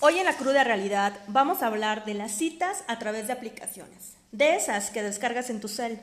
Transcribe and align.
Hoy 0.00 0.18
en 0.18 0.26
la 0.26 0.36
cruda 0.36 0.62
realidad 0.62 1.12
vamos 1.26 1.62
a 1.62 1.66
hablar 1.66 2.04
de 2.04 2.14
las 2.14 2.32
citas 2.32 2.84
a 2.86 2.98
través 2.98 3.26
de 3.26 3.32
aplicaciones, 3.32 4.14
de 4.30 4.54
esas 4.54 4.90
que 4.90 5.02
descargas 5.02 5.50
en 5.50 5.60
tu 5.60 5.68
cel. 5.68 6.00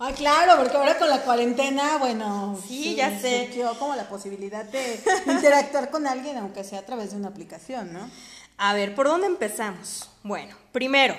Ah, 0.00 0.12
claro, 0.16 0.56
porque 0.56 0.76
ahora 0.76 0.98
con 0.98 1.08
la 1.08 1.20
cuarentena, 1.22 1.98
bueno, 1.98 2.58
Sí, 2.66 2.96
ya 2.96 3.20
sé. 3.20 3.44
surgió 3.46 3.78
como 3.78 3.94
la 3.94 4.08
posibilidad 4.08 4.64
de 4.64 5.00
interactuar 5.26 5.90
con 5.90 6.06
alguien, 6.06 6.38
aunque 6.38 6.64
sea 6.64 6.80
a 6.80 6.86
través 6.86 7.10
de 7.10 7.18
una 7.18 7.28
aplicación, 7.28 7.92
¿no? 7.92 8.10
A 8.56 8.74
ver, 8.74 8.94
¿por 8.94 9.06
dónde 9.06 9.26
empezamos? 9.26 10.08
Bueno, 10.22 10.56
primero, 10.72 11.14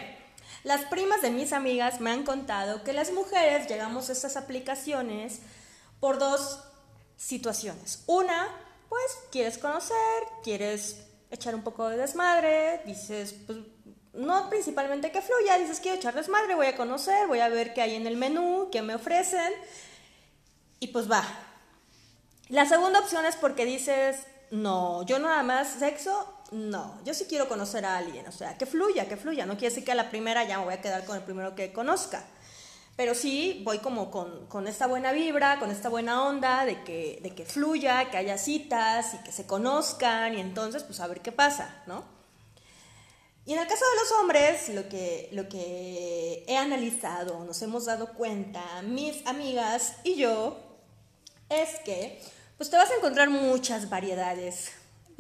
las 0.64 0.82
primas 0.86 1.22
de 1.22 1.30
mis 1.32 1.54
amigas 1.54 2.02
me 2.02 2.12
han 2.12 2.24
contado 2.24 2.84
que 2.84 2.92
las 2.92 3.12
mujeres 3.14 3.68
llegamos 3.70 4.10
a 4.10 4.14
estas 4.14 4.36
aplicaciones 4.36 5.40
por 6.00 6.18
dos 6.20 6.60
situaciones. 7.18 8.04
Una, 8.08 8.48
pues 8.90 9.02
quieres 9.32 9.58
conocer, 9.60 9.96
quieres 10.44 10.98
echar 11.32 11.56
un 11.56 11.64
poco 11.64 11.88
de 11.90 11.98
desmadre, 11.98 12.82
dices, 12.86 13.34
pues 13.48 13.58
no 14.14 14.50
principalmente 14.50 15.12
que 15.12 15.22
fluya, 15.22 15.58
dices 15.58 15.80
quiero 15.80 15.98
echar 15.98 16.14
desmadre, 16.14 16.56
voy 16.56 16.68
a 16.68 16.76
conocer, 16.76 17.28
voy 17.28 17.40
a 17.40 17.50
ver 17.50 17.74
qué 17.74 17.82
hay 17.82 17.96
en 17.96 18.06
el 18.06 18.18
menú, 18.18 18.70
qué 18.72 18.82
me 18.82 18.96
ofrecen, 18.96 19.54
y 20.80 20.88
pues 20.88 21.10
va. 21.10 21.24
La 22.50 22.66
segunda 22.66 23.00
opción 23.00 23.26
es 23.26 23.38
porque 23.38 23.66
dices, 23.66 24.18
no, 24.52 25.04
yo 25.04 25.20
nada 25.20 25.42
más 25.42 25.70
sexo, 25.70 26.28
no, 26.52 27.00
yo 27.06 27.14
sí 27.14 27.26
quiero 27.30 27.48
conocer 27.48 27.86
a 27.86 27.98
alguien, 27.98 28.28
o 28.28 28.32
sea, 28.34 28.58
que 28.58 28.66
fluya, 28.66 29.08
que 29.08 29.16
fluya, 29.16 29.46
no 29.46 29.54
quiere 29.54 29.70
decir 29.70 29.86
que 29.86 29.94
a 29.94 29.96
la 29.96 30.10
primera 30.10 30.44
ya 30.44 30.58
me 30.58 30.66
voy 30.66 30.74
a 30.74 30.82
quedar 30.82 31.06
con 31.06 31.16
el 31.16 31.24
primero 31.24 31.56
que 31.56 31.72
conozca, 31.72 32.26
pero 32.96 33.16
sí 33.16 33.62
voy 33.64 33.80
como 33.80 34.12
con, 34.12 34.48
con 34.48 34.68
esta 34.68 34.88
buena 34.88 35.12
vibra, 35.12 35.60
con 35.60 35.72
esta 35.72 35.90
buena 35.90 36.24
onda 36.24 36.66
de 36.66 36.84
que, 36.84 37.20
de 37.22 37.34
que 37.34 37.46
fluya, 37.46 38.10
que 38.12 38.18
haya 38.18 38.38
citas 38.38 39.14
y 39.14 39.24
que 39.24 39.32
se 39.32 39.46
conozcan 39.46 40.36
y 40.36 40.42
entonces 40.42 40.84
pues 40.84 41.00
a 41.00 41.08
ver 41.08 41.22
qué 41.22 41.32
pasa, 41.32 41.84
¿no? 41.88 42.04
Y 43.46 43.54
en 43.54 43.60
el 43.60 43.68
caso 43.68 43.84
de 43.84 44.02
los 44.02 44.12
hombres, 44.20 44.70
lo 44.70 44.88
que, 44.88 45.30
lo 45.32 45.50
que 45.50 46.46
he 46.48 46.58
analizado, 46.58 47.44
nos 47.44 47.62
hemos 47.64 47.86
dado 47.86 48.14
cuenta, 48.14 48.64
mis 48.84 49.26
amigas 49.26 49.96
y 50.04 50.16
yo, 50.16 50.60
es 51.50 51.80
que 51.84 52.22
pues 52.58 52.70
te 52.70 52.78
vas 52.78 52.92
a 52.92 52.96
encontrar 52.96 53.30
muchas 53.30 53.90
variedades. 53.90 54.72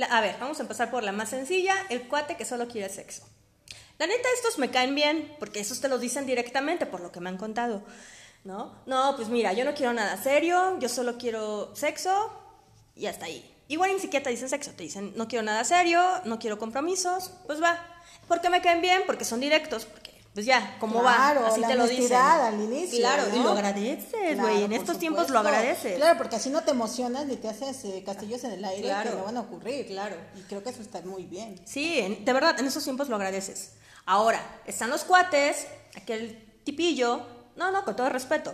A 0.10 0.22
ver, 0.22 0.36
vamos 0.40 0.60
a 0.60 0.62
empezar 0.62 0.92
por 0.92 1.04
la 1.04 1.12
más 1.12 1.30
sencilla, 1.30 1.76
el 1.90 2.08
cuate 2.08 2.38
que 2.38 2.46
solo 2.46 2.68
quiere 2.68 2.90
sexo. 2.90 3.24
La 4.02 4.08
neta, 4.08 4.28
estos 4.36 4.58
me 4.58 4.72
caen 4.72 4.96
bien, 4.96 5.32
porque 5.38 5.60
esos 5.60 5.80
te 5.80 5.88
lo 5.88 6.00
dicen 6.00 6.26
directamente, 6.26 6.88
por 6.88 7.02
lo 7.02 7.12
que 7.12 7.20
me 7.20 7.30
han 7.30 7.38
contado, 7.38 7.84
¿no? 8.44 8.74
No, 8.88 9.16
pues 9.16 9.28
mira, 9.30 9.54
yo 9.54 9.64
no 9.64 9.76
quiero 9.76 9.94
nada 9.94 10.18
serio, 10.18 10.80
yo 10.80 10.90
solo 10.90 11.20
quiero 11.20 11.76
sexo 11.76 12.32
y 12.96 13.06
hasta 13.06 13.26
ahí. 13.28 13.48
Igual 13.68 13.94
ni 13.94 14.00
siquiera 14.00 14.24
te 14.24 14.32
dicen 14.32 14.50
sexo, 14.50 14.72
te 14.72 14.82
dicen 14.82 15.14
no 15.16 15.28
quiero 15.28 15.44
nada 15.44 15.64
serio, 15.66 16.02
no 16.26 16.40
quiero 16.40 16.58
compromisos, 16.58 17.30
pues 17.46 17.62
va. 17.62 17.78
¿Por 18.28 18.42
qué 18.42 18.50
me 18.50 18.60
caen 18.64 18.82
bien? 18.82 19.04
Porque 19.06 19.24
son 19.24 19.40
directos, 19.40 19.86
porque 19.86 20.10
pues 20.34 20.48
ya, 20.48 20.78
¿cómo 20.80 21.02
Claro, 21.02 21.42
va? 21.42 21.48
Así 21.50 21.62
la 21.62 21.68
te 21.68 21.76
lo 21.76 21.86
dicen. 21.88 22.18
al 22.18 22.60
inicio, 22.60 22.98
Claro, 22.98 23.24
y 23.32 23.38
¿no? 23.38 23.44
lo 23.44 23.50
agradeces, 23.52 24.34
Claro, 24.34 24.42
güey. 24.50 24.64
en 24.64 24.72
por 24.72 24.80
estos 24.80 24.98
tiempos 24.98 25.30
lo 25.30 25.38
supuesto. 25.38 25.48
agradeces. 25.60 25.96
Claro, 25.98 26.18
porque 26.18 26.38
así 26.38 26.50
no 26.50 26.64
te 26.64 26.72
emocionas 26.72 27.28
ni 27.28 27.36
te 27.36 27.50
haces 27.50 27.86
eh, 27.86 28.02
castillos 28.04 28.44
en 28.46 28.54
el 28.54 28.66
aire 28.66 28.82
Claro. 28.88 29.12
que 29.12 29.18
no 29.18 29.24
van 29.26 29.38
a 29.38 29.42
ocurrir. 29.42 29.86
Claro. 29.86 30.16
Y 30.40 30.42
creo 30.44 30.64
que 30.64 30.72
eso 30.72 30.82
está 30.82 31.02
muy 31.02 31.26
bien. 31.28 31.62
Sí, 31.66 32.00
en- 32.00 32.26
de 32.26 32.34
verdad, 32.34 32.60
en 32.60 32.66
esos 32.66 32.84
tiempos 32.84 33.08
lo 33.08 33.16
agradeces. 33.18 33.74
Ahora, 34.12 34.42
están 34.66 34.90
los 34.90 35.06
cuates, 35.06 35.68
aquel 35.96 36.60
tipillo, 36.66 37.26
no, 37.56 37.72
no, 37.72 37.86
con 37.86 37.96
todo 37.96 38.10
respeto, 38.10 38.54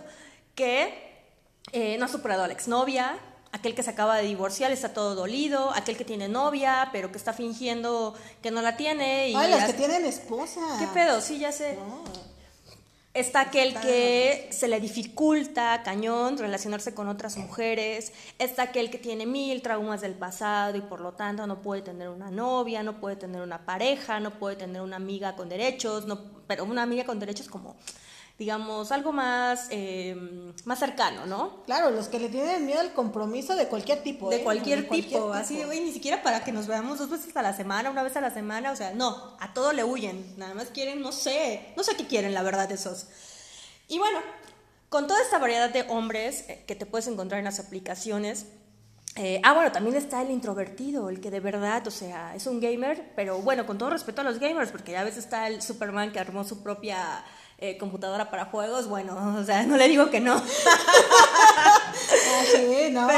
que 0.54 1.26
eh, 1.72 1.96
no 1.98 2.04
ha 2.04 2.08
superado 2.08 2.44
a 2.44 2.46
la 2.46 2.52
exnovia, 2.52 3.18
aquel 3.50 3.74
que 3.74 3.82
se 3.82 3.90
acaba 3.90 4.18
de 4.18 4.22
divorciar, 4.22 4.70
está 4.70 4.92
todo 4.94 5.16
dolido, 5.16 5.72
aquel 5.74 5.96
que 5.96 6.04
tiene 6.04 6.28
novia, 6.28 6.90
pero 6.92 7.10
que 7.10 7.18
está 7.18 7.32
fingiendo 7.32 8.14
que 8.40 8.52
no 8.52 8.62
la 8.62 8.76
tiene. 8.76 9.30
Y 9.30 9.34
Ay, 9.34 9.50
las 9.50 9.64
hace- 9.64 9.72
que 9.72 9.78
tienen 9.78 10.04
esposa. 10.04 10.60
¿Qué 10.78 10.86
pedo? 10.94 11.20
Sí, 11.20 11.40
ya 11.40 11.50
sé. 11.50 11.74
No. 11.74 12.04
Está 13.18 13.40
aquel 13.40 13.74
que 13.80 14.46
se 14.52 14.68
le 14.68 14.78
dificulta 14.78 15.82
cañón 15.82 16.38
relacionarse 16.38 16.94
con 16.94 17.08
otras 17.08 17.36
mujeres. 17.36 18.12
Está 18.38 18.62
aquel 18.62 18.90
que 18.90 18.98
tiene 18.98 19.26
mil 19.26 19.60
traumas 19.60 20.02
del 20.02 20.14
pasado 20.14 20.76
y 20.76 20.82
por 20.82 21.00
lo 21.00 21.14
tanto 21.14 21.44
no 21.48 21.60
puede 21.60 21.82
tener 21.82 22.10
una 22.10 22.30
novia, 22.30 22.84
no 22.84 23.00
puede 23.00 23.16
tener 23.16 23.42
una 23.42 23.66
pareja, 23.66 24.20
no 24.20 24.38
puede 24.38 24.54
tener 24.54 24.82
una 24.82 24.94
amiga 24.94 25.34
con 25.34 25.48
derechos, 25.48 26.06
no, 26.06 26.20
pero 26.46 26.62
una 26.64 26.84
amiga 26.84 27.02
con 27.02 27.18
derechos 27.18 27.48
como, 27.48 27.74
digamos, 28.38 28.92
algo 28.92 29.12
más, 29.12 29.66
eh, 29.70 30.16
más 30.64 30.78
cercano, 30.78 31.26
¿no? 31.26 31.64
Claro, 31.64 31.90
los 31.90 32.08
que 32.08 32.20
le 32.20 32.28
tienen 32.28 32.66
miedo 32.66 32.80
al 32.80 32.92
compromiso 32.92 33.56
de 33.56 33.66
cualquier 33.66 34.04
tipo. 34.04 34.30
De 34.30 34.36
¿eh? 34.36 34.44
cualquier, 34.44 34.88
De 34.88 34.88
tipo, 34.88 35.32
así 35.32 35.56
de, 35.56 35.64
güey, 35.64 35.80
ni 35.80 35.92
siquiera 35.92 36.22
para 36.22 36.44
que 36.44 36.52
nos 36.52 36.68
veamos 36.68 36.98
dos 36.98 37.10
veces 37.10 37.36
a 37.36 37.42
la 37.42 37.52
semana, 37.52 37.90
una 37.90 38.04
vez 38.04 38.16
a 38.16 38.20
la 38.20 38.30
semana, 38.30 38.70
o 38.70 38.76
sea, 38.76 38.94
no, 38.94 39.36
a 39.40 39.52
todo 39.52 39.72
le 39.72 39.82
huyen, 39.82 40.34
nada 40.36 40.54
más 40.54 40.68
quieren, 40.68 41.02
no 41.02 41.10
sé, 41.10 41.72
no 41.76 41.82
sé 41.82 41.96
qué 41.96 42.06
quieren, 42.06 42.32
la 42.32 42.42
verdad, 42.42 42.70
esos. 42.70 43.08
Y 43.88 43.98
bueno, 43.98 44.20
con 44.88 45.08
toda 45.08 45.20
esta 45.20 45.38
variedad 45.38 45.70
de 45.70 45.82
hombres 45.88 46.44
eh, 46.48 46.62
que 46.64 46.76
te 46.76 46.86
puedes 46.86 47.08
encontrar 47.08 47.40
en 47.40 47.44
las 47.44 47.58
aplicaciones, 47.58 48.46
eh, 49.16 49.40
ah, 49.42 49.52
bueno, 49.52 49.72
también 49.72 49.96
está 49.96 50.22
el 50.22 50.30
introvertido, 50.30 51.10
el 51.10 51.20
que 51.20 51.32
de 51.32 51.40
verdad, 51.40 51.84
o 51.88 51.90
sea, 51.90 52.36
es 52.36 52.46
un 52.46 52.60
gamer, 52.60 53.14
pero 53.16 53.38
bueno, 53.38 53.66
con 53.66 53.78
todo 53.78 53.90
respeto 53.90 54.20
a 54.20 54.24
los 54.24 54.38
gamers, 54.38 54.70
porque 54.70 54.92
ya 54.92 55.00
a 55.00 55.04
veces 55.04 55.24
está 55.24 55.48
el 55.48 55.60
Superman 55.60 56.12
que 56.12 56.20
armó 56.20 56.44
su 56.44 56.62
propia 56.62 57.24
eh, 57.58 57.76
computadora 57.76 58.30
para 58.30 58.44
juegos, 58.46 58.86
bueno, 58.86 59.36
o 59.38 59.44
sea, 59.44 59.64
no 59.64 59.76
le 59.76 59.88
digo 59.88 60.10
que 60.10 60.20
no. 60.20 60.40
Ah, 62.10 62.42
sí, 62.54 62.88
no. 62.92 63.08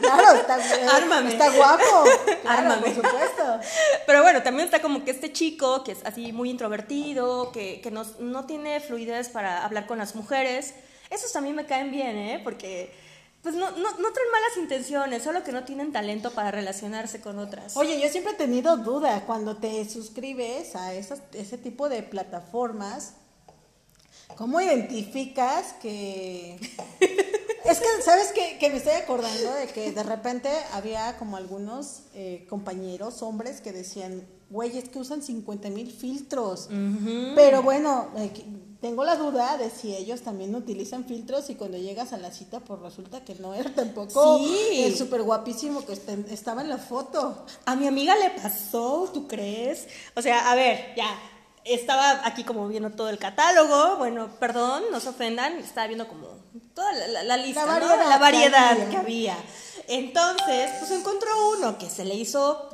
Claro, 0.00 0.32
está, 0.34 0.58
Ármame. 0.96 1.30
está 1.30 1.50
guapo. 1.50 2.04
Claro, 2.42 2.72
Ármame. 2.72 2.82
por 2.82 2.94
supuesto. 2.94 3.60
Pero 4.06 4.22
bueno, 4.22 4.42
también 4.42 4.64
está 4.64 4.82
como 4.82 5.04
que 5.04 5.12
este 5.12 5.32
chico 5.32 5.84
que 5.84 5.92
es 5.92 5.98
así 6.04 6.32
muy 6.32 6.50
introvertido, 6.50 7.52
que, 7.52 7.80
que 7.80 7.90
no, 7.90 8.04
no 8.18 8.46
tiene 8.46 8.80
fluidez 8.80 9.28
para 9.28 9.64
hablar 9.64 9.86
con 9.86 9.98
las 9.98 10.14
mujeres. 10.16 10.74
Esos 11.10 11.32
también 11.32 11.54
me 11.54 11.66
caen 11.66 11.90
bien, 11.90 12.16
¿eh? 12.16 12.40
Porque 12.42 12.92
pues 13.42 13.54
no, 13.54 13.70
no, 13.70 13.78
no 13.78 14.12
traen 14.12 14.30
malas 14.32 14.56
intenciones, 14.58 15.22
solo 15.22 15.42
que 15.44 15.52
no 15.52 15.64
tienen 15.64 15.92
talento 15.92 16.32
para 16.32 16.50
relacionarse 16.50 17.20
con 17.20 17.38
otras. 17.38 17.76
Oye, 17.76 18.00
yo 18.00 18.08
siempre 18.08 18.32
he 18.32 18.36
tenido 18.36 18.76
duda 18.76 19.24
cuando 19.26 19.56
te 19.56 19.88
suscribes 19.88 20.74
a 20.76 20.92
esas, 20.92 21.22
ese 21.32 21.56
tipo 21.56 21.88
de 21.88 22.02
plataformas. 22.02 23.14
¿Cómo 24.36 24.60
identificas 24.60 25.74
que... 25.80 26.58
Es 27.62 27.78
que, 27.78 27.86
¿sabes 28.02 28.32
qué? 28.34 28.56
Que 28.58 28.70
me 28.70 28.78
estoy 28.78 28.94
acordando 28.94 29.52
de 29.54 29.66
que 29.68 29.92
de 29.92 30.02
repente 30.02 30.48
había 30.72 31.16
como 31.18 31.36
algunos 31.36 32.00
eh, 32.14 32.46
compañeros, 32.48 33.20
hombres, 33.22 33.60
que 33.60 33.70
decían, 33.70 34.26
güey, 34.48 34.76
es 34.78 34.88
que 34.88 34.98
usan 34.98 35.22
50 35.22 35.68
mil 35.68 35.92
filtros. 35.92 36.68
Pero 37.36 37.62
bueno, 37.62 38.08
eh, 38.16 38.32
tengo 38.80 39.04
la 39.04 39.14
duda 39.16 39.58
de 39.58 39.68
si 39.70 39.94
ellos 39.94 40.22
también 40.22 40.54
utilizan 40.54 41.04
filtros 41.04 41.50
y 41.50 41.54
cuando 41.54 41.76
llegas 41.76 42.14
a 42.14 42.16
la 42.16 42.32
cita, 42.32 42.60
pues 42.60 42.80
resulta 42.80 43.22
que 43.26 43.34
no 43.36 43.52
era 43.54 43.72
tampoco 43.74 44.38
Sí. 44.38 44.82
el 44.82 44.96
súper 44.96 45.22
guapísimo 45.22 45.84
que 45.84 45.92
este- 45.92 46.24
estaba 46.30 46.62
en 46.62 46.70
la 46.70 46.78
foto. 46.78 47.44
A 47.66 47.76
mi 47.76 47.86
amiga 47.86 48.16
le 48.16 48.30
pasó, 48.30 49.08
¿tú 49.12 49.28
crees? 49.28 49.86
O 50.16 50.22
sea, 50.22 50.50
a 50.50 50.54
ver, 50.54 50.94
ya, 50.96 51.06
estaba 51.64 52.20
aquí 52.26 52.44
como 52.44 52.66
viendo 52.68 52.90
todo 52.90 53.08
el 53.10 53.18
catálogo, 53.18 53.96
bueno, 53.96 54.30
perdón, 54.40 54.84
no 54.90 55.00
se 55.00 55.08
ofendan, 55.10 55.58
estaba 55.58 55.86
viendo 55.86 56.08
como 56.08 56.28
toda 56.74 56.92
la, 56.92 57.06
la- 57.08 57.22
la 57.24 57.36
lista, 57.36 57.66
La 57.66 57.78
¿no? 57.78 57.86
variedad 57.88 58.08
La 58.08 58.14
que 58.14 58.20
variedad 58.20 58.70
había. 58.72 58.88
que 58.90 58.96
había. 58.96 59.36
Entonces, 59.88 60.70
pues 60.78 60.90
encontró 60.92 61.30
uno 61.58 61.76
que 61.78 61.90
se 61.90 62.04
le 62.04 62.14
hizo 62.14 62.68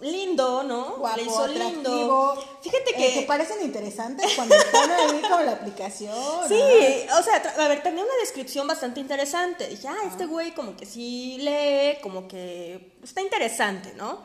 lindo, 0.00 0.64
¿no? 0.64 0.96
Guapo, 0.96 1.16
le 1.16 1.22
hizo 1.22 1.46
lindo. 1.46 2.58
Fíjate 2.62 2.90
eh, 2.90 2.94
que... 2.96 3.20
que 3.20 3.22
parecen 3.26 3.62
interesantes 3.62 4.32
cuando 4.34 4.54
están 4.56 4.90
ahí 4.90 5.20
con 5.30 5.46
la 5.46 5.52
aplicación. 5.52 6.14
Sí, 6.48 6.60
¿no? 7.08 7.18
o 7.18 7.22
sea, 7.22 7.36
a 7.58 7.68
ver, 7.68 7.82
tenía 7.84 8.02
una 8.02 8.14
descripción 8.20 8.66
bastante 8.66 8.98
interesante. 9.00 9.68
Dije, 9.68 9.86
ah, 9.86 9.96
este 10.08 10.26
güey 10.26 10.54
como 10.54 10.76
que 10.76 10.86
sí 10.86 11.36
lee, 11.40 12.00
como 12.02 12.26
que 12.26 12.96
está 13.04 13.20
interesante, 13.20 13.92
¿no? 13.94 14.20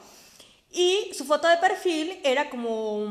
Y 0.71 1.11
su 1.15 1.25
foto 1.25 1.47
de 1.47 1.57
perfil 1.57 2.19
era 2.23 2.49
como, 2.49 3.05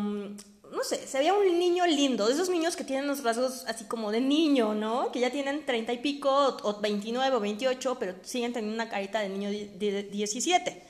no 0.77 0.85
sé, 0.85 1.07
se 1.07 1.19
veía 1.19 1.33
un 1.33 1.59
niño 1.59 1.87
lindo, 1.87 2.27
de 2.27 2.35
esos 2.35 2.51
niños 2.51 2.77
que 2.77 2.85
tienen 2.85 3.07
los 3.07 3.25
rasgos 3.25 3.65
así 3.67 3.87
como 3.87 4.13
de 4.13 4.21
niño, 4.21 4.75
¿no? 4.75 5.11
Que 5.11 5.21
ya 5.21 5.31
tienen 5.31 5.65
treinta 5.65 5.93
y 5.93 5.99
pico, 5.99 6.31
o 6.31 6.69
o 6.69 6.81
29 6.81 7.35
o 7.35 7.41
28, 7.41 7.97
pero 7.99 8.15
siguen 8.23 8.53
teniendo 8.53 8.75
una 8.75 8.91
carita 8.91 9.21
de 9.21 9.31
niño 9.31 9.51
de 9.51 10.09
17. 10.13 10.83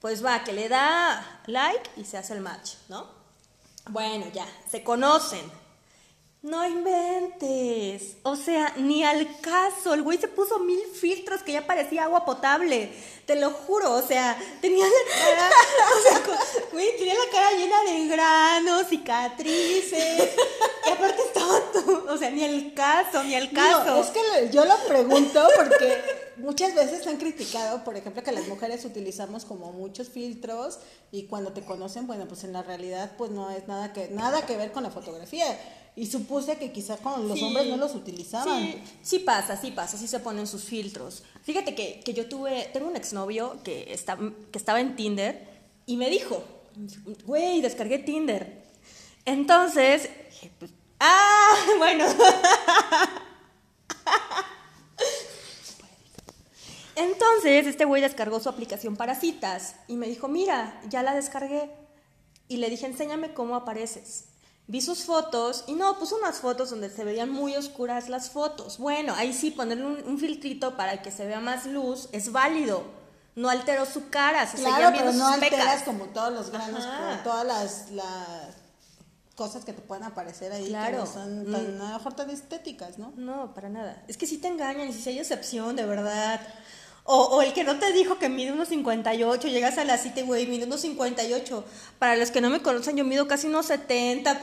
Pues 0.00 0.24
va, 0.24 0.44
que 0.44 0.52
le 0.52 0.68
da 0.68 1.42
like 1.46 1.90
y 1.96 2.04
se 2.04 2.16
hace 2.16 2.34
el 2.34 2.40
match, 2.40 2.74
¿no? 2.88 3.08
Bueno, 3.90 4.26
ya, 4.32 4.46
se 4.70 4.84
conocen. 4.84 5.65
No 6.46 6.64
inventes. 6.64 8.18
O 8.22 8.36
sea, 8.36 8.72
ni 8.76 9.02
al 9.02 9.40
caso. 9.40 9.94
El 9.94 10.02
güey 10.02 10.16
se 10.16 10.28
puso 10.28 10.60
mil 10.60 10.78
filtros 10.94 11.42
que 11.42 11.50
ya 11.50 11.66
parecía 11.66 12.04
agua 12.04 12.24
potable. 12.24 12.92
Te 13.26 13.34
lo 13.34 13.50
juro. 13.50 13.94
O 13.94 14.02
sea, 14.02 14.38
tenía 14.60 14.86
la 14.86 14.92
cara. 15.18 15.50
O 15.96 16.02
sea, 16.02 16.22
güey, 16.72 16.96
tenía 16.98 17.14
la 17.14 17.32
cara 17.32 17.50
llena 17.50 17.82
de 17.82 18.06
granos, 18.06 18.86
cicatrices. 18.86 20.36
Y 20.86 20.90
aparte 20.90 21.20
estaba 21.20 21.60
todo. 21.72 22.14
O 22.14 22.16
sea, 22.16 22.30
ni 22.30 22.44
al 22.44 22.72
caso, 22.74 23.24
ni 23.24 23.34
al 23.34 23.50
caso. 23.50 24.00
es 24.00 24.10
que 24.10 24.50
yo 24.52 24.64
lo 24.64 24.76
pregunto 24.86 25.48
porque 25.56 26.00
muchas 26.36 26.76
veces 26.76 27.04
han 27.08 27.16
criticado, 27.16 27.82
por 27.82 27.96
ejemplo, 27.96 28.22
que 28.22 28.30
las 28.30 28.46
mujeres 28.46 28.84
utilizamos 28.84 29.44
como 29.44 29.72
muchos 29.72 30.10
filtros 30.10 30.78
y 31.10 31.26
cuando 31.26 31.52
te 31.52 31.64
conocen, 31.64 32.06
bueno, 32.06 32.28
pues 32.28 32.44
en 32.44 32.52
la 32.52 32.62
realidad 32.62 33.12
pues 33.18 33.32
no 33.32 33.50
es 33.50 33.66
nada 33.66 33.92
que 33.92 34.08
nada 34.10 34.46
que 34.46 34.56
ver 34.56 34.70
con 34.70 34.84
la 34.84 34.90
fotografía. 34.90 35.46
Y 35.98 36.06
supuse 36.06 36.58
que 36.58 36.72
quizá 36.72 36.98
con 36.98 37.26
los 37.26 37.42
hombres 37.42 37.66
no 37.68 37.78
los 37.78 37.94
utilizaban. 37.94 38.60
Sí, 38.60 38.82
sí 39.02 39.18
pasa, 39.20 39.56
sí 39.56 39.70
pasa, 39.70 39.96
sí 39.96 40.06
se 40.06 40.20
ponen 40.20 40.46
sus 40.46 40.64
filtros. 40.64 41.22
Fíjate 41.42 41.74
que, 41.74 42.00
que 42.04 42.12
yo 42.12 42.28
tuve, 42.28 42.68
tengo 42.72 42.86
un 42.86 42.96
exnovio 42.96 43.56
que, 43.64 43.92
está, 43.94 44.18
que 44.52 44.58
estaba 44.58 44.78
en 44.80 44.94
Tinder 44.94 45.48
y 45.86 45.96
me 45.96 46.10
dijo, 46.10 46.44
güey, 47.24 47.62
descargué 47.62 47.98
Tinder. 47.98 48.62
Entonces, 49.24 50.10
pues, 50.58 50.70
ah, 51.00 51.54
bueno. 51.78 52.04
Entonces, 56.94 57.66
este 57.66 57.84
güey 57.84 58.02
descargó 58.02 58.38
su 58.40 58.48
aplicación 58.48 58.96
para 58.96 59.14
citas 59.14 59.76
y 59.88 59.96
me 59.96 60.08
dijo, 60.08 60.28
mira, 60.28 60.80
ya 60.88 61.02
la 61.02 61.14
descargué. 61.14 61.70
Y 62.48 62.58
le 62.58 62.70
dije, 62.70 62.86
enséñame 62.86 63.34
cómo 63.34 63.56
apareces. 63.56 64.24
Vi 64.68 64.80
sus 64.80 65.04
fotos 65.04 65.62
y 65.68 65.74
no, 65.74 65.96
puso 65.98 66.16
unas 66.16 66.38
fotos 66.38 66.70
donde 66.70 66.90
se 66.90 67.04
veían 67.04 67.30
muy 67.30 67.54
oscuras 67.54 68.08
las 68.08 68.30
fotos. 68.30 68.78
Bueno, 68.78 69.14
ahí 69.14 69.32
sí, 69.32 69.52
ponerle 69.52 69.84
un, 69.84 70.18
filtrito 70.18 70.76
para 70.76 71.02
que 71.02 71.12
se 71.12 71.24
vea 71.24 71.38
más 71.38 71.66
luz 71.66 72.08
es 72.10 72.32
válido. 72.32 72.82
No 73.36 73.48
alteró 73.48 73.86
su 73.86 74.08
cara, 74.08 74.46
se 74.46 74.56
claro, 74.56 74.96
pero 74.96 75.12
no 75.12 75.28
alteras 75.28 75.82
como 75.82 76.06
todos 76.06 76.32
los 76.32 76.50
granos, 76.50 76.84
como 76.84 77.22
todas 77.22 77.46
las, 77.92 78.54
cosas 79.36 79.66
que 79.66 79.74
te 79.74 79.82
pueden 79.82 80.02
aparecer 80.02 80.50
ahí 80.50 80.68
claro. 80.68 80.92
que 80.92 80.96
no 80.96 81.06
son 81.06 81.52
tan, 81.52 81.76
mm. 81.76 81.92
mejor 81.92 82.14
tan 82.14 82.30
estéticas, 82.30 82.98
¿no? 82.98 83.12
No, 83.16 83.52
para 83.52 83.68
nada. 83.68 84.02
Es 84.08 84.16
que 84.16 84.26
si 84.26 84.38
te 84.38 84.48
engañan 84.48 84.88
y 84.88 84.94
si 84.94 85.10
hay 85.10 85.18
excepción, 85.18 85.76
de 85.76 85.84
verdad. 85.84 86.40
O, 87.08 87.40
el 87.40 87.52
que 87.52 87.62
no 87.62 87.78
te 87.78 87.92
dijo 87.92 88.18
que 88.18 88.28
mide 88.28 88.52
unos 88.52 88.68
58, 88.68 89.46
llegas 89.46 89.78
a 89.78 89.84
la 89.84 89.96
cita 89.96 90.20
y, 90.20 90.22
güey, 90.24 90.46
mide 90.48 90.64
unos 90.64 90.80
58. 90.80 91.64
Para 92.00 92.16
los 92.16 92.32
que 92.32 92.40
no 92.40 92.50
me 92.50 92.62
conocen, 92.62 92.96
yo 92.96 93.04
mido 93.04 93.28
casi 93.28 93.46
unos 93.46 93.66
70. 93.66 94.40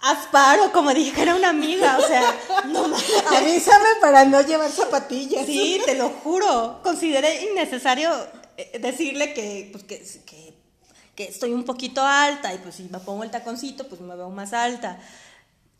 Asparo, 0.00 0.70
como 0.70 0.94
dije 0.94 1.12
que 1.12 1.22
era 1.22 1.34
una 1.34 1.48
amiga, 1.48 1.98
o 1.98 2.06
sea, 2.06 2.34
no 2.66 2.84
Avísame 3.36 3.88
para 4.00 4.24
no 4.24 4.40
llevar 4.42 4.70
zapatillas. 4.70 5.46
Sí, 5.46 5.80
te 5.84 5.96
lo 5.96 6.10
juro. 6.10 6.80
Consideré 6.84 7.50
innecesario 7.50 8.10
eh, 8.56 8.78
decirle 8.78 9.34
que, 9.34 9.70
pues, 9.72 9.82
que, 9.82 9.98
que, 10.26 10.54
que 11.16 11.24
estoy 11.24 11.52
un 11.52 11.64
poquito 11.64 12.02
alta 12.04 12.54
y 12.54 12.58
pues 12.58 12.76
si 12.76 12.84
me 12.84 13.00
pongo 13.00 13.24
el 13.24 13.30
taconcito, 13.30 13.88
pues 13.88 14.00
me 14.00 14.14
veo 14.14 14.30
más 14.30 14.52
alta. 14.52 15.00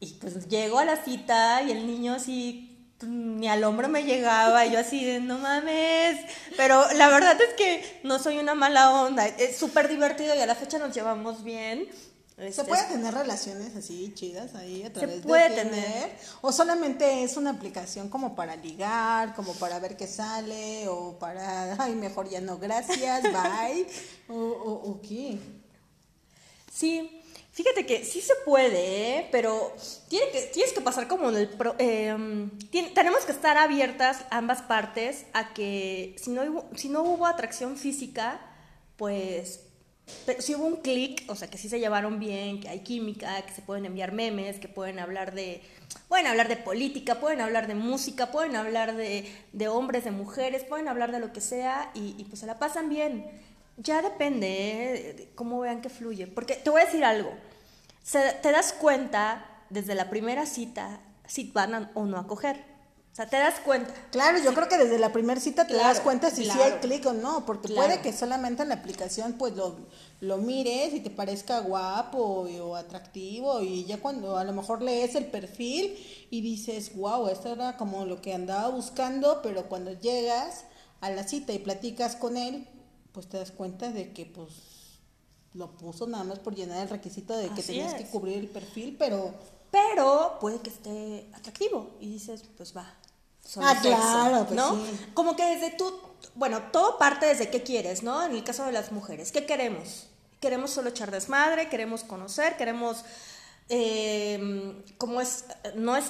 Y 0.00 0.14
pues 0.14 0.48
llego 0.48 0.78
a 0.78 0.84
la 0.84 0.96
cita 0.96 1.62
y 1.62 1.70
el 1.70 1.86
niño 1.86 2.14
así 2.14 2.73
ni 3.06 3.48
al 3.48 3.64
hombro 3.64 3.88
me 3.88 4.04
llegaba, 4.04 4.66
y 4.66 4.72
yo 4.72 4.78
así 4.78 5.04
de 5.04 5.20
no 5.20 5.38
mames, 5.38 6.20
pero 6.56 6.84
la 6.94 7.08
verdad 7.08 7.36
es 7.40 7.54
que 7.54 8.00
no 8.02 8.18
soy 8.18 8.38
una 8.38 8.54
mala 8.54 8.90
onda, 9.02 9.26
es 9.26 9.56
súper 9.56 9.88
divertido 9.88 10.34
y 10.34 10.40
a 10.40 10.46
la 10.46 10.54
fecha 10.54 10.78
nos 10.78 10.94
llevamos 10.94 11.42
bien. 11.44 11.88
¿Se 12.36 12.48
este, 12.48 12.64
puede 12.64 12.82
tener 12.88 13.14
relaciones 13.14 13.76
así 13.76 14.12
chidas 14.12 14.56
ahí 14.56 14.82
a 14.82 14.92
través 14.92 15.16
se 15.16 15.22
puede 15.22 15.50
tener. 15.50 16.10
¿O 16.40 16.50
solamente 16.50 17.22
es 17.22 17.36
una 17.36 17.50
aplicación 17.50 18.08
como 18.08 18.34
para 18.34 18.56
ligar, 18.56 19.36
como 19.36 19.52
para 19.54 19.78
ver 19.78 19.96
qué 19.96 20.08
sale, 20.08 20.88
o 20.88 21.16
para, 21.18 21.76
ay, 21.80 21.94
mejor 21.94 22.28
ya 22.28 22.40
no, 22.40 22.58
gracias, 22.58 23.22
bye, 23.22 23.86
o, 24.28 24.34
o, 24.34 24.90
o 24.90 25.00
qué? 25.00 25.38
Sí, 26.72 27.23
Fíjate 27.54 27.86
que 27.86 28.04
sí 28.04 28.20
se 28.20 28.34
puede, 28.44 29.18
¿eh? 29.18 29.28
pero 29.30 29.76
tiene 30.08 30.28
que, 30.32 30.42
tienes 30.52 30.72
que 30.72 30.80
pasar 30.80 31.06
como 31.06 31.30
en 31.30 31.36
el... 31.36 31.50
Em, 31.78 32.50
tenemos 32.92 33.24
que 33.24 33.30
estar 33.30 33.56
abiertas 33.56 34.24
ambas 34.30 34.60
partes 34.60 35.26
a 35.34 35.54
que 35.54 36.16
si 36.18 36.32
no, 36.32 36.42
hubo, 36.42 36.68
si 36.74 36.88
no 36.88 37.04
hubo 37.04 37.26
atracción 37.26 37.76
física, 37.76 38.40
pues 38.96 39.60
si 40.40 40.56
hubo 40.56 40.66
un 40.66 40.78
clic, 40.78 41.22
o 41.28 41.36
sea, 41.36 41.48
que 41.48 41.56
sí 41.56 41.68
se 41.68 41.78
llevaron 41.78 42.18
bien, 42.18 42.58
que 42.58 42.68
hay 42.68 42.80
química, 42.80 43.40
que 43.42 43.52
se 43.52 43.62
pueden 43.62 43.86
enviar 43.86 44.10
memes, 44.10 44.58
que 44.58 44.66
pueden 44.66 44.98
hablar 44.98 45.32
de, 45.32 45.62
pueden 46.08 46.26
hablar 46.26 46.48
de 46.48 46.56
política, 46.56 47.20
pueden 47.20 47.40
hablar 47.40 47.68
de 47.68 47.76
música, 47.76 48.32
pueden 48.32 48.56
hablar 48.56 48.96
de, 48.96 49.68
hombres, 49.68 50.02
de 50.02 50.10
mujeres, 50.10 50.64
pueden 50.64 50.88
hablar 50.88 51.12
de 51.12 51.20
lo 51.20 51.32
que 51.32 51.40
sea 51.40 51.92
y 51.94 52.24
pues 52.24 52.40
se 52.40 52.46
la 52.46 52.58
pasan 52.58 52.88
bien. 52.88 53.30
Ya 53.76 54.02
depende 54.02 54.46
¿eh? 54.48 55.14
de 55.14 55.34
cómo 55.34 55.60
vean 55.60 55.80
que 55.80 55.88
fluye. 55.88 56.26
Porque 56.26 56.56
te 56.56 56.70
voy 56.70 56.82
a 56.82 56.84
decir 56.84 57.04
algo. 57.04 57.32
te 58.10 58.52
das 58.52 58.72
cuenta 58.72 59.46
desde 59.70 59.94
la 59.94 60.10
primera 60.10 60.46
cita 60.46 61.00
si 61.26 61.50
van 61.50 61.90
o 61.94 62.04
no 62.04 62.18
a 62.18 62.26
coger. 62.26 62.74
O 63.14 63.16
sea, 63.16 63.28
te 63.28 63.36
das 63.36 63.60
cuenta. 63.60 63.94
Claro, 64.10 64.38
yo 64.38 64.52
creo 64.54 64.68
que 64.68 64.76
desde 64.76 64.98
la 64.98 65.12
primera 65.12 65.40
cita 65.40 65.68
te 65.68 65.74
das 65.74 66.00
cuenta 66.00 66.30
si 66.30 66.44
sí 66.44 66.50
hay 66.60 66.72
clic 66.80 67.06
o 67.06 67.12
no, 67.12 67.46
porque 67.46 67.72
puede 67.72 68.00
que 68.00 68.12
solamente 68.12 68.64
en 68.64 68.70
la 68.70 68.74
aplicación 68.74 69.34
pues 69.34 69.54
lo, 69.54 69.76
lo 70.20 70.38
mires 70.38 70.92
y 70.94 70.98
te 70.98 71.10
parezca 71.10 71.60
guapo 71.60 72.18
o 72.18 72.74
atractivo 72.74 73.60
y 73.60 73.84
ya 73.84 73.98
cuando 73.98 74.36
a 74.36 74.42
lo 74.42 74.52
mejor 74.52 74.82
lees 74.82 75.14
el 75.14 75.26
perfil 75.26 75.96
y 76.28 76.40
dices, 76.40 76.96
wow, 76.96 77.28
esto 77.28 77.52
era 77.52 77.76
como 77.76 78.04
lo 78.04 78.20
que 78.20 78.34
andaba 78.34 78.66
buscando, 78.70 79.42
pero 79.44 79.68
cuando 79.68 79.92
llegas 79.92 80.64
a 81.00 81.08
la 81.10 81.22
cita 81.22 81.52
y 81.52 81.60
platicas 81.60 82.16
con 82.16 82.36
él, 82.36 82.66
pues 83.14 83.28
te 83.28 83.38
das 83.38 83.52
cuenta 83.52 83.90
de 83.90 84.12
que 84.12 84.26
pues 84.26 84.50
lo 85.54 85.70
puso 85.70 86.06
nada 86.06 86.24
más 86.24 86.40
por 86.40 86.54
llenar 86.54 86.82
el 86.82 86.88
requisito 86.90 87.34
de 87.36 87.48
que 87.50 87.62
tenías 87.62 87.94
que 87.94 88.04
cubrir 88.06 88.38
el 88.38 88.48
perfil, 88.48 88.96
pero... 88.98 89.32
Pero 89.70 90.38
puede 90.40 90.60
que 90.60 90.70
esté 90.70 91.28
atractivo 91.34 91.96
y 91.98 92.08
dices, 92.08 92.44
pues 92.56 92.76
va. 92.76 92.94
Ah, 93.56 93.76
claro, 93.82 94.46
pues 94.46 94.56
¿no? 94.56 94.78
Como 95.14 95.34
que 95.34 95.44
desde 95.44 95.76
tú, 95.76 95.92
bueno, 96.36 96.62
todo 96.70 96.96
parte 96.96 97.26
desde 97.26 97.50
qué 97.50 97.64
quieres, 97.64 98.04
¿no? 98.04 98.24
En 98.24 98.32
el 98.32 98.44
caso 98.44 98.64
de 98.64 98.72
las 98.72 98.92
mujeres, 98.92 99.32
¿qué 99.32 99.46
queremos? 99.46 100.06
Queremos 100.40 100.70
solo 100.70 100.90
echar 100.90 101.10
desmadre, 101.10 101.68
queremos 101.68 102.04
conocer, 102.04 102.56
queremos... 102.56 103.04
Eh, 103.68 104.84
como 104.98 105.20
es, 105.20 105.44
no 105.74 105.96
es, 105.96 106.04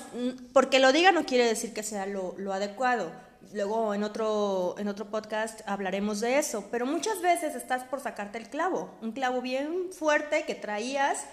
porque 0.53 0.81
lo 0.81 0.93
diga 0.93 1.13
no 1.13 1.25
quiere 1.25 1.47
decir 1.47 1.73
que 1.73 1.85
sea 1.85 2.05
lo, 2.05 2.35
lo 2.37 2.53
adecuado 2.53 3.13
luego 3.53 3.95
en 3.95 4.03
otro, 4.03 4.75
en 4.79 4.89
otro 4.89 5.11
podcast 5.11 5.61
hablaremos 5.67 6.21
de 6.21 6.39
eso, 6.39 6.69
pero 6.71 6.87
muchas 6.87 7.21
veces 7.21 7.55
estás 7.55 7.85
por 7.85 8.01
sacarte 8.01 8.39
el 8.39 8.49
clavo, 8.49 8.91
un 9.03 9.13
clavo 9.13 9.41
bien 9.41 9.93
fuerte 9.93 10.45
que 10.45 10.55
traías 10.55 11.25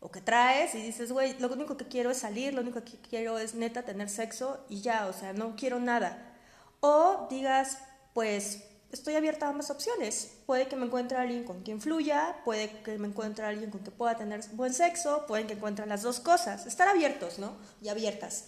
o 0.00 0.10
que 0.10 0.20
traes 0.20 0.74
y 0.74 0.82
dices, 0.82 1.12
güey, 1.12 1.38
lo 1.38 1.48
único 1.52 1.76
que 1.76 1.86
quiero 1.86 2.10
es 2.10 2.18
salir, 2.18 2.54
lo 2.54 2.62
único 2.62 2.82
que 2.82 2.98
quiero 2.98 3.38
es 3.38 3.54
neta 3.54 3.82
tener 3.82 4.08
sexo 4.08 4.64
y 4.68 4.80
ya, 4.80 5.06
o 5.06 5.12
sea, 5.12 5.32
no 5.32 5.56
quiero 5.56 5.78
nada. 5.78 6.36
O 6.80 7.26
digas, 7.30 7.78
pues 8.14 8.64
estoy 8.92 9.14
abierta 9.14 9.46
a 9.46 9.50
ambas 9.50 9.70
opciones. 9.70 10.38
Puede 10.46 10.66
que 10.66 10.76
me 10.76 10.86
encuentre 10.86 11.18
alguien 11.18 11.44
con 11.44 11.62
quien 11.62 11.80
fluya, 11.80 12.36
puede 12.44 12.70
que 12.82 12.98
me 12.98 13.08
encuentre 13.08 13.44
alguien 13.44 13.70
con 13.70 13.80
quien 13.80 13.94
pueda 13.96 14.16
tener 14.16 14.40
buen 14.52 14.72
sexo, 14.72 15.26
pueden 15.26 15.46
que 15.46 15.54
encuentre 15.54 15.86
las 15.86 16.02
dos 16.02 16.20
cosas. 16.20 16.66
Estar 16.66 16.88
abiertos, 16.88 17.38
¿no? 17.38 17.56
Y 17.82 17.88
abiertas. 17.88 18.46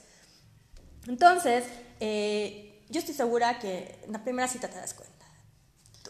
Entonces, 1.06 1.64
eh, 2.00 2.71
yo 2.92 3.00
estoy 3.00 3.14
segura 3.14 3.58
que 3.58 3.98
en 4.04 4.12
la 4.12 4.22
primera 4.22 4.46
cita 4.46 4.68
te 4.68 4.76
das 4.76 4.94
cuenta. 4.94 5.26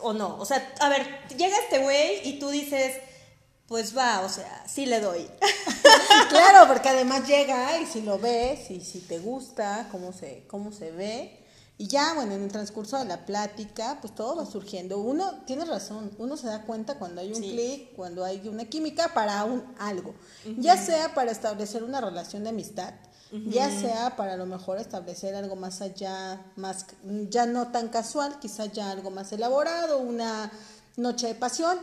O 0.00 0.12
no, 0.12 0.36
o 0.38 0.44
sea, 0.44 0.74
a 0.80 0.88
ver, 0.88 1.06
llega 1.36 1.56
este 1.58 1.78
güey 1.78 2.28
y 2.28 2.38
tú 2.38 2.50
dices, 2.50 2.96
pues 3.68 3.96
va, 3.96 4.20
o 4.20 4.28
sea, 4.28 4.64
sí 4.68 4.84
le 4.84 5.00
doy. 5.00 5.30
claro, 6.28 6.66
porque 6.66 6.88
además 6.88 7.26
llega 7.26 7.78
y 7.80 7.86
si 7.86 8.02
lo 8.02 8.18
ves 8.18 8.70
y 8.70 8.80
si 8.80 9.00
te 9.00 9.20
gusta 9.20 9.88
cómo 9.90 10.12
se, 10.12 10.44
cómo 10.48 10.72
se 10.72 10.90
ve. 10.90 11.38
Y 11.78 11.86
ya, 11.86 12.14
bueno, 12.14 12.34
en 12.34 12.42
el 12.42 12.52
transcurso 12.52 12.98
de 12.98 13.06
la 13.06 13.24
plática, 13.24 13.98
pues 14.00 14.14
todo 14.14 14.36
va 14.36 14.46
surgiendo. 14.46 14.98
Uno, 14.98 15.42
tiene 15.46 15.64
razón, 15.64 16.10
uno 16.18 16.36
se 16.36 16.48
da 16.48 16.62
cuenta 16.62 16.98
cuando 16.98 17.20
hay 17.20 17.32
un 17.32 17.40
clic, 17.40 17.94
cuando 17.94 18.24
hay 18.24 18.46
una 18.46 18.64
química 18.66 19.14
para 19.14 19.44
un 19.44 19.64
algo. 19.78 20.14
Ya 20.58 20.76
sea 20.76 21.14
para 21.14 21.30
establecer 21.30 21.82
una 21.82 22.00
relación 22.00 22.44
de 22.44 22.50
amistad, 22.50 22.92
ya 23.32 23.70
sea 23.70 24.14
para 24.14 24.34
a 24.34 24.36
lo 24.36 24.44
mejor 24.44 24.78
establecer 24.78 25.34
algo 25.34 25.56
más 25.56 25.80
allá, 25.80 26.52
más 26.56 26.86
ya 27.30 27.46
no 27.46 27.72
tan 27.72 27.88
casual, 27.88 28.38
quizás 28.40 28.72
ya 28.72 28.90
algo 28.90 29.10
más 29.10 29.32
elaborado, 29.32 29.98
una 29.98 30.52
noche 30.96 31.28
de 31.28 31.34
pasión. 31.34 31.78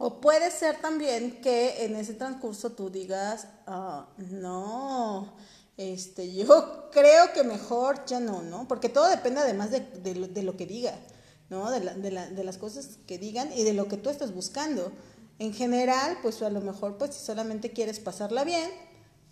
O 0.00 0.20
puede 0.20 0.52
ser 0.52 0.80
también 0.80 1.40
que 1.40 1.84
en 1.84 1.96
ese 1.96 2.14
transcurso 2.14 2.70
tú 2.70 2.88
digas, 2.88 3.48
ah, 3.66 4.06
no, 4.16 5.34
este, 5.76 6.32
yo 6.32 6.88
creo 6.92 7.32
que 7.32 7.42
mejor 7.42 8.04
ya 8.06 8.20
no, 8.20 8.42
¿no? 8.42 8.68
Porque 8.68 8.88
todo 8.88 9.08
depende 9.08 9.40
además 9.40 9.72
de, 9.72 9.80
de, 9.80 10.42
lo, 10.44 10.56
que 10.56 10.66
diga, 10.66 10.94
¿no? 11.50 11.68
De, 11.68 11.80
de, 11.80 12.10
la, 12.12 12.28
de 12.28 12.44
las 12.44 12.58
cosas 12.58 12.98
que 13.08 13.18
digan 13.18 13.52
y 13.52 13.64
de 13.64 13.72
lo 13.72 13.88
que 13.88 13.96
tú 13.96 14.08
estás 14.08 14.32
buscando. 14.32 14.92
En 15.40 15.52
general, 15.52 16.18
pues 16.22 16.42
a 16.42 16.50
lo 16.50 16.60
mejor, 16.60 16.96
pues 16.96 17.14
si 17.16 17.24
solamente 17.24 17.72
quieres 17.72 17.98
pasarla 17.98 18.44
bien, 18.44 18.70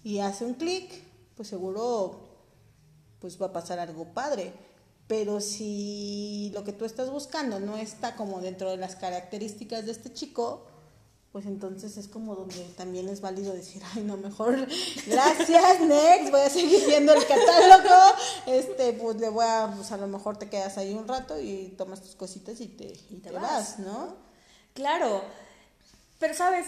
y 0.06 0.20
hace 0.20 0.44
un 0.44 0.54
clic, 0.54 1.02
pues 1.34 1.48
seguro 1.48 2.20
pues 3.18 3.42
va 3.42 3.46
a 3.46 3.52
pasar 3.52 3.80
algo 3.80 4.04
padre. 4.14 4.52
Pero 5.08 5.40
si 5.40 6.52
lo 6.54 6.62
que 6.62 6.72
tú 6.72 6.84
estás 6.84 7.10
buscando 7.10 7.58
no 7.58 7.76
está 7.76 8.14
como 8.14 8.40
dentro 8.40 8.70
de 8.70 8.76
las 8.76 8.94
características 8.94 9.84
de 9.84 9.90
este 9.90 10.12
chico, 10.12 10.64
pues 11.32 11.44
entonces 11.46 11.96
es 11.96 12.06
como 12.06 12.36
donde 12.36 12.54
también 12.76 13.08
es 13.08 13.20
válido 13.20 13.52
decir, 13.52 13.82
ay, 13.96 14.04
no, 14.04 14.16
mejor, 14.16 14.68
gracias, 15.08 15.80
next, 15.80 16.30
voy 16.30 16.40
a 16.40 16.50
seguir 16.50 16.86
viendo 16.86 17.12
el 17.12 17.26
catálogo, 17.26 18.00
este, 18.46 18.92
pues 18.92 19.16
le 19.16 19.28
voy 19.28 19.44
a, 19.44 19.72
pues 19.74 19.90
a 19.90 19.96
lo 19.96 20.06
mejor 20.06 20.36
te 20.36 20.48
quedas 20.48 20.78
ahí 20.78 20.94
un 20.94 21.08
rato 21.08 21.40
y 21.40 21.74
tomas 21.76 22.00
tus 22.00 22.14
cositas 22.14 22.60
y 22.60 22.68
te, 22.68 22.96
y 23.10 23.16
te, 23.16 23.32
vas. 23.32 23.80
¿no? 23.80 24.14
Claro, 24.72 25.24
pero 26.20 26.32
sabes, 26.32 26.66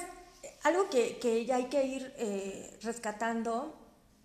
algo 0.65 0.89
que, 0.89 1.19
que 1.19 1.45
ya 1.45 1.57
hay 1.57 1.67
que 1.67 1.85
ir 1.87 2.13
eh, 2.17 2.79
rescatando, 2.83 3.75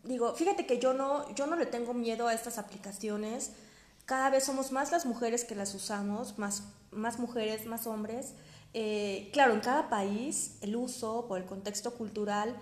digo, 0.03 0.34
fíjate 0.36 0.65
que 0.65 0.79
yo 0.79 0.93
no, 0.93 1.34
yo 1.36 1.48
no 1.48 1.55
le 1.55 1.65
tengo 1.65 1.93
miedo 1.93 2.27
a 2.27 2.34
estas 2.34 2.58
aplicaciones, 2.58 3.51
cada 4.05 4.29
vez 4.29 4.43
somos 4.43 4.72
más 4.72 4.91
las 4.91 5.05
mujeres 5.05 5.46
que 5.46 5.55
las 5.55 5.74
usamos, 5.74 6.38
más, 6.38 6.63
más 6.91 7.20
mujeres, 7.20 7.65
más 7.65 7.88
hombres, 7.88 8.34
eh, 8.74 9.29
claro, 9.34 9.53
en 9.53 9.60
cada 9.60 9.89
país 9.89 10.58
el 10.62 10.75
uso 10.75 11.27
por 11.27 11.39
el 11.39 11.46
contexto 11.46 11.93
cultural 11.93 12.55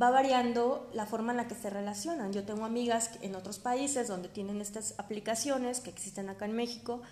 va 0.00 0.10
variando 0.10 0.88
la 0.92 1.06
forma 1.06 1.32
en 1.32 1.38
la 1.38 1.48
que 1.48 1.54
se 1.54 1.70
relacionan. 1.70 2.32
Yo 2.32 2.44
tengo 2.44 2.64
amigas 2.64 3.10
en 3.20 3.34
otros 3.34 3.58
países 3.58 4.08
donde 4.08 4.28
tienen 4.28 4.60
estas 4.60 4.94
aplicaciones 4.98 5.80
que 5.80 5.90
existen 5.90 6.28
acá 6.28 6.46
en 6.46 6.52
México 6.52 7.02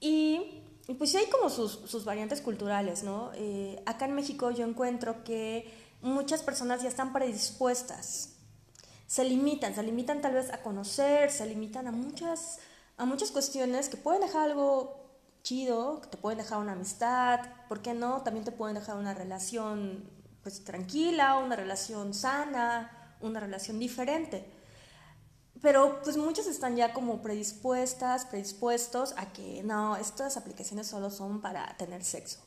y, 0.00 0.62
pues 0.94 1.10
sí 1.10 1.16
hay 1.16 1.26
como 1.26 1.50
sus, 1.50 2.04
variantes 2.04 2.40
culturales, 2.40 3.02
¿no? 3.02 3.32
Eh, 3.34 3.82
acá 3.86 4.04
en 4.04 4.14
México 4.14 4.50
yo 4.50 4.64
encuentro 4.64 5.24
que 5.24 5.72
muchas 6.00 6.42
personas 6.42 6.82
ya 6.82 6.88
están 6.88 7.12
predispuestas, 7.12 8.36
se 9.06 9.24
limitan, 9.24 9.74
se 9.74 9.82
limitan 9.82 10.20
tal 10.20 10.34
vez 10.34 10.52
a 10.52 10.62
conocer, 10.62 11.30
se 11.30 11.46
limitan 11.46 11.88
a 11.88 11.92
muchas, 11.92 12.58
a 12.96 13.04
muchas 13.04 13.30
cuestiones 13.30 13.88
que 13.88 13.96
pueden 13.96 14.22
dejar 14.22 14.50
algo 14.50 15.06
chido, 15.42 16.00
que 16.00 16.08
te 16.08 16.16
pueden 16.16 16.38
dejar 16.38 16.58
una 16.58 16.72
amistad, 16.72 17.40
¿por 17.68 17.82
qué 17.82 17.94
no? 17.94 18.22
También 18.22 18.44
te 18.44 18.52
pueden 18.52 18.74
dejar 18.74 18.96
una 18.96 19.14
relación 19.14 20.10
pues 20.42 20.62
tranquila, 20.64 21.38
una 21.38 21.56
relación 21.56 22.14
sana, 22.14 23.16
una 23.20 23.40
relación 23.40 23.78
diferente. 23.78 24.55
Pero 25.62 26.00
pues 26.02 26.16
muchos 26.16 26.46
están 26.46 26.76
ya 26.76 26.92
como 26.92 27.22
predispuestas, 27.22 28.26
predispuestos 28.26 29.14
a 29.16 29.32
que 29.32 29.62
no, 29.62 29.96
estas 29.96 30.36
aplicaciones 30.36 30.86
solo 30.86 31.10
son 31.10 31.40
para 31.40 31.76
tener 31.76 32.04
sexo. 32.04 32.40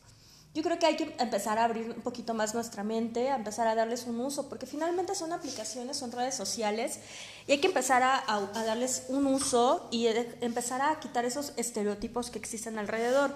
Yo 0.56 0.64
creo 0.64 0.80
que 0.80 0.88
hay 0.88 0.96
que 0.96 1.16
empezar 1.20 1.60
a 1.60 1.66
abrir 1.66 1.92
un 1.92 2.02
poquito 2.02 2.34
más 2.34 2.56
nuestra 2.56 2.84
mente, 2.84 3.30
a 3.30 3.36
empezar 3.36 3.68
a 3.68 3.76
darles 3.76 4.06
un 4.08 4.20
uso, 4.20 4.50
porque 4.50 4.66
finalmente 4.66 5.14
son 5.14 5.32
aplicaciones, 5.32 5.98
son 5.98 6.12
redes 6.12 6.34
sociales, 6.34 7.00
y 7.46 7.52
hay 7.52 7.60
que 7.60 7.68
empezar 7.68 8.02
a, 8.02 8.50
darles 8.66 9.06
un 9.10 9.28
uso 9.28 9.88
y 9.92 10.08
empezar 10.42 10.82
a 10.82 11.00
quitar 11.00 11.24
esos 11.24 11.54
estereotipos 11.56 12.32
que 12.32 12.40
existen 12.40 12.80
alrededor. 12.80 13.32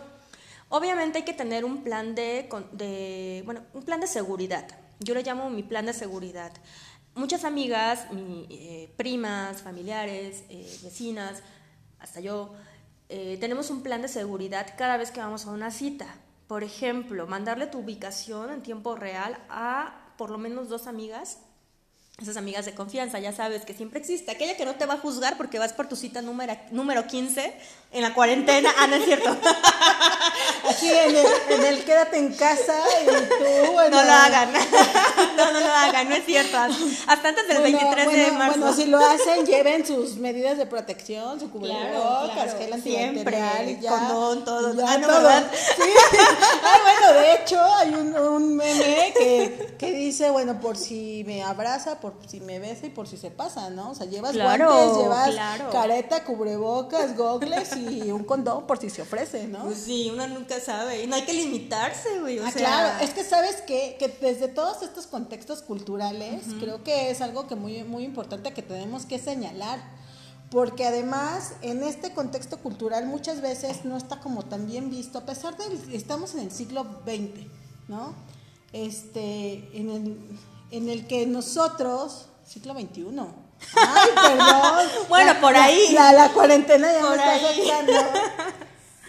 Obviamente 0.69 1.19
hay 1.19 1.23
que 1.23 1.33
tener 1.33 1.65
un 1.65 1.83
plan 1.83 2.15
de, 2.15 2.49
de 2.71 3.43
bueno, 3.45 3.61
un 3.75 3.83
plan 3.83 3.99
de 3.99 4.07
seguridad. 4.07 4.65
Yo 4.99 5.13
le 5.13 5.21
llamo 5.21 5.51
mi 5.51 5.61
plan 5.61 5.85
de 5.85 5.93
seguridad. 5.93 6.51
Muchas 7.15 7.43
amigas, 7.43 8.07
eh, 8.49 8.91
primas, 8.97 9.61
familiares, 9.61 10.43
eh, 10.49 10.79
vecinas, 10.81 11.43
hasta 11.99 12.19
yo, 12.19 12.53
eh, 13.07 13.37
tenemos 13.39 13.69
un 13.69 13.83
plan 13.83 14.01
de 14.01 14.07
seguridad 14.07 14.73
cada 14.75 14.97
vez 14.97 15.11
que 15.11 15.19
vamos 15.19 15.45
a 15.45 15.51
una 15.51 15.69
cita. 15.69 16.07
Por 16.47 16.63
ejemplo, 16.63 17.27
mandarle 17.27 17.67
tu 17.67 17.79
ubicación 17.79 18.49
en 18.49 18.63
tiempo 18.63 18.95
real 18.95 19.37
a 19.49 19.93
por 20.17 20.31
lo 20.31 20.39
menos 20.39 20.69
dos 20.69 20.87
amigas, 20.87 21.37
esas 22.19 22.35
amigas 22.35 22.65
de 22.65 22.73
confianza, 22.73 23.19
ya 23.19 23.31
sabes 23.31 23.63
que 23.63 23.73
siempre 23.73 23.99
existe, 23.99 24.31
aquella 24.31 24.57
que 24.57 24.65
no 24.65 24.75
te 24.75 24.85
va 24.87 24.95
a 24.95 24.99
juzgar 24.99 25.37
porque 25.37 25.59
vas 25.59 25.73
por 25.73 25.87
tu 25.87 25.95
cita 25.95 26.21
número, 26.21 26.55
número 26.71 27.05
15 27.05 27.55
en 27.91 28.01
la 28.01 28.13
cuarentena, 28.13 28.71
ah, 28.79 28.87
no 28.87 28.95
es 28.95 29.05
cierto. 29.05 29.29
Aquí 30.73 30.89
en 30.89 31.15
el, 31.15 31.25
en 31.49 31.65
el 31.65 31.83
quédate 31.83 32.17
en 32.17 32.33
casa 32.33 32.75
y 33.01 33.05
tú, 33.05 33.71
bueno. 33.71 33.97
No 33.97 34.03
lo 34.03 34.11
hagan, 34.11 34.53
no, 35.37 35.51
no 35.51 35.59
lo 35.59 35.71
hagan, 35.71 36.09
no 36.09 36.15
es 36.15 36.25
cierto, 36.25 36.57
hasta 37.07 37.29
antes 37.29 37.47
del 37.47 37.61
23 37.61 38.11
de 38.11 38.31
marzo. 38.31 38.59
Bueno, 38.59 38.75
si 38.75 38.85
lo 38.85 38.99
hacen, 38.99 39.45
lleven 39.45 39.85
sus 39.85 40.17
medidas 40.17 40.57
de 40.57 40.65
protección, 40.65 41.39
su 41.39 41.49
cubrebocas, 41.49 42.55
gel 42.57 42.73
antibacterial 42.73 43.69
y 43.69 43.79
ya. 43.79 43.89
condón, 43.91 44.45
todo. 44.45 44.73
Ya, 44.75 44.85
ah, 44.87 44.97
no, 44.97 45.07
todo. 45.07 45.29
Sí. 45.29 45.89
Ay, 46.63 46.79
bueno, 46.83 47.21
de 47.21 47.33
hecho, 47.35 47.61
hay 47.75 47.93
un, 47.93 48.17
un 48.17 48.55
meme 48.55 49.13
que, 49.17 49.75
que 49.77 49.91
dice, 49.91 50.29
bueno, 50.29 50.59
por 50.59 50.77
si 50.77 51.23
me 51.25 51.43
abraza, 51.43 51.99
por 51.99 52.13
si 52.27 52.39
me 52.39 52.59
besa 52.59 52.85
y 52.87 52.89
por 52.89 53.07
si 53.07 53.17
se 53.17 53.31
pasa, 53.31 53.69
¿no? 53.69 53.91
O 53.91 53.95
sea, 53.95 54.07
llevas 54.07 54.35
guantes, 54.35 54.97
llevas 54.97 55.29
careta, 55.71 56.23
cubrebocas, 56.23 57.15
gogles 57.15 57.75
y 57.75 58.11
un 58.11 58.23
condón 58.23 58.65
por 58.65 58.79
si 58.79 58.89
se 58.89 59.01
ofrece, 59.01 59.47
¿no? 59.47 59.65
Pues 59.65 59.79
sí, 59.79 60.09
uno 60.13 60.27
nunca 60.27 60.59
sabe. 60.63 61.03
Y 61.03 61.07
no 61.07 61.15
hay 61.15 61.23
que 61.23 61.33
limitarse, 61.33 62.19
güey. 62.19 62.39
O 62.39 62.45
ah, 62.45 62.51
claro. 62.51 63.03
Es 63.03 63.11
que 63.11 63.23
sabes 63.23 63.61
que, 63.61 63.95
que 63.99 64.07
desde 64.07 64.47
todos 64.47 64.81
estos 64.81 65.07
contextos 65.07 65.61
culturales, 65.61 66.43
creo 66.59 66.83
que 66.83 67.11
es 67.11 67.21
algo 67.21 67.47
que 67.47 67.55
muy, 67.55 67.83
muy 67.83 68.03
importante 68.03 68.53
que 68.53 68.61
tenemos 68.61 69.05
que 69.05 69.19
señalar. 69.19 69.79
Porque 70.49 70.85
además, 70.85 71.53
en 71.61 71.83
este 71.83 72.13
contexto 72.13 72.57
cultural 72.59 73.07
muchas 73.07 73.41
veces 73.41 73.85
no 73.85 73.97
está 73.97 74.19
como 74.19 74.43
tan 74.43 74.67
bien 74.67 74.91
visto, 74.91 75.17
a 75.17 75.25
pesar 75.25 75.57
de 75.57 75.65
que 75.65 75.97
estamos 75.97 76.35
en 76.35 76.41
el 76.41 76.51
siglo 76.51 76.83
XX, 77.05 77.47
¿no? 77.87 78.13
Este, 78.71 79.69
en 79.73 79.89
el 79.89 80.17
en 80.73 80.89
el 80.89 81.05
que 81.05 81.27
nosotros, 81.27 82.25
siglo 82.43 82.73
XXI, 82.73 83.05
ay, 83.75 84.09
perdón. 84.15 84.87
bueno, 85.09 85.39
por 85.39 85.55
ahí. 85.55 85.93
La, 85.93 86.29
cuarentena 86.33 86.91
ya 86.91 87.01
por 87.01 87.15
está 87.15 87.35
afectando. 87.35 87.93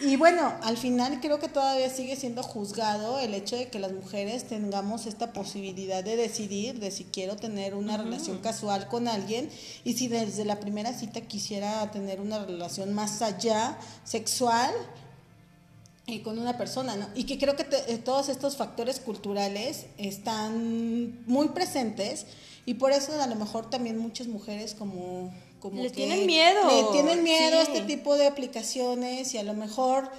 Y 0.06 0.16
bueno, 0.16 0.52
al 0.62 0.76
final 0.76 1.18
creo 1.20 1.38
que 1.38 1.49
todavía 1.49 1.88
sigue 1.88 2.14
siendo 2.14 2.42
juzgado 2.42 3.18
el 3.20 3.32
hecho 3.32 3.56
de 3.56 3.68
que 3.68 3.78
las 3.78 3.92
mujeres 3.92 4.44
tengamos 4.44 5.06
esta 5.06 5.32
posibilidad 5.32 6.04
de 6.04 6.16
decidir 6.16 6.78
de 6.78 6.90
si 6.90 7.04
quiero 7.04 7.37
tener 7.37 7.75
una 7.75 7.96
relación 7.96 8.38
casual 8.38 8.87
con 8.88 9.08
alguien 9.08 9.49
y 9.82 9.94
si 9.94 10.08
desde 10.08 10.44
la 10.44 10.61
primera 10.61 10.92
cita 10.92 11.23
quisiera 11.23 11.90
tener 11.90 12.20
una 12.20 12.44
relación 12.44 12.92
más 12.92 13.23
allá 13.23 13.78
sexual 14.04 14.75
y 16.06 16.20
con 16.20 16.38
una 16.38 16.58
persona, 16.58 16.96
¿no? 16.96 17.08
Y 17.14 17.25
que 17.25 17.38
creo 17.38 17.56
que 17.56 17.66
eh, 17.88 17.96
todos 17.96 18.28
estos 18.28 18.56
factores 18.56 19.00
culturales 19.00 19.87
están 19.96 21.25
muy 21.26 21.49
presentes 21.49 22.26
y 22.66 22.75
por 22.75 22.92
eso 22.92 23.18
a 23.23 23.26
lo 23.26 23.37
mejor 23.37 23.70
también 23.70 23.96
muchas 23.96 24.26
mujeres 24.26 24.75
como 24.75 25.32
como 25.64 25.83
le 25.83 25.88
tienen 25.88 26.26
miedo. 26.26 26.61
le 26.68 26.92
tienen 26.92 27.23
miedo 27.23 27.59
a 27.59 27.62
este 27.62 27.80
tipo 27.80 28.16
de 28.16 28.26
aplicaciones 28.26 29.33
y 29.33 29.38
a 29.38 29.42
lo 29.42 29.54
mejor 29.54 30.11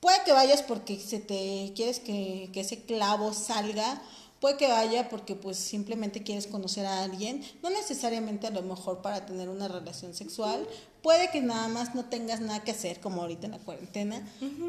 puede 0.00 0.22
que 0.26 0.32
vayas 0.32 0.60
porque 0.60 1.00
se 1.00 1.18
te 1.18 1.72
quieres 1.74 1.98
que, 1.98 2.50
que 2.52 2.60
ese 2.60 2.82
clavo 2.82 3.32
salga 3.32 4.02
Puede 4.42 4.56
que 4.56 4.66
vaya 4.66 5.08
porque 5.08 5.36
pues 5.36 5.56
simplemente 5.56 6.24
quieres 6.24 6.48
conocer 6.48 6.84
a 6.84 7.04
alguien, 7.04 7.44
no 7.62 7.70
necesariamente 7.70 8.48
a 8.48 8.50
lo 8.50 8.62
mejor 8.62 9.00
para 9.00 9.24
tener 9.24 9.48
una 9.48 9.68
relación 9.68 10.14
sexual, 10.14 10.66
puede 11.00 11.30
que 11.30 11.40
nada 11.40 11.68
más 11.68 11.94
no 11.94 12.06
tengas 12.06 12.40
nada 12.40 12.58
que 12.64 12.72
hacer 12.72 12.98
como 12.98 13.22
ahorita 13.22 13.46
en 13.46 13.52
la 13.52 13.58
cuarentena, 13.58 14.20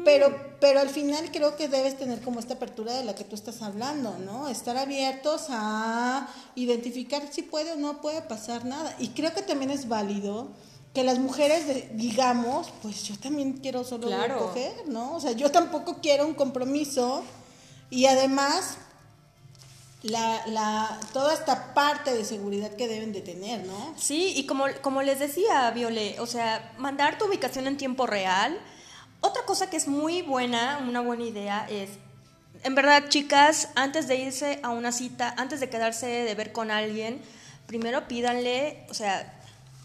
pero 0.04 0.32
pero 0.60 0.78
al 0.78 0.90
final 0.90 1.28
creo 1.32 1.56
que 1.56 1.66
debes 1.66 1.98
tener 1.98 2.20
como 2.20 2.38
esta 2.38 2.54
apertura 2.54 2.92
de 2.92 3.02
la 3.02 3.16
que 3.16 3.24
tú 3.24 3.34
estás 3.34 3.62
hablando, 3.62 4.16
¿no? 4.18 4.46
Estar 4.46 4.76
abiertos 4.76 5.46
a 5.48 6.28
identificar 6.54 7.24
si 7.32 7.42
puede 7.42 7.72
o 7.72 7.76
no 7.76 8.00
puede 8.00 8.22
pasar 8.22 8.64
nada. 8.64 8.94
Y 9.00 9.08
creo 9.08 9.34
que 9.34 9.42
también 9.42 9.72
es 9.72 9.88
válido 9.88 10.52
que 10.94 11.02
las 11.02 11.18
mujeres 11.18 11.64
digamos, 11.94 12.68
pues 12.80 13.02
yo 13.02 13.18
también 13.18 13.54
quiero 13.54 13.82
solo 13.82 14.08
coger, 14.38 14.86
¿no? 14.86 15.16
O 15.16 15.20
sea, 15.20 15.32
yo 15.32 15.50
tampoco 15.50 15.96
quiero 16.00 16.28
un 16.28 16.34
compromiso 16.34 17.24
y 17.90 18.06
además 18.06 18.78
la, 20.04 20.46
la, 20.46 21.00
toda 21.14 21.32
esta 21.32 21.72
parte 21.72 22.12
de 22.14 22.26
seguridad 22.26 22.70
que 22.72 22.88
deben 22.88 23.12
de 23.12 23.22
tener, 23.22 23.64
¿no? 23.64 23.94
Sí, 23.96 24.34
y 24.36 24.44
como, 24.44 24.66
como 24.82 25.02
les 25.02 25.18
decía, 25.18 25.70
Viole, 25.70 26.20
o 26.20 26.26
sea, 26.26 26.74
mandar 26.76 27.16
tu 27.16 27.24
ubicación 27.24 27.66
en 27.66 27.78
tiempo 27.78 28.06
real. 28.06 28.60
Otra 29.22 29.44
cosa 29.46 29.70
que 29.70 29.78
es 29.78 29.88
muy 29.88 30.20
buena, 30.20 30.84
una 30.86 31.00
buena 31.00 31.24
idea, 31.24 31.66
es, 31.70 31.88
en 32.64 32.74
verdad, 32.74 33.08
chicas, 33.08 33.70
antes 33.76 34.06
de 34.06 34.16
irse 34.16 34.60
a 34.62 34.68
una 34.70 34.92
cita, 34.92 35.34
antes 35.38 35.60
de 35.60 35.70
quedarse 35.70 36.06
de 36.06 36.34
ver 36.34 36.52
con 36.52 36.70
alguien, 36.70 37.22
primero 37.66 38.06
pídanle, 38.06 38.84
o 38.90 38.94
sea, 38.94 39.40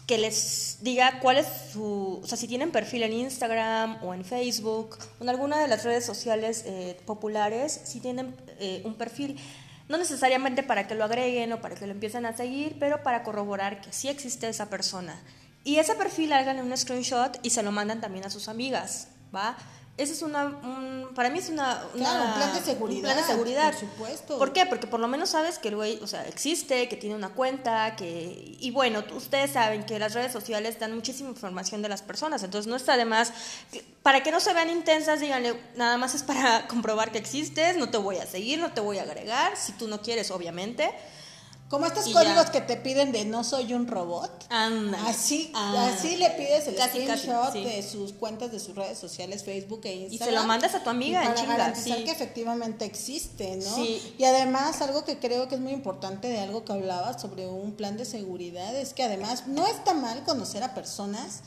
que 0.06 0.18
les 0.18 0.78
diga 0.82 1.20
cuál 1.20 1.38
es 1.38 1.46
su, 1.72 2.20
o 2.22 2.26
sea, 2.26 2.36
si 2.36 2.46
tienen 2.46 2.72
perfil 2.72 3.04
en 3.04 3.14
Instagram 3.14 4.04
o 4.04 4.12
en 4.12 4.24
Facebook 4.24 4.98
o 5.18 5.22
en 5.22 5.30
alguna 5.30 5.58
de 5.60 5.68
las 5.68 5.84
redes 5.84 6.04
sociales 6.04 6.64
eh, 6.66 7.00
populares, 7.06 7.80
si 7.84 8.00
tienen 8.00 8.34
eh, 8.58 8.82
un 8.84 8.96
perfil 8.96 9.38
no 9.90 9.98
necesariamente 9.98 10.62
para 10.62 10.86
que 10.86 10.94
lo 10.94 11.02
agreguen 11.02 11.52
o 11.52 11.60
para 11.60 11.74
que 11.74 11.84
lo 11.84 11.90
empiecen 11.90 12.24
a 12.24 12.36
seguir, 12.36 12.76
pero 12.78 13.02
para 13.02 13.24
corroborar 13.24 13.80
que 13.80 13.92
sí 13.92 14.08
existe 14.08 14.48
esa 14.48 14.70
persona. 14.70 15.20
Y 15.64 15.78
ese 15.78 15.96
perfil 15.96 16.32
háganle 16.32 16.62
un 16.62 16.76
screenshot 16.76 17.40
y 17.42 17.50
se 17.50 17.64
lo 17.64 17.72
mandan 17.72 18.00
también 18.00 18.24
a 18.24 18.30
sus 18.30 18.46
amigas, 18.46 19.08
¿va? 19.34 19.56
Ese 20.02 20.12
es 20.12 20.22
una, 20.22 20.44
un- 20.46 21.08
para 21.14 21.28
mí 21.30 21.38
es 21.38 21.48
una, 21.48 21.82
Claro, 21.94 22.24
un 22.24 22.34
plan 22.34 22.54
de 22.54 22.60
seguridad, 22.60 22.96
un 22.98 23.02
plan 23.02 23.16
de 23.16 23.22
seguridad. 23.24 23.70
por 23.72 23.80
supuesto. 23.80 24.38
¿Por 24.38 24.52
qué? 24.52 24.66
Porque 24.66 24.86
por 24.86 25.00
lo 25.00 25.08
menos 25.08 25.30
sabes 25.30 25.58
que 25.58 25.68
el 25.68 25.76
güey, 25.76 25.98
o 26.02 26.06
sea, 26.06 26.26
existe, 26.26 26.88
que 26.88 26.96
tiene 26.96 27.14
una 27.16 27.30
cuenta, 27.30 27.96
que 27.96 28.56
y 28.60 28.70
bueno, 28.70 29.02
ustedes 29.14 29.52
saben 29.52 29.84
que 29.84 29.98
las 29.98 30.14
redes 30.14 30.32
sociales 30.32 30.78
dan 30.78 30.94
muchísima 30.94 31.28
información 31.30 31.82
de 31.82 31.88
las 31.88 32.02
personas, 32.02 32.42
entonces 32.42 32.68
no 32.68 32.76
está 32.76 32.96
de 32.96 33.04
más 33.04 33.32
para 34.02 34.22
que 34.22 34.30
no 34.32 34.40
se 34.40 34.52
vean 34.54 34.70
intensas, 34.70 35.20
díganle, 35.20 35.60
nada 35.76 35.98
más 35.98 36.14
es 36.14 36.22
para 36.22 36.66
comprobar 36.68 37.12
que 37.12 37.18
existes, 37.18 37.76
no 37.76 37.90
te 37.90 37.98
voy 37.98 38.16
a 38.16 38.26
seguir, 38.26 38.58
no 38.58 38.72
te 38.72 38.80
voy 38.80 38.98
a 38.98 39.02
agregar, 39.02 39.56
si 39.56 39.72
tú 39.72 39.88
no 39.88 40.00
quieres, 40.00 40.30
obviamente. 40.30 40.90
Como 41.70 41.86
estos 41.86 42.08
Y 42.08 42.12
códigos 42.12 42.46
ya. 42.46 42.50
que 42.52 42.60
te 42.62 42.76
piden 42.76 43.12
de 43.12 43.24
no 43.24 43.44
soy 43.44 43.72
un 43.74 43.86
robot. 43.86 44.46
Ándale. 44.50 45.08
Así, 45.08 45.52
Ah. 45.54 45.88
así 45.94 46.16
le 46.16 46.28
pides 46.30 46.66
el 46.66 46.74
Casi, 46.74 47.06
casi, 47.06 47.22
screenshot 47.22 47.52
sí. 47.52 47.62
de 47.64 47.82
sus 47.84 48.12
cuentas 48.12 48.50
de 48.50 48.58
sus 48.58 48.74
redes 48.74 48.98
sociales, 48.98 49.44
Facebook 49.44 49.80
e 49.84 49.94
Instagram. 49.94 50.28
se 50.28 50.40
lo 50.40 50.46
mandas 50.48 50.74
a 50.74 50.82
tu 50.82 50.90
amiga 50.90 51.20
y 51.22 51.26
en 51.26 51.28
para 51.32 51.40
chinga, 51.40 51.56
garantizar 51.56 51.98
sí. 51.98 52.04
que 52.04 52.10
efectivamente 52.10 52.84
existe, 52.84 53.56
¿no? 53.56 53.74
Sí. 53.76 54.14
Y 54.18 54.24
además 54.24 54.82
algo 54.82 55.04
que 55.04 55.20
creo 55.20 55.46
que 55.46 55.54
es 55.54 55.60
muy 55.60 55.70
importante 55.72 56.26
de 56.28 56.40
algo 56.40 56.64
que 56.64 56.72
hablabas 56.72 57.22
sobre 57.22 57.46
un 57.46 57.72
plan 57.72 57.96
de 57.96 58.04
seguridad 58.04 58.74
es 58.74 58.92
que 58.92 59.04
además 59.04 59.46
no 59.46 59.64
está 59.68 59.94
mal 59.94 60.24
conocer 60.24 60.64
a 60.64 60.74
personas 60.74 61.42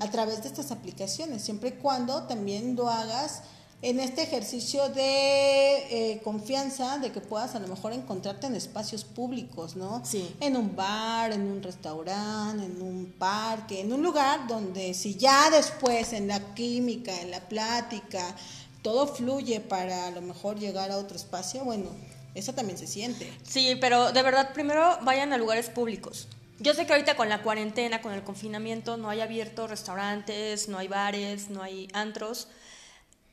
a 0.00 0.10
través 0.10 0.42
de 0.42 0.48
estas 0.48 0.70
aplicaciones, 0.70 1.42
siempre 1.42 1.68
y 1.68 1.72
cuando 1.72 2.22
también 2.22 2.76
lo 2.76 2.88
hagas 2.88 3.42
en 3.82 4.00
este 4.00 4.22
ejercicio 4.22 4.88
de 4.88 6.12
eh, 6.12 6.20
confianza, 6.24 6.98
de 6.98 7.12
que 7.12 7.20
puedas 7.20 7.54
a 7.54 7.60
lo 7.60 7.68
mejor 7.68 7.92
encontrarte 7.92 8.46
en 8.46 8.54
espacios 8.54 9.04
públicos, 9.04 9.76
¿no? 9.76 10.02
Sí. 10.04 10.34
En 10.40 10.56
un 10.56 10.74
bar, 10.74 11.32
en 11.32 11.42
un 11.42 11.62
restaurante, 11.62 12.64
en 12.64 12.80
un 12.80 13.14
parque, 13.18 13.80
en 13.80 13.92
un 13.92 14.02
lugar 14.02 14.46
donde 14.48 14.94
si 14.94 15.16
ya 15.16 15.50
después 15.50 16.12
en 16.12 16.28
la 16.28 16.54
química, 16.54 17.20
en 17.20 17.30
la 17.30 17.40
plática, 17.40 18.34
todo 18.82 19.06
fluye 19.06 19.60
para 19.60 20.06
a 20.06 20.10
lo 20.10 20.22
mejor 20.22 20.58
llegar 20.58 20.90
a 20.90 20.96
otro 20.96 21.16
espacio, 21.16 21.64
bueno, 21.64 21.90
eso 22.34 22.54
también 22.54 22.78
se 22.78 22.86
siente. 22.86 23.30
Sí, 23.42 23.76
pero 23.80 24.12
de 24.12 24.22
verdad, 24.22 24.52
primero 24.52 24.98
vayan 25.02 25.32
a 25.32 25.38
lugares 25.38 25.68
públicos. 25.68 26.28
Yo 26.58 26.72
sé 26.72 26.86
que 26.86 26.92
ahorita 26.92 27.16
con 27.16 27.28
la 27.28 27.42
cuarentena, 27.42 28.00
con 28.00 28.14
el 28.14 28.22
confinamiento, 28.22 28.96
no 28.96 29.10
hay 29.10 29.20
abiertos 29.20 29.68
restaurantes, 29.68 30.68
no 30.68 30.78
hay 30.78 30.88
bares, 30.88 31.50
no 31.50 31.62
hay 31.62 31.88
antros. 31.92 32.48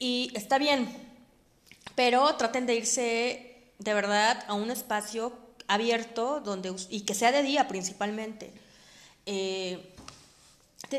Y 0.04 0.34
está 0.34 0.58
bien, 0.58 0.94
pero 1.96 2.36
traten 2.36 2.66
de 2.66 2.76
irse 2.76 3.72
de 3.80 3.94
verdad 3.94 4.44
a 4.50 4.54
un 4.54 4.70
espacio 4.70 5.32
abierto 5.70 6.42
donde, 6.42 6.76
y 6.90 7.02
que 7.06 7.16
sea 7.16 7.32
de 7.32 7.42
día 7.42 7.70
principalmente. 7.70 8.52
Eh, 9.26 9.96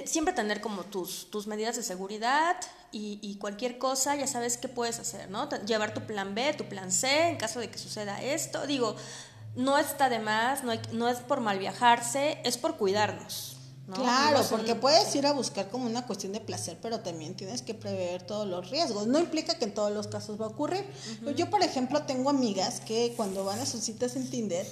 siempre 0.06 0.32
tener 0.32 0.62
como 0.62 0.84
tus, 0.84 1.30
tus 1.30 1.46
medidas 1.46 1.76
de 1.76 1.82
seguridad 1.82 2.56
y, 2.92 3.36
cualquier 3.38 3.76
cosa, 3.76 4.16
ya 4.16 4.26
sabes 4.26 4.56
qué 4.56 4.68
puedes 4.68 4.98
hacer, 4.98 5.28
¿no? 5.28 5.50
Llevar 5.66 5.92
tu 5.92 6.06
plan 6.06 6.34
B, 6.34 6.54
tu 6.54 6.64
plan 6.64 6.90
C 6.90 7.28
en 7.28 7.36
caso 7.36 7.60
de 7.60 7.68
que 7.68 7.76
suceda 7.76 8.22
esto. 8.22 8.66
Digo, 8.66 8.96
no 9.54 9.76
está 9.76 10.08
de 10.08 10.18
más, 10.18 10.64
no, 10.64 10.70
hay- 10.70 10.80
no 10.92 11.10
es 11.10 11.18
por 11.18 11.40
mal 11.40 11.58
viajarse, 11.58 12.38
es 12.42 12.56
por 12.56 12.78
cuidarnos. 12.78 13.53
¿No? 13.86 13.94
Claro, 13.94 14.42
No 14.42 14.48
porque 14.48 14.74
puedes 14.74 15.14
ir 15.14 15.26
a 15.26 15.32
buscar 15.32 15.68
como 15.68 15.86
una 15.86 16.06
cuestión 16.06 16.32
de 16.32 16.40
placer, 16.40 16.78
pero 16.80 17.00
también 17.00 17.34
tienes 17.34 17.62
que 17.62 17.74
prever 17.74 18.22
todos 18.22 18.46
los 18.46 18.70
riesgos. 18.70 19.06
No 19.06 19.18
implica 19.18 19.58
que 19.58 19.64
en 19.64 19.74
todos 19.74 19.92
los 19.92 20.06
casos 20.06 20.40
va 20.40 20.46
a 20.46 20.48
ocurrir. 20.48 20.84
Yo, 21.36 21.50
por 21.50 21.62
ejemplo, 21.62 22.02
tengo 22.02 22.30
amigas 22.30 22.80
que 22.80 23.12
cuando 23.16 23.44
van 23.44 23.60
a 23.60 23.66
sus 23.66 23.82
citas 23.82 24.16
en 24.16 24.28
Tinder 24.30 24.66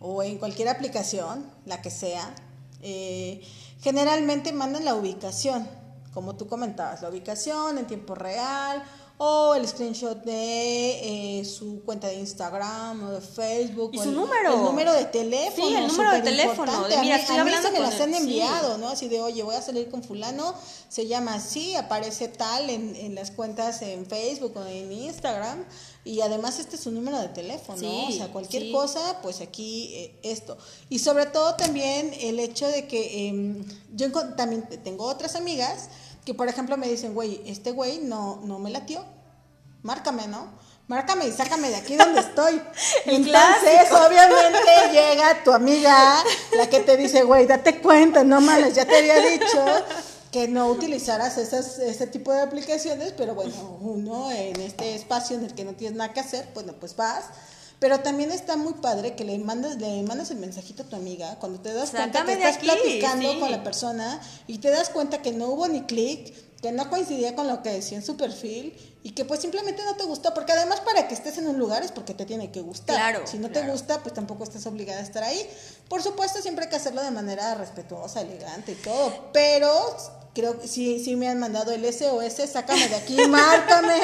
o 0.00 0.22
en 0.22 0.38
cualquier 0.38 0.68
aplicación, 0.68 1.44
la 1.66 1.82
que 1.82 1.90
sea, 1.90 2.34
eh, 2.82 3.42
generalmente 3.82 4.52
mandan 4.52 4.84
la 4.84 4.94
ubicación, 4.94 5.68
como 6.14 6.36
tú 6.36 6.46
comentabas, 6.46 7.02
la 7.02 7.10
ubicación 7.10 7.78
en 7.78 7.86
tiempo 7.86 8.14
real 8.14 8.82
o 9.18 9.54
el 9.54 9.66
screenshot 9.66 10.22
de 10.24 11.38
eh, 11.40 11.44
su 11.46 11.82
cuenta 11.84 12.06
de 12.08 12.16
Instagram 12.16 13.02
o 13.04 13.10
de 13.12 13.20
Facebook. 13.22 13.90
Y 13.94 13.98
su 13.98 14.10
el, 14.10 14.14
número. 14.14 14.54
El 14.54 14.62
número 14.62 14.92
de 14.92 15.06
teléfono. 15.06 15.68
Sí, 15.68 15.74
el 15.74 15.86
número 15.86 16.12
de 16.12 16.20
teléfono, 16.20 16.88
de, 16.88 16.96
A 16.96 17.00
mira, 17.00 17.16
mí- 17.16 17.20
estoy 17.22 17.36
a 17.38 17.44
mí 17.44 17.50
hablando 17.50 17.68
se 17.68 17.72
me 17.72 17.78
con 17.80 17.86
las 17.90 18.00
han 18.00 18.10
sí. 18.12 18.16
enviado, 18.18 18.76
¿no? 18.78 18.88
Así 18.88 19.08
de, 19.08 19.22
oye, 19.22 19.42
voy 19.42 19.54
a 19.54 19.62
salir 19.62 19.88
con 19.90 20.02
fulano, 20.02 20.54
se 20.90 21.06
llama 21.06 21.34
así, 21.34 21.74
aparece 21.76 22.28
tal 22.28 22.68
en, 22.68 22.94
en 22.94 23.14
las 23.14 23.30
cuentas 23.30 23.80
en 23.80 24.04
Facebook 24.04 24.52
o 24.56 24.66
en 24.66 24.92
Instagram. 24.92 25.64
Y 26.04 26.20
además 26.20 26.60
este 26.60 26.76
es 26.76 26.82
su 26.82 26.92
número 26.92 27.18
de 27.18 27.28
teléfono, 27.28 27.78
Sí, 27.78 28.06
o 28.10 28.12
sea, 28.12 28.28
cualquier 28.28 28.62
sí. 28.64 28.72
cosa, 28.72 29.18
pues 29.22 29.40
aquí 29.40 29.90
eh, 29.94 30.20
esto. 30.22 30.56
Y 30.88 31.00
sobre 31.00 31.26
todo 31.26 31.54
también 31.56 32.12
el 32.20 32.38
hecho 32.38 32.68
de 32.68 32.86
que 32.86 33.28
em, 33.28 33.64
yo 33.94 34.12
también 34.36 34.68
tengo 34.84 35.04
otras 35.06 35.34
amigas 35.34 35.88
que, 36.26 36.34
por 36.34 36.48
ejemplo, 36.48 36.76
me 36.76 36.88
dicen, 36.88 37.14
güey, 37.14 37.40
este 37.46 37.70
güey 37.70 37.98
no, 37.98 38.40
no 38.44 38.58
me 38.58 38.70
latió, 38.70 39.04
márcame, 39.82 40.26
¿no? 40.26 40.48
Márcame 40.88 41.28
y 41.28 41.32
sácame 41.32 41.70
de 41.70 41.76
aquí 41.76 41.96
donde 41.96 42.20
estoy. 42.20 42.60
Entonces, 43.06 43.30
clásico. 43.30 43.96
obviamente 44.06 44.70
llega 44.92 45.44
tu 45.44 45.52
amiga, 45.52 46.22
la 46.56 46.68
que 46.68 46.80
te 46.80 46.96
dice, 46.96 47.22
güey, 47.22 47.46
date 47.46 47.80
cuenta, 47.80 48.24
no 48.24 48.40
mames, 48.40 48.74
ya 48.74 48.84
te 48.84 48.98
había 48.98 49.20
dicho 49.20 49.64
que 50.32 50.48
no 50.48 50.66
utilizaras 50.66 51.38
esas, 51.38 51.78
ese 51.78 52.08
tipo 52.08 52.32
de 52.32 52.40
aplicaciones, 52.40 53.14
pero 53.16 53.36
bueno, 53.36 53.78
uno 53.80 54.32
en 54.32 54.60
este 54.60 54.96
espacio 54.96 55.36
en 55.36 55.44
el 55.44 55.54
que 55.54 55.64
no 55.64 55.74
tienes 55.74 55.96
nada 55.96 56.12
que 56.12 56.20
hacer, 56.20 56.48
bueno, 56.54 56.74
pues 56.78 56.96
vas. 56.96 57.26
Pero 57.78 58.00
también 58.00 58.32
está 58.32 58.56
muy 58.56 58.74
padre 58.74 59.14
que 59.16 59.24
le 59.24 59.38
mandes, 59.38 59.76
le 59.76 60.02
mandas 60.02 60.30
el 60.30 60.38
mensajito 60.38 60.82
a 60.82 60.86
tu 60.86 60.96
amiga 60.96 61.36
cuando 61.38 61.60
te 61.60 61.74
das 61.74 61.90
cuenta 61.90 62.20
Sácame 62.20 62.36
que 62.36 62.44
de 62.44 62.50
estás 62.50 62.56
aquí, 62.56 62.66
platicando 62.66 63.32
sí. 63.32 63.38
con 63.38 63.50
la 63.50 63.62
persona 63.62 64.20
y 64.46 64.58
te 64.58 64.70
das 64.70 64.88
cuenta 64.88 65.20
que 65.20 65.32
no 65.32 65.48
hubo 65.48 65.68
ni 65.68 65.82
clic, 65.82 66.34
que 66.62 66.72
no 66.72 66.88
coincidía 66.88 67.34
con 67.34 67.48
lo 67.48 67.62
que 67.62 67.70
decía 67.70 67.98
en 67.98 68.04
su 68.04 68.16
perfil 68.16 68.74
y 69.02 69.10
que 69.10 69.26
pues 69.26 69.40
simplemente 69.40 69.84
no 69.84 69.94
te 69.94 70.04
gustó, 70.04 70.32
porque 70.32 70.52
además 70.52 70.80
para 70.80 71.06
que 71.06 71.14
estés 71.14 71.36
en 71.36 71.46
un 71.48 71.58
lugar 71.58 71.82
es 71.82 71.92
porque 71.92 72.14
te 72.14 72.24
tiene 72.24 72.50
que 72.50 72.62
gustar. 72.62 72.96
Claro, 72.96 73.26
si 73.26 73.38
no 73.38 73.50
te 73.50 73.62
gusta, 73.68 74.02
pues 74.02 74.14
tampoco 74.14 74.42
estás 74.42 74.66
obligada 74.66 75.00
a 75.00 75.02
estar 75.04 75.22
ahí. 75.22 75.46
Por 75.88 76.02
supuesto, 76.02 76.40
siempre 76.40 76.64
hay 76.64 76.70
que 76.70 76.76
hacerlo 76.76 77.02
de 77.02 77.10
manera 77.10 77.54
respetuosa, 77.56 78.22
elegante 78.22 78.72
y 78.72 78.76
todo, 78.76 79.30
pero 79.32 79.70
creo 80.36 80.60
que 80.60 80.68
sí, 80.68 81.02
sí 81.02 81.16
me 81.16 81.28
han 81.28 81.40
mandado 81.40 81.72
el 81.72 81.82
SOS, 81.90 82.50
sácame 82.52 82.88
de 82.88 82.94
aquí, 82.94 83.16
márcame, 83.26 83.98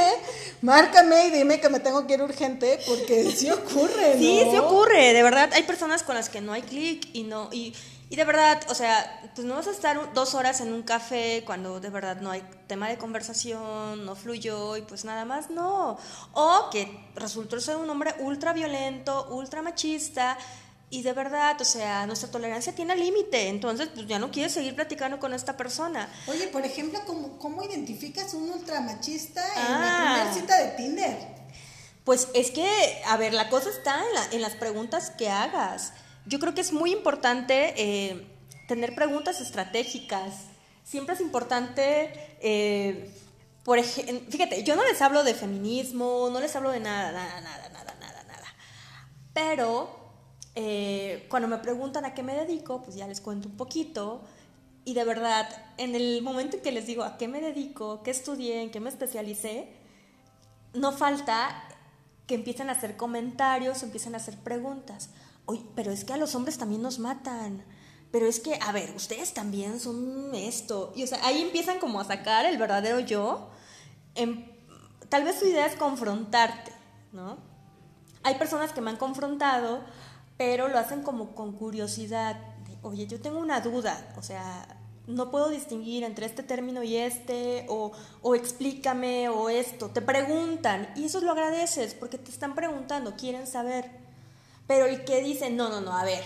márcame 0.63 1.27
y 1.27 1.31
dime 1.31 1.61
que 1.61 1.69
me 1.69 1.79
tengo 1.79 2.07
que 2.07 2.15
ir 2.15 2.23
urgente, 2.23 2.81
porque 2.87 3.31
sí 3.31 3.51
ocurre, 3.51 4.15
¿no? 4.15 4.19
Sí, 4.19 4.43
sí 4.51 4.57
ocurre, 4.57 5.13
de 5.13 5.23
verdad. 5.23 5.51
Hay 5.53 5.65
personas 5.65 6.03
con 6.03 6.15
las 6.15 6.31
que 6.31 6.41
no 6.41 6.55
hay 6.55 6.63
clic 6.63 7.07
y 7.13 7.25
no. 7.25 7.51
Y, 7.53 7.75
y 8.09 8.17
de 8.17 8.25
verdad, 8.25 8.63
o 8.71 8.75
sea, 8.75 9.21
pues 9.35 9.47
no 9.47 9.57
vas 9.57 9.67
a 9.67 9.73
estar 9.73 10.15
dos 10.15 10.35
horas 10.35 10.63
en 10.63 10.73
un 10.73 10.83
café 10.83 11.43
cuando 11.45 11.81
de 11.81 11.91
verdad 11.91 12.23
no 12.23 12.31
hay 12.31 12.43
tema 12.67 12.89
de 12.89 12.97
conversación, 12.97 14.07
no 14.07 14.17
fluyó 14.17 14.79
y 14.79 14.83
pues 14.83 15.05
nada 15.05 15.27
más 15.27 15.51
no. 15.51 15.99
O 16.33 16.71
que 16.71 16.99
resultó 17.15 17.61
ser 17.61 17.77
un 17.77 17.91
hombre 17.91 18.15
ultra 18.21 18.55
violento, 18.55 19.29
ultra 19.31 19.61
machista. 19.61 20.39
Y 20.95 21.01
de 21.03 21.15
verdad, 21.15 21.59
o 21.59 21.65
sea, 21.65 22.05
nuestra 22.07 22.31
tolerancia 22.31 22.75
tiene 22.75 22.95
límite, 22.95 23.49
entonces 23.49 23.89
pues 23.95 24.07
ya 24.07 24.19
no 24.19 24.31
quieres 24.31 24.53
seguir 24.53 24.75
platicando 24.75 25.19
con 25.19 25.33
esta 25.33 25.57
persona. 25.57 26.07
Oye, 26.27 26.49
por 26.49 26.67
ejemplo, 26.67 27.01
¿cómo, 27.07 27.39
cómo 27.39 27.63
identificas 27.63 28.35
un 28.35 28.51
ultramachista 28.51 29.43
en 29.57 29.63
Ah. 29.75 29.81
la 29.81 29.97
primera 29.97 30.35
cita 30.35 30.57
de 30.63 30.69
Tinder? 30.77 31.17
Pues 32.05 32.29
es 32.35 32.51
que, 32.51 32.69
a 33.07 33.17
ver, 33.17 33.33
la 33.33 33.49
cosa 33.49 33.71
está 33.71 34.03
en, 34.07 34.15
la- 34.15 34.27
en 34.33 34.43
las 34.43 34.53
preguntas 34.53 35.09
que 35.09 35.31
hagas. 35.31 35.95
Yo 36.27 36.39
creo 36.39 36.53
que 36.53 36.61
es 36.61 36.73
muy 36.75 36.93
importante 36.93 37.73
eh, 37.79 38.27
tener 38.69 38.95
preguntas 38.95 39.41
estratégicas. 39.41 40.35
Siempre 40.85 41.15
es 41.15 41.23
importante, 41.23 42.37
eh, 42.43 43.11
por 43.65 43.79
ejemplo, 43.79 44.31
fíjate, 44.31 44.63
yo 44.63 44.77
no 44.77 44.85
les 44.85 45.01
hablo 45.01 45.25
de 45.25 45.33
feminismo, 45.33 46.29
no 46.31 46.39
les 46.39 46.55
hablo 46.55 46.71
de 46.71 46.81
nada, 46.81 47.13
nada, 47.13 47.41
nada, 47.41 47.69
nada, 47.71 47.95
nada, 47.99 48.23
nada. 48.25 48.55
Pero 49.33 50.02
eh, 50.55 51.27
cuando 51.29 51.49
me 51.49 51.59
preguntan 51.59 52.05
a 52.05 52.15
qué 52.15 52.23
me 52.23 52.35
dedico, 52.35 52.83
pues 52.83 52.97
ya 52.97 53.07
les 53.07 53.21
cuento 53.21 53.49
un 53.49 53.57
poquito. 53.57 54.23
Y 54.85 54.95
de 54.95 55.05
verdad, 55.05 55.49
en 55.79 55.95
el 55.95 56.23
momento 56.23 56.57
en 56.57 56.63
que 56.63 56.73
les 56.73 56.87
digo 56.87 57.05
a 57.05 57.17
qué 57.17 57.29
me 57.29 57.41
dedico, 57.41 58.03
qué 58.03 58.11
estudié, 58.11 58.63
en 58.63 58.71
qué 58.71 58.81
me 58.81 58.89
especialicé, 58.89 59.69
no 60.75 60.93
falta 60.93 61.69
que 62.27 62.35
empiecen 62.35 62.69
a 62.69 62.73
hacer 62.73 62.97
comentarios, 62.97 63.83
empiecen 63.83 64.15
a 64.15 64.19
hacer 64.19 64.37
preguntas. 64.39 65.11
Oye, 65.47 65.63
pero 65.75 65.91
es 65.91 66.05
que 66.05 66.13
a 66.13 66.17
los 66.17 66.35
hombres 66.35 66.59
también 66.59 66.83
nos 66.83 66.99
matan. 66.99 67.65
Pero 68.11 68.27
es 68.27 68.41
que, 68.41 68.59
a 68.61 68.73
ver, 68.73 68.93
ustedes 68.95 69.33
también 69.33 69.81
son 69.81 70.35
esto. 70.35 70.93
Y 70.95 71.03
o 71.03 71.07
sea, 71.07 71.25
ahí 71.25 71.41
empiezan 71.41 71.79
como 71.79 71.99
a 71.99 72.05
sacar 72.05 72.45
el 72.45 72.59
verdadero 72.59 73.01
yo. 73.01 73.49
Em, 74.15 74.45
tal 75.09 75.25
vez 75.25 75.39
su 75.39 75.47
idea 75.47 75.67
es 75.67 75.77
confrontarte, 75.77 76.73
¿no? 77.13 77.39
Hay 78.23 78.35
personas 78.35 78.73
que 78.73 78.81
me 78.81 78.91
han 78.91 78.99
confrontado, 78.99 79.81
pero 80.37 80.69
lo 80.69 80.79
hacen 80.79 81.03
como 81.03 81.35
con 81.35 81.53
curiosidad. 81.53 82.37
de, 82.67 82.77
Oye, 82.83 83.07
yo 83.07 83.21
tengo 83.21 83.39
una 83.39 83.61
duda, 83.61 84.13
o 84.17 84.23
sea, 84.23 84.67
no 85.07 85.31
puedo 85.31 85.49
distinguir 85.49 86.05
entre 86.05 86.27
este 86.27 86.43
término 86.43 86.83
y 86.83 86.97
este, 86.97 87.67
o, 87.69 87.93
o 88.23 88.35
explícame, 88.35 89.29
o 89.29 89.49
esto. 89.49 89.89
Te 89.91 90.01
preguntan, 90.03 90.89
y 90.97 91.05
eso 91.07 91.21
lo 91.21 91.33
agradeces, 91.33 91.95
porque 91.95 92.19
te 92.19 92.31
están 92.31 92.55
preguntando, 92.55 93.17
quieren 93.17 93.47
saber. 93.47 93.91
Pero 94.67 94.87
el 94.87 95.05
que 95.05 95.21
dice, 95.23 95.51
no, 95.51 95.69
no, 95.69 95.81
no, 95.81 95.97
a 95.97 96.05
ver, 96.05 96.23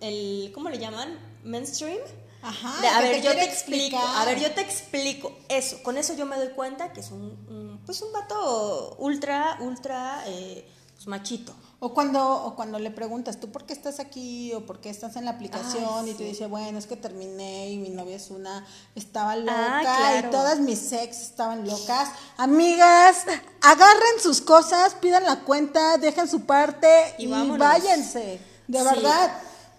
el, 0.00 0.50
¿cómo 0.54 0.68
le 0.68 0.78
llaman? 0.78 1.18
Mainstream. 1.44 1.98
Ajá, 2.42 2.78
De, 2.82 2.88
a 2.88 3.00
ver, 3.00 3.22
yo 3.22 3.32
te 3.32 3.42
explico, 3.44 3.96
a 3.96 4.24
ver, 4.26 4.38
yo 4.38 4.52
te 4.52 4.60
explico. 4.60 5.32
Eso, 5.48 5.82
con 5.82 5.96
eso 5.96 6.14
yo 6.14 6.26
me 6.26 6.36
doy 6.36 6.48
cuenta 6.50 6.92
que 6.92 7.00
es 7.00 7.10
un, 7.10 7.22
un- 7.48 7.80
pues 7.86 8.02
un 8.02 8.12
vato 8.12 8.96
ultra, 8.98 9.56
ultra, 9.60 10.22
eh, 10.26 10.68
pues 11.04 11.08
machito. 11.08 11.52
O 11.80 11.92
cuando, 11.92 12.44
o 12.46 12.56
cuando 12.56 12.78
le 12.78 12.90
preguntas, 12.90 13.38
¿tú 13.38 13.50
por 13.52 13.66
qué 13.66 13.74
estás 13.74 14.00
aquí? 14.00 14.54
¿O 14.54 14.64
por 14.64 14.80
qué 14.80 14.88
estás 14.88 15.16
en 15.16 15.26
la 15.26 15.32
aplicación? 15.32 15.84
Ay, 16.04 16.10
y 16.10 16.14
te 16.14 16.24
dice, 16.24 16.46
bueno, 16.46 16.78
es 16.78 16.86
que 16.86 16.96
terminé 16.96 17.70
y 17.70 17.78
mi 17.78 17.90
novia 17.90 18.16
es 18.16 18.30
una, 18.30 18.64
estaba 18.94 19.36
loca 19.36 19.52
Ah, 19.54 19.80
claro. 19.82 20.28
y 20.28 20.30
todas 20.30 20.60
mis 20.60 20.92
ex 20.92 21.20
estaban 21.20 21.66
locas. 21.66 22.08
Amigas, 22.38 23.24
agarren 23.60 24.20
sus 24.22 24.40
cosas, 24.40 24.94
pidan 24.94 25.24
la 25.24 25.40
cuenta, 25.40 25.98
dejen 25.98 26.26
su 26.28 26.42
parte 26.46 26.88
Y 27.18 27.24
y, 27.26 27.50
váyanse. 27.58 28.40
De 28.66 28.78
Sí. 28.78 28.84
verdad. 28.84 29.32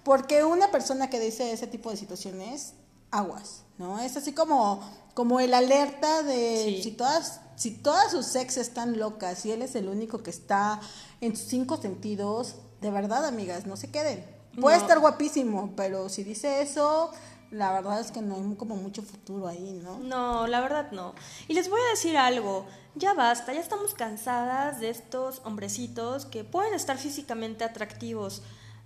Porque 0.04 0.44
una 0.44 0.70
persona 0.70 1.10
que 1.10 1.20
dice 1.20 1.52
ese 1.52 1.66
tipo 1.66 1.90
de 1.90 1.98
situaciones, 1.98 2.74
aguas, 3.10 3.64
¿no? 3.80 4.00
Es 4.00 4.16
así 4.16 4.34
como, 4.34 4.80
como 5.16 5.40
el 5.40 5.56
alerta 5.56 6.22
de 6.22 6.66
Sí. 6.78 6.84
si 6.84 6.92
todas, 6.92 7.40
si 7.56 7.72
todas 7.72 8.12
sus 8.12 8.36
ex 8.36 8.58
están 8.58 8.98
locas 9.00 9.46
y 9.46 9.52
él 9.52 9.62
es 9.62 9.76
el 9.76 9.88
único 9.90 10.24
que 10.24 10.30
está 10.30 10.80
en 11.22 11.36
sus 11.36 11.48
cinco 11.48 11.78
sentidos, 11.78 12.56
de 12.82 12.92
verdad, 12.92 13.26
amigas, 13.26 13.66
no 13.66 13.78
se 13.78 13.90
queden. 13.92 14.26
Puede 14.60 14.78
No. 14.78 14.82
estar 14.82 15.00
guapísimo, 15.00 15.74
pero 15.76 16.08
si 16.10 16.24
dice 16.24 16.62
eso, 16.62 17.12
la 17.52 17.72
verdad 17.72 18.00
es 18.00 18.12
que 18.12 18.22
no 18.22 18.36
hay 18.36 18.56
como 18.56 18.76
mucho 18.76 19.02
futuro 19.02 19.48
ahí, 19.48 19.80
¿no? 19.84 20.00
No, 20.00 20.48
la 20.48 20.62
verdad 20.62 20.92
no. 20.92 21.14
Y 21.48 21.54
les 21.54 21.70
voy 21.70 21.80
a 21.80 21.90
decir 21.92 22.18
algo, 22.18 22.66
ya 22.96 23.14
basta, 23.14 23.54
ya 23.54 23.60
estamos 23.60 23.94
cansadas 23.94 24.80
de 24.80 24.90
estos 24.90 25.42
hombrecitos 25.46 26.26
que 26.26 26.44
pueden 26.44 26.74
estar 26.74 26.98
físicamente 26.98 27.64
atractivos, 27.64 28.42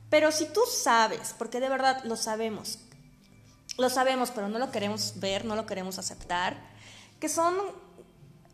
pero 0.09 0.31
si 0.31 0.45
tú 0.45 0.61
sabes, 0.71 1.35
porque 1.37 1.59
de 1.59 1.69
verdad 1.69 2.03
lo 2.03 2.15
sabemos, 2.15 2.79
lo 3.77 3.89
sabemos, 3.89 4.31
pero 4.31 4.49
no 4.49 4.57
lo 4.59 4.71
queremos 4.71 5.13
ver, 5.19 5.45
no 5.45 5.55
lo 5.55 5.65
queremos 5.65 5.99
aceptar, 5.99 6.57
que 7.19 7.29
son 7.29 7.55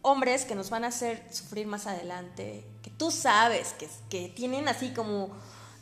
hombres 0.05 0.45
que 0.45 0.53
nos 0.53 0.69
van 0.69 0.83
a 0.83 0.87
hacer 0.87 1.27
sufrir 1.31 1.65
más 1.65 1.87
adelante, 1.87 2.63
que 2.83 2.91
tú 2.91 3.09
sabes 3.09 3.73
que, 3.73 3.89
que 4.09 4.29
tienen 4.29 4.67
así 4.67 4.93
como 4.93 5.29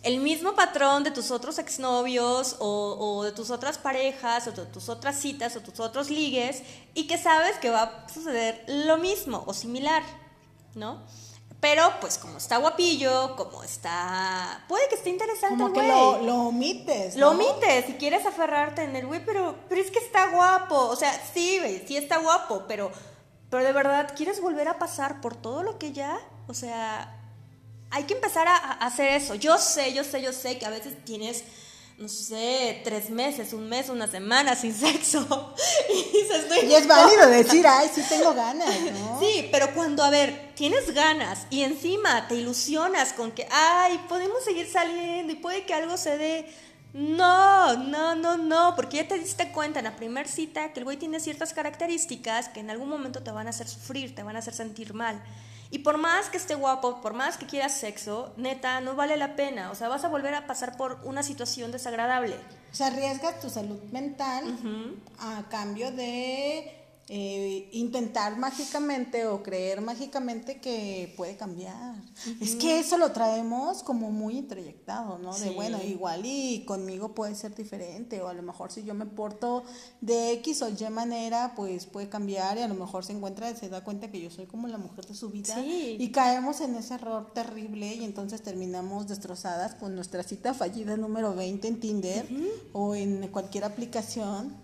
el 0.01 0.19
mismo 0.19 0.53
patrón 0.53 1.03
de 1.03 1.11
tus 1.11 1.29
otros 1.29 1.59
exnovios 1.59 2.55
o, 2.59 2.97
o 2.99 3.23
de 3.23 3.33
tus 3.33 3.51
otras 3.51 3.77
parejas 3.77 4.47
o 4.47 4.51
de 4.51 4.65
tus 4.65 4.87
otras 4.87 5.19
citas 5.19 5.55
o 5.57 5.61
tus 5.61 5.79
otros 5.79 6.09
ligues 6.09 6.63
y 6.93 7.05
que 7.07 7.17
sabes 7.17 7.57
que 7.57 7.69
va 7.69 7.83
a 7.83 8.09
suceder 8.09 8.63
lo 8.67 8.97
mismo 8.97 9.43
o 9.45 9.53
similar, 9.53 10.03
¿no? 10.73 11.01
Pero 11.59 11.93
pues 12.01 12.17
como 12.17 12.37
está 12.37 12.57
guapillo, 12.57 13.37
como 13.37 13.63
está... 13.63 14.65
Puede 14.67 14.89
que 14.89 14.95
esté 14.95 15.09
interesante 15.09 15.63
Como 15.63 15.67
el 15.67 15.73
que 15.73 15.87
lo, 15.87 16.21
lo 16.21 16.35
omites. 16.47 17.15
Lo 17.15 17.31
omites 17.31 17.85
si 17.85 17.93
quieres 17.93 18.25
aferrarte 18.25 18.83
en 18.83 18.95
el 18.97 19.07
güey, 19.07 19.23
pero, 19.25 19.55
pero 19.69 19.81
es 19.81 19.89
que 19.89 19.99
está 19.99 20.27
guapo. 20.31 20.75
O 20.75 20.95
sea, 20.97 21.13
sí, 21.33 21.59
güey, 21.59 21.81
sí 21.87 21.95
está 21.95 22.17
guapo, 22.17 22.65
pero, 22.67 22.91
pero 23.53 23.65
de 23.65 23.71
verdad, 23.71 24.15
¿quieres 24.17 24.41
volver 24.41 24.67
a 24.67 24.79
pasar 24.79 25.21
por 25.21 25.35
todo 25.35 25.61
lo 25.61 25.77
que 25.77 25.91
ya? 25.91 26.17
O 26.47 26.55
sea, 26.55 27.15
hay 27.91 28.05
que 28.05 28.15
empezar 28.15 28.47
a, 28.47 28.55
a 28.55 28.71
hacer 28.87 29.09
eso. 29.09 29.35
Yo 29.35 29.59
sé, 29.59 29.93
yo 29.93 30.03
sé, 30.03 30.23
yo 30.23 30.33
sé 30.33 30.57
que 30.57 30.65
a 30.65 30.71
veces 30.71 30.95
tienes, 31.05 31.43
no 31.99 32.09
sé, 32.09 32.81
tres 32.83 33.11
meses, 33.11 33.53
un 33.53 33.69
mes, 33.69 33.89
una 33.89 34.07
semana 34.07 34.55
sin 34.55 34.73
sexo. 34.79 35.53
y 35.87 36.17
dices, 36.17 36.47
no 36.49 36.63
Y 36.63 36.73
es 36.73 36.87
válido 36.87 37.27
decir, 37.27 37.67
ay, 37.67 37.91
sí 37.93 38.01
tengo 38.09 38.33
ganas, 38.45 38.73
¿no? 38.91 39.19
Sí, 39.19 39.49
pero 39.51 39.71
cuando, 39.75 40.01
a 40.01 40.09
ver, 40.09 40.53
tienes 40.55 40.91
ganas 40.91 41.45
y 41.51 41.61
encima 41.61 42.27
te 42.27 42.33
ilusionas 42.33 43.13
con 43.13 43.33
que, 43.33 43.47
ay, 43.51 44.03
podemos 44.09 44.43
seguir 44.43 44.67
saliendo 44.67 45.31
y 45.31 45.35
puede 45.35 45.63
que 45.63 45.75
algo 45.75 45.95
se 45.97 46.17
dé. 46.17 46.51
No, 46.93 47.75
no, 47.75 48.13
no, 48.13 48.37
no, 48.37 48.75
porque 48.75 48.97
ya 48.97 49.07
te 49.07 49.17
diste 49.17 49.51
cuenta 49.51 49.79
en 49.79 49.85
la 49.85 49.95
primera 49.95 50.29
cita 50.29 50.71
que 50.73 50.79
el 50.79 50.83
güey 50.83 50.97
tiene 50.97 51.19
ciertas 51.19 51.51
características 51.51 52.49
que 52.49 52.59
en 52.59 52.69
algún 52.69 52.87
momento 52.87 53.23
te 53.23 53.31
van 53.31 53.47
a 53.47 53.49
hacer 53.49 53.67
sufrir, 53.67 54.13
te 54.13 54.21
van 54.21 54.35
a 54.35 54.39
hacer 54.39 54.53
sentir 54.53 54.93
mal. 54.93 55.19
Y 55.71 55.79
por 55.79 55.97
más 55.97 56.29
que 56.29 56.37
esté 56.37 56.53
guapo, 56.53 57.01
por 57.01 57.15
más 57.15 57.37
que 57.37 57.47
quieras 57.47 57.73
sexo, 57.73 58.31
neta, 58.37 58.79
no 58.79 58.95
vale 58.95 59.17
la 59.17 59.35
pena. 59.35 59.71
O 59.71 59.75
sea, 59.75 59.87
vas 59.87 60.03
a 60.03 60.07
volver 60.07 60.35
a 60.35 60.45
pasar 60.45 60.77
por 60.77 60.99
una 61.03 61.23
situación 61.23 61.71
desagradable. 61.71 62.35
O 62.71 62.75
sea, 62.75 62.87
arriesgas 62.87 63.39
tu 63.39 63.49
salud 63.49 63.81
mental 63.91 64.55
a 65.17 65.43
cambio 65.49 65.91
de 65.91 66.82
eh, 67.09 67.69
intentar 67.73 68.37
mágicamente 68.37 69.25
o 69.27 69.43
creer 69.43 69.81
mágicamente 69.81 70.61
que 70.61 71.13
puede 71.17 71.35
cambiar. 71.35 71.95
Es 72.39 72.55
que 72.55 72.79
eso 72.79 72.97
lo 72.97 73.11
traemos 73.11 73.83
como 73.83 74.09
muy 74.09 74.37
introyectado, 74.37 75.17
¿no? 75.17 75.37
De 75.37 75.49
bueno, 75.49 75.79
igual 75.83 76.21
y 76.25 76.63
conmigo 76.65 77.13
puede 77.13 77.35
ser 77.35 77.53
diferente, 77.55 78.21
o 78.21 78.29
a 78.29 78.33
lo 78.33 78.41
mejor 78.41 78.71
si 78.71 78.83
yo 78.83 78.93
me 78.93 79.05
porto 79.05 79.63
de 79.99 80.31
X 80.33 80.61
o 80.61 80.69
Y 80.69 80.89
manera, 80.89 81.53
pues 81.55 81.85
puede 81.87 82.07
cambiar 82.07 82.57
y 82.57 82.61
a 82.61 82.67
lo 82.69 82.75
mejor 82.75 83.03
se 83.03 83.11
encuentra, 83.11 83.53
se 83.53 83.67
da 83.67 83.83
cuenta 83.83 84.09
que 84.09 84.21
yo 84.21 84.31
soy 84.31 84.45
como 84.45 84.67
la 84.69 84.77
mujer 84.77 85.05
de 85.05 85.13
su 85.15 85.29
vida 85.29 85.55
Sí. 85.55 85.97
y 85.99 86.09
caemos 86.11 86.61
en 86.61 86.75
ese 86.75 86.93
error 86.93 87.33
terrible 87.33 87.95
y 87.95 88.05
entonces 88.05 88.41
terminamos 88.41 89.07
destrozadas 89.09 89.75
con 89.75 89.93
nuestra 89.95 90.23
cita 90.23 90.53
fallida 90.53 90.95
número 90.95 91.35
20 91.35 91.67
en 91.67 91.79
Tinder 91.81 92.25
o 92.71 92.95
en 92.95 93.27
cualquier 93.27 93.65
aplicación. 93.65 94.55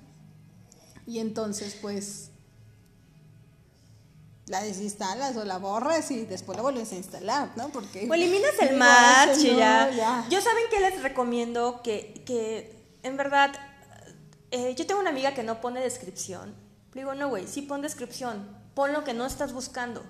Y 1.09 1.17
entonces, 1.17 1.75
pues, 1.81 2.29
la 4.45 4.61
desinstalas 4.61 5.35
o 5.37 5.43
la 5.43 5.57
borras 5.57 6.11
y 6.11 6.23
después 6.25 6.55
la 6.55 6.61
vuelves 6.61 6.91
a 6.91 6.97
instalar, 6.97 7.49
¿no? 7.55 7.69
Porque... 7.69 8.07
O 8.07 8.13
eliminas 8.13 8.53
el 8.59 8.77
match 8.77 9.39
y 9.39 9.51
no, 9.53 9.57
ya. 9.57 10.27
Yo 10.29 10.39
saben 10.39 10.65
que 10.69 10.79
les 10.79 11.01
recomiendo 11.01 11.81
que, 11.81 12.21
que 12.27 12.79
en 13.01 13.17
verdad, 13.17 13.51
eh, 14.51 14.75
yo 14.75 14.85
tengo 14.85 15.01
una 15.01 15.09
amiga 15.09 15.33
que 15.33 15.41
no 15.41 15.59
pone 15.61 15.81
descripción. 15.81 16.53
Le 16.93 17.01
digo, 17.01 17.15
no, 17.15 17.27
güey, 17.27 17.47
sí 17.47 17.63
pon 17.63 17.81
descripción. 17.81 18.47
Pon 18.75 18.93
lo 18.93 19.03
que 19.03 19.15
no 19.15 19.25
estás 19.25 19.51
buscando. 19.51 20.03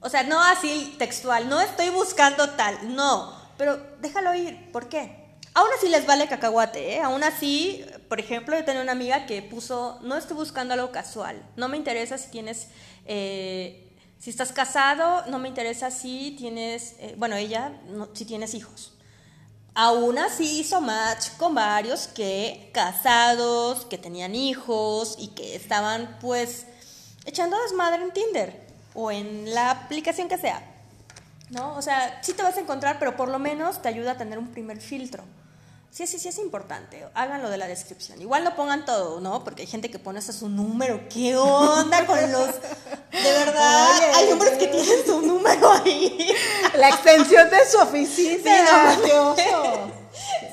O 0.00 0.08
sea, 0.08 0.24
no 0.24 0.42
así 0.42 0.96
textual, 0.98 1.48
no 1.48 1.60
estoy 1.60 1.90
buscando 1.90 2.50
tal, 2.50 2.96
no. 2.96 3.32
Pero 3.58 3.80
déjalo 4.00 4.34
ir, 4.34 4.72
¿por 4.72 4.88
qué? 4.88 5.38
Aún 5.54 5.68
así 5.78 5.88
les 5.88 6.04
vale 6.04 6.26
cacahuate, 6.26 6.96
¿eh? 6.96 7.00
Aún 7.00 7.22
así, 7.22 7.86
por 8.08 8.20
ejemplo, 8.20 8.56
yo 8.56 8.64
tenía 8.64 8.82
una 8.82 8.92
amiga 8.92 9.26
que 9.26 9.42
puso, 9.42 9.98
no 10.02 10.16
estoy 10.16 10.36
buscando 10.36 10.74
algo 10.74 10.90
casual, 10.92 11.42
no 11.56 11.68
me 11.68 11.76
interesa 11.76 12.18
si 12.18 12.30
tienes, 12.30 12.68
eh, 13.04 13.92
si 14.18 14.30
estás 14.30 14.52
casado, 14.52 15.24
no 15.26 15.38
me 15.38 15.48
interesa 15.48 15.90
si 15.90 16.34
tienes, 16.38 16.94
eh, 16.98 17.14
bueno, 17.18 17.36
ella, 17.36 17.72
no, 17.88 18.08
si 18.12 18.24
tienes 18.24 18.54
hijos. 18.54 18.92
Aún 19.74 20.18
así 20.18 20.60
hizo 20.60 20.80
match 20.80 21.28
con 21.36 21.54
varios 21.54 22.06
que 22.08 22.70
casados, 22.72 23.84
que 23.84 23.98
tenían 23.98 24.34
hijos 24.34 25.16
y 25.18 25.28
que 25.28 25.54
estaban 25.54 26.16
pues 26.20 26.66
echando 27.26 27.60
desmadre 27.60 28.02
en 28.02 28.12
Tinder 28.12 28.66
o 28.94 29.10
en 29.10 29.52
la 29.52 29.70
aplicación 29.70 30.28
que 30.28 30.38
sea. 30.38 30.62
¿No? 31.50 31.76
O 31.76 31.82
sea, 31.82 32.20
sí 32.22 32.32
te 32.32 32.42
vas 32.42 32.56
a 32.56 32.60
encontrar, 32.60 32.98
pero 32.98 33.16
por 33.16 33.28
lo 33.28 33.38
menos 33.38 33.82
te 33.82 33.88
ayuda 33.88 34.12
a 34.12 34.16
tener 34.16 34.38
un 34.38 34.48
primer 34.48 34.80
filtro. 34.80 35.24
Sí, 35.96 36.06
sí, 36.06 36.18
sí 36.18 36.28
es 36.28 36.36
importante. 36.36 37.08
Hagan 37.14 37.40
lo 37.40 37.48
de 37.48 37.56
la 37.56 37.66
descripción. 37.66 38.20
Igual 38.20 38.44
no 38.44 38.54
pongan 38.54 38.84
todo, 38.84 39.18
¿no? 39.18 39.42
Porque 39.42 39.62
hay 39.62 39.66
gente 39.66 39.90
que 39.90 39.98
pone 39.98 40.18
hasta 40.18 40.34
su 40.34 40.50
número. 40.50 41.00
¿Qué 41.08 41.34
onda 41.34 42.04
con 42.04 42.20
los...? 42.20 42.48
De 42.48 43.32
verdad, 43.32 43.96
Oye. 43.96 44.04
hay 44.14 44.32
hombres 44.32 44.58
que 44.58 44.66
tienen 44.66 45.06
su 45.06 45.22
número 45.22 45.72
ahí. 45.72 46.34
La 46.74 46.90
extensión 46.90 47.48
de 47.48 47.64
su 47.64 47.78
oficina. 47.78 48.94
Sí, 48.94 49.10
no. 49.10 49.36
Sí, 49.36 49.42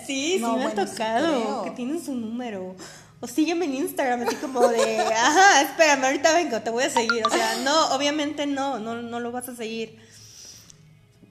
sí 0.08 0.38
me 0.40 0.48
ha 0.48 0.52
bueno, 0.52 0.86
tocado 0.86 1.64
que 1.66 1.72
tienen 1.72 2.02
su 2.02 2.14
número. 2.14 2.78
O 3.20 3.28
sígueme 3.28 3.66
en 3.66 3.76
Instagram, 3.76 4.22
así 4.26 4.38
como 4.38 4.66
de, 4.70 4.98
ajá, 5.00 5.62
espérame, 5.64 6.06
ahorita 6.06 6.34
vengo, 6.36 6.62
te 6.62 6.70
voy 6.70 6.86
a 6.86 6.90
seguir. 6.90 7.28
O 7.28 7.30
sea, 7.30 7.56
no, 7.66 7.94
obviamente 7.94 8.46
no, 8.46 8.80
no, 8.80 9.02
no 9.02 9.20
lo 9.20 9.34
vas 9.34 9.50
a 9.50 9.56
seguir. 9.58 10.00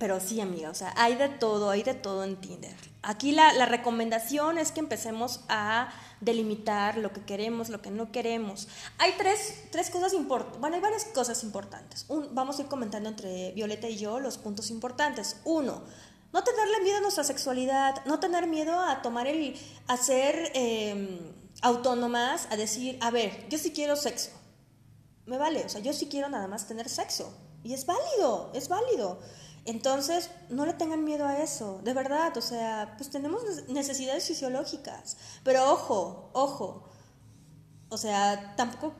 Pero 0.02 0.18
sí, 0.18 0.40
amiga, 0.40 0.68
o 0.68 0.74
sea, 0.74 0.92
hay 0.96 1.14
de 1.14 1.28
todo, 1.28 1.70
hay 1.70 1.84
de 1.84 1.94
todo 1.94 2.24
en 2.24 2.34
Tinder. 2.34 2.74
Aquí 3.02 3.30
la, 3.30 3.52
la 3.52 3.66
recomendación 3.66 4.58
es 4.58 4.72
que 4.72 4.80
empecemos 4.80 5.44
a 5.48 5.90
delimitar 6.20 6.96
lo 6.96 7.12
que 7.12 7.20
queremos, 7.24 7.68
lo 7.68 7.80
que 7.80 7.92
no 7.92 8.10
queremos. 8.10 8.66
Hay 8.98 9.12
tres, 9.16 9.62
tres 9.70 9.90
cosas 9.90 10.12
importantes, 10.12 10.60
bueno, 10.60 10.74
hay 10.74 10.82
varias 10.82 11.04
cosas 11.04 11.44
importantes. 11.44 12.04
Un- 12.08 12.34
vamos 12.34 12.58
a 12.58 12.62
ir 12.62 12.66
comentando 12.66 13.08
entre 13.10 13.52
Violeta 13.52 13.88
y 13.88 13.96
yo 13.96 14.18
los 14.18 14.38
puntos 14.38 14.70
importantes. 14.70 15.36
Uno, 15.44 15.84
no 16.32 16.42
tenerle 16.42 16.80
miedo 16.80 16.96
a 16.96 17.00
nuestra 17.02 17.22
sexualidad, 17.22 18.04
no 18.04 18.18
tener 18.18 18.48
miedo 18.48 18.80
a 18.80 19.02
tomar 19.02 19.28
el, 19.28 19.56
a 19.86 19.96
ser 19.96 20.50
eh, 20.54 21.20
autónomas, 21.60 22.48
a 22.50 22.56
decir, 22.56 22.98
a 23.02 23.12
ver, 23.12 23.48
yo 23.48 23.56
sí 23.56 23.70
quiero 23.70 23.94
sexo 23.94 24.30
me 25.26 25.38
vale, 25.38 25.64
o 25.64 25.68
sea, 25.68 25.80
yo 25.80 25.92
sí 25.92 26.08
quiero 26.08 26.28
nada 26.28 26.48
más 26.48 26.66
tener 26.66 26.88
sexo. 26.88 27.32
Y 27.62 27.74
es 27.74 27.86
válido, 27.86 28.50
es 28.54 28.68
válido. 28.68 29.20
Entonces, 29.64 30.30
no 30.48 30.66
le 30.66 30.72
tengan 30.72 31.04
miedo 31.04 31.24
a 31.24 31.38
eso, 31.38 31.80
de 31.84 31.94
verdad, 31.94 32.36
o 32.36 32.42
sea, 32.42 32.94
pues 32.96 33.10
tenemos 33.10 33.42
necesidades 33.68 34.26
fisiológicas. 34.26 35.16
Pero 35.44 35.70
ojo, 35.70 36.30
ojo, 36.32 36.88
o 37.88 37.96
sea, 37.96 38.54
tampoco, 38.56 38.92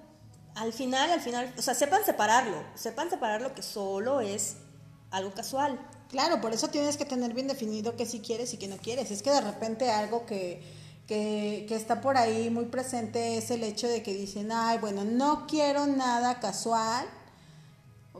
al 0.54 0.72
final, 0.72 1.10
al 1.10 1.20
final, 1.20 1.52
o 1.58 1.62
sea, 1.62 1.74
sepan 1.74 2.04
separarlo, 2.04 2.62
sepan 2.74 3.10
separar 3.10 3.42
lo 3.42 3.54
que 3.54 3.62
solo 3.62 4.20
es 4.20 4.56
algo 5.10 5.32
casual. 5.32 5.80
Claro, 6.08 6.40
por 6.40 6.52
eso 6.52 6.68
tienes 6.68 6.96
que 6.96 7.06
tener 7.06 7.32
bien 7.34 7.48
definido 7.48 7.96
qué 7.96 8.06
sí 8.06 8.20
quieres 8.20 8.52
y 8.54 8.58
qué 8.58 8.68
no 8.68 8.76
quieres. 8.76 9.10
Es 9.10 9.22
que 9.22 9.30
de 9.30 9.40
repente 9.40 9.90
algo 9.90 10.26
que, 10.26 10.62
que, 11.08 11.64
que 11.66 11.74
está 11.74 12.00
por 12.00 12.16
ahí 12.16 12.50
muy 12.50 12.66
presente 12.66 13.38
es 13.38 13.50
el 13.50 13.64
hecho 13.64 13.88
de 13.88 14.02
que 14.02 14.12
dicen, 14.12 14.52
ay, 14.52 14.78
bueno, 14.78 15.04
no 15.04 15.46
quiero 15.48 15.86
nada 15.86 16.38
casual, 16.38 17.06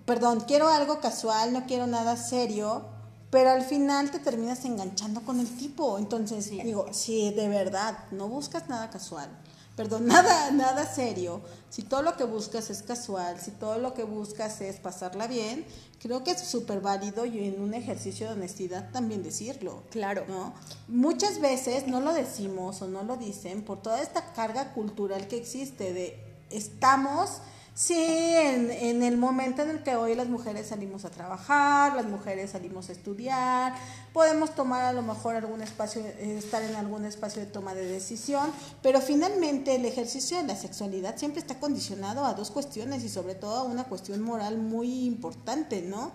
perdón, 0.04 0.40
quiero 0.46 0.68
algo 0.68 1.00
casual, 1.00 1.52
no 1.52 1.66
quiero 1.66 1.86
nada 1.86 2.16
serio, 2.16 2.84
pero 3.30 3.50
al 3.50 3.62
final 3.62 4.10
te 4.10 4.18
terminas 4.18 4.64
enganchando 4.64 5.22
con 5.22 5.40
el 5.40 5.48
tipo. 5.56 5.98
Entonces, 5.98 6.50
digo, 6.50 6.86
si 6.92 7.30
de 7.32 7.48
verdad 7.48 7.98
no 8.10 8.28
buscas 8.28 8.68
nada 8.68 8.90
casual, 8.90 9.30
perdón, 9.76 10.06
nada, 10.08 10.50
nada 10.50 10.86
serio, 10.86 11.40
si 11.70 11.82
todo 11.82 12.02
lo 12.02 12.16
que 12.16 12.24
buscas 12.24 12.68
es 12.70 12.82
casual, 12.82 13.40
si 13.40 13.50
todo 13.52 13.78
lo 13.78 13.94
que 13.94 14.04
buscas 14.04 14.60
es 14.60 14.76
pasarla 14.76 15.26
bien, 15.26 15.64
creo 15.98 16.24
que 16.24 16.32
es 16.32 16.42
súper 16.42 16.80
válido 16.80 17.24
y 17.24 17.46
en 17.46 17.62
un 17.62 17.74
ejercicio 17.74 18.26
de 18.26 18.34
honestidad 18.34 18.90
también 18.90 19.22
decirlo. 19.22 19.82
Claro. 19.90 20.24
¿no? 20.28 20.52
Muchas 20.88 21.40
veces 21.40 21.86
no 21.86 22.00
lo 22.00 22.12
decimos 22.12 22.82
o 22.82 22.88
no 22.88 23.02
lo 23.02 23.16
dicen 23.16 23.62
por 23.62 23.80
toda 23.80 24.02
esta 24.02 24.32
carga 24.32 24.74
cultural 24.74 25.26
que 25.28 25.38
existe 25.38 25.92
de 25.92 26.22
estamos 26.50 27.38
Sí, 27.74 27.94
en, 27.96 29.02
el 29.02 29.16
momento 29.16 29.62
en 29.62 29.70
el 29.70 29.82
que 29.82 29.96
hoy 29.96 30.14
las 30.14 30.28
mujeres 30.28 30.66
salimos 30.66 31.06
a 31.06 31.10
trabajar, 31.10 31.96
las 31.96 32.04
mujeres 32.04 32.50
salimos 32.50 32.90
a 32.90 32.92
estudiar, 32.92 33.74
podemos 34.12 34.54
tomar 34.54 34.84
a 34.84 34.92
lo 34.92 35.00
mejor 35.00 35.36
algún 35.36 35.62
espacio, 35.62 36.02
eh, 36.02 36.36
estar 36.36 36.62
en 36.62 36.74
algún 36.74 37.06
espacio 37.06 37.40
de 37.40 37.46
toma 37.46 37.74
de 37.74 37.86
decisión, 37.86 38.52
pero 38.82 39.00
finalmente 39.00 39.74
el 39.74 39.86
ejercicio 39.86 40.36
de 40.36 40.42
la 40.42 40.54
sexualidad 40.54 41.16
siempre 41.16 41.40
está 41.40 41.58
condicionado 41.58 42.26
a 42.26 42.34
dos 42.34 42.50
cuestiones 42.50 43.04
y 43.04 43.08
sobre 43.08 43.34
todo 43.34 43.60
a 43.60 43.62
una 43.62 43.84
cuestión 43.84 44.20
moral 44.20 44.58
muy 44.58 45.06
importante, 45.06 45.80
¿no? 45.80 46.12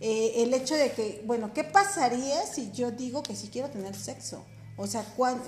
Eh, 0.00 0.42
el 0.42 0.52
hecho 0.54 0.74
de 0.74 0.90
que, 0.90 1.22
bueno, 1.24 1.52
¿qué 1.54 1.62
pasaría 1.62 2.44
si 2.46 2.72
yo 2.72 2.90
digo 2.90 3.22
que 3.22 3.36
sí 3.36 3.48
quiero 3.52 3.70
tener 3.70 3.94
sexo? 3.94 4.42
O 4.76 4.88
sea, 4.88 5.06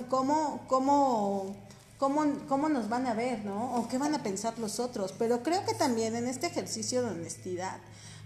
¿cómo, 0.09 0.61
cómo 0.67 1.53
cómo, 1.99 2.25
cómo 2.47 2.69
nos 2.69 2.89
van 2.89 3.05
a 3.05 3.13
ver, 3.13 3.45
¿no? 3.45 3.75
O 3.75 3.87
qué 3.87 3.99
van 3.99 4.15
a 4.15 4.23
pensar 4.23 4.57
los 4.57 4.79
otros. 4.79 5.13
Pero 5.19 5.43
creo 5.43 5.63
que 5.65 5.75
también 5.75 6.15
en 6.15 6.27
este 6.27 6.47
ejercicio 6.47 7.03
de 7.03 7.11
honestidad 7.11 7.77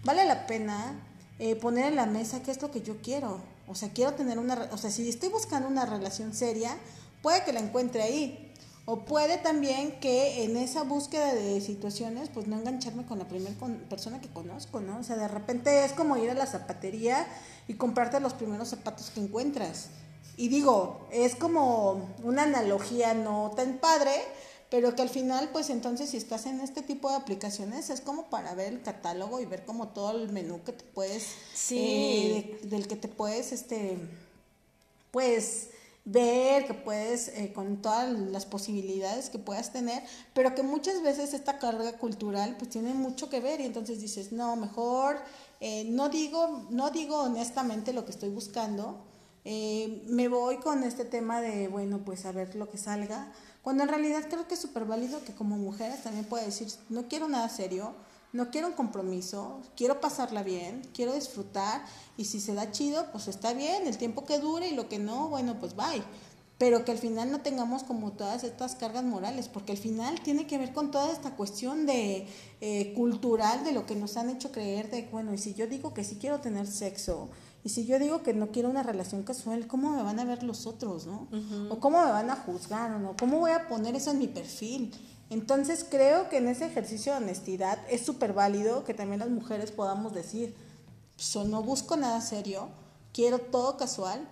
vale 0.05 0.25
la 0.25 0.47
pena 0.47 0.93
eh, 1.39 1.55
poner 1.55 1.88
en 1.88 1.95
la 1.97 2.05
mesa 2.05 2.41
qué 2.41 2.51
es 2.51 2.62
lo 2.62 2.71
que 2.71 2.81
yo 2.81 3.01
quiero. 3.01 3.41
O 3.67 3.75
sea, 3.75 3.89
quiero 3.89 4.13
tener 4.13 4.38
una, 4.39 4.69
o 4.71 4.77
sea, 4.77 4.91
si 4.91 5.09
estoy 5.09 5.29
buscando 5.29 5.67
una 5.67 5.86
relación 5.86 6.33
seria, 6.33 6.77
puede 7.21 7.43
que 7.43 7.51
la 7.51 7.59
encuentre 7.59 8.03
ahí. 8.03 8.49
O 8.86 9.05
puede 9.05 9.38
también 9.38 9.97
que 10.01 10.43
en 10.43 10.57
esa 10.57 10.83
búsqueda 10.83 11.33
de 11.33 11.62
situaciones, 11.62 12.27
pues 12.27 12.47
no 12.47 12.57
engancharme 12.57 13.05
con 13.05 13.17
la 13.17 13.29
primera 13.29 13.55
persona 13.89 14.19
que 14.19 14.27
conozco, 14.27 14.81
¿no? 14.81 14.99
O 14.99 15.03
sea, 15.03 15.15
de 15.15 15.29
repente 15.29 15.86
es 15.86 15.93
como 15.93 16.17
ir 16.17 16.29
a 16.29 16.33
la 16.33 16.45
zapatería 16.45 17.25
y 17.69 17.75
comprarte 17.75 18.19
los 18.19 18.33
primeros 18.33 18.67
zapatos 18.67 19.09
que 19.09 19.21
encuentras. 19.21 19.88
Y 20.37 20.47
digo, 20.47 21.07
es 21.11 21.35
como 21.35 22.09
una 22.23 22.43
analogía 22.43 23.13
no 23.13 23.51
tan 23.55 23.77
padre, 23.77 24.11
pero 24.69 24.95
que 24.95 25.03
al 25.03 25.09
final, 25.09 25.49
pues 25.53 25.69
entonces 25.69 26.09
si 26.09 26.17
estás 26.17 26.47
en 26.47 26.59
este 26.59 26.81
tipo 26.81 27.09
de 27.09 27.17
aplicaciones, 27.17 27.91
es 27.91 28.01
como 28.01 28.29
para 28.31 28.55
ver 28.55 28.73
el 28.73 28.81
catálogo 28.81 29.39
y 29.39 29.45
ver 29.45 29.65
como 29.65 29.89
todo 29.89 30.17
el 30.17 30.29
menú 30.31 30.63
que 30.63 30.71
te 30.73 30.83
puedes, 30.83 31.27
sí. 31.53 31.77
Eh, 31.77 32.59
del 32.63 32.87
que 32.87 32.95
te 32.95 33.07
puedes, 33.07 33.51
este, 33.51 33.99
pues 35.11 35.67
ver, 36.05 36.65
que 36.65 36.73
puedes, 36.73 37.27
eh, 37.29 37.53
con 37.53 37.81
todas 37.81 38.11
las 38.11 38.45
posibilidades 38.45 39.29
que 39.29 39.39
puedas 39.39 39.71
tener, 39.71 40.03
pero 40.33 40.55
que 40.55 40.63
muchas 40.63 41.01
veces 41.01 41.33
esta 41.33 41.59
carga 41.59 41.93
cultural 41.99 42.55
pues 42.57 42.71
tiene 42.71 42.93
mucho 42.93 43.29
que 43.29 43.39
ver 43.39 43.61
y 43.61 43.65
entonces 43.65 44.01
dices, 44.01 44.31
no, 44.31 44.55
mejor, 44.55 45.17
eh, 45.61 45.85
no 45.85 46.09
digo, 46.09 46.65
no 46.71 46.89
digo 46.89 47.21
honestamente 47.21 47.93
lo 47.93 48.05
que 48.05 48.11
estoy 48.11 48.29
buscando, 48.29 48.97
eh, 49.45 50.03
me 50.08 50.27
voy 50.27 50.58
con 50.58 50.84
este 50.84 51.06
tema 51.06 51.41
de, 51.41 51.67
bueno, 51.67 51.99
pues 52.06 52.25
a 52.25 52.32
ver 52.32 52.56
lo 52.56 52.69
que 52.69 52.77
salga, 52.77 53.32
cuando 53.62 53.84
en 53.84 53.89
realidad 53.89 54.25
creo 54.29 54.47
que 54.47 54.56
es 54.56 54.60
súper 54.60 54.86
válido 54.86 55.23
que 55.23 55.34
como 55.34 55.58
mujeres 55.58 56.03
también 56.03 56.25
pueda 56.25 56.45
decir, 56.45 56.67
no 56.89 57.08
quiero 57.08 57.27
nada 57.27 57.47
serio, 57.49 57.93
no 58.34 58.49
quiero 58.49 58.67
un 58.67 58.73
compromiso, 58.73 59.62
quiero 59.77 60.01
pasarla 60.01 60.43
bien, 60.43 60.82
quiero 60.93 61.13
disfrutar 61.13 61.86
y 62.17 62.25
si 62.25 62.41
se 62.41 62.56
da 62.56 62.71
chido, 62.71 63.12
pues 63.12 63.27
está 63.27 63.53
bien, 63.53 63.88
el 63.88 63.97
tiempo 63.97 64.25
que 64.25 64.39
dure 64.39 64.67
y 64.67 64.75
lo 64.75 64.89
que 64.89 64.99
no, 64.99 65.29
bueno, 65.29 65.60
pues 65.60 65.75
bye. 65.75 66.03
Pero 66.58 66.86
que 66.86 66.91
al 66.91 66.97
final 66.97 67.32
no 67.32 67.41
tengamos 67.41 67.84
como 67.84 68.13
todas 68.13 68.43
estas 68.43 68.75
cargas 68.75 69.03
morales, 69.03 69.49
porque 69.49 69.71
al 69.71 69.77
final 69.77 70.19
tiene 70.21 70.47
que 70.47 70.58
ver 70.58 70.73
con 70.73 70.91
toda 70.91 71.12
esta 71.12 71.36
cuestión 71.36 71.86
de 71.86 72.27
eh, 72.62 72.93
cultural 72.95 73.63
de 73.63 73.71
lo 73.71 73.86
que 73.86 73.95
nos 73.95 74.17
han 74.17 74.29
hecho 74.29 74.51
creer 74.51 74.89
de, 74.89 75.08
bueno, 75.12 75.34
y 75.34 75.38
si 75.38 75.53
yo 75.53 75.67
digo 75.67 75.93
que 75.93 76.03
sí 76.03 76.17
quiero 76.19 76.39
tener 76.39 76.67
sexo, 76.67 77.29
y 77.63 77.69
si 77.69 77.86
yo 77.86 77.97
digo 77.97 78.23
que 78.23 78.34
no 78.34 78.47
quiero 78.47 78.69
una 78.69 78.84
relación 78.84 79.23
casual, 79.23 79.67
¿cómo 79.67 79.91
me 79.91 80.04
van 80.04 80.19
a 80.19 80.26
ver 80.26 80.43
los 80.43 80.65
otros, 80.67 81.06
no? 81.06 81.28
O 81.69 81.80
cómo 81.80 82.04
me 82.04 82.12
van 82.12 82.30
a 82.30 82.36
juzgar, 82.36 82.91
¿o 82.91 82.99
no? 82.99 83.15
¿Cómo 83.17 83.39
voy 83.39 83.52
a 83.52 83.67
poner 83.69 83.95
eso 83.95 84.12
en 84.12 84.19
mi 84.19 84.28
perfil? 84.28 84.93
Entonces 85.30 85.86
creo 85.89 86.30
que 86.30 86.38
en 86.38 86.47
ese 86.47 86.65
ejercicio 86.65 87.13
de 87.13 87.19
honestidad 87.19 87.80
es 87.89 88.06
súper 88.06 88.34
válido 88.34 88.84
que 88.84 88.93
también 88.93 89.19
las 89.19 89.30
mujeres 89.30 89.71
podamos 89.71 90.13
decir, 90.13 90.54
yo 91.17 91.45
no 91.45 91.63
busco 91.63 91.95
nada 91.95 92.19
serio, 92.21 92.67
quiero 93.13 93.39
todo 93.39 93.78
casual 93.78 94.28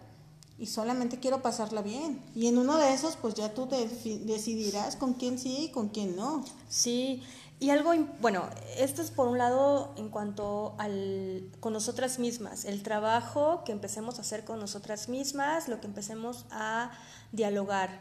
y 0.59 0.67
solamente 0.67 1.19
quiero 1.19 1.41
pasarla 1.41 1.81
bien. 1.81 2.21
Y 2.35 2.47
en 2.47 2.57
uno 2.57 2.77
de 2.77 2.93
esos, 2.93 3.15
pues 3.15 3.33
ya 3.33 3.53
tú 3.53 3.65
te 3.65 3.87
decidirás 4.25 4.95
con 4.95 5.13
quién 5.13 5.39
sí 5.39 5.65
y 5.65 5.71
con 5.71 5.89
quién 5.89 6.15
no. 6.15 6.43
Sí, 6.69 7.23
y 7.61 7.69
algo, 7.69 7.93
bueno, 8.19 8.49
esto 8.75 9.03
es 9.03 9.11
por 9.11 9.27
un 9.27 9.37
lado 9.37 9.93
en 9.95 10.09
cuanto 10.09 10.73
al 10.79 11.47
con 11.59 11.73
nosotras 11.73 12.17
mismas, 12.17 12.65
el 12.65 12.81
trabajo 12.81 13.63
que 13.63 13.71
empecemos 13.71 14.17
a 14.17 14.21
hacer 14.21 14.43
con 14.43 14.59
nosotras 14.59 15.09
mismas, 15.09 15.67
lo 15.67 15.79
que 15.79 15.85
empecemos 15.85 16.47
a 16.49 16.89
dialogar. 17.31 17.99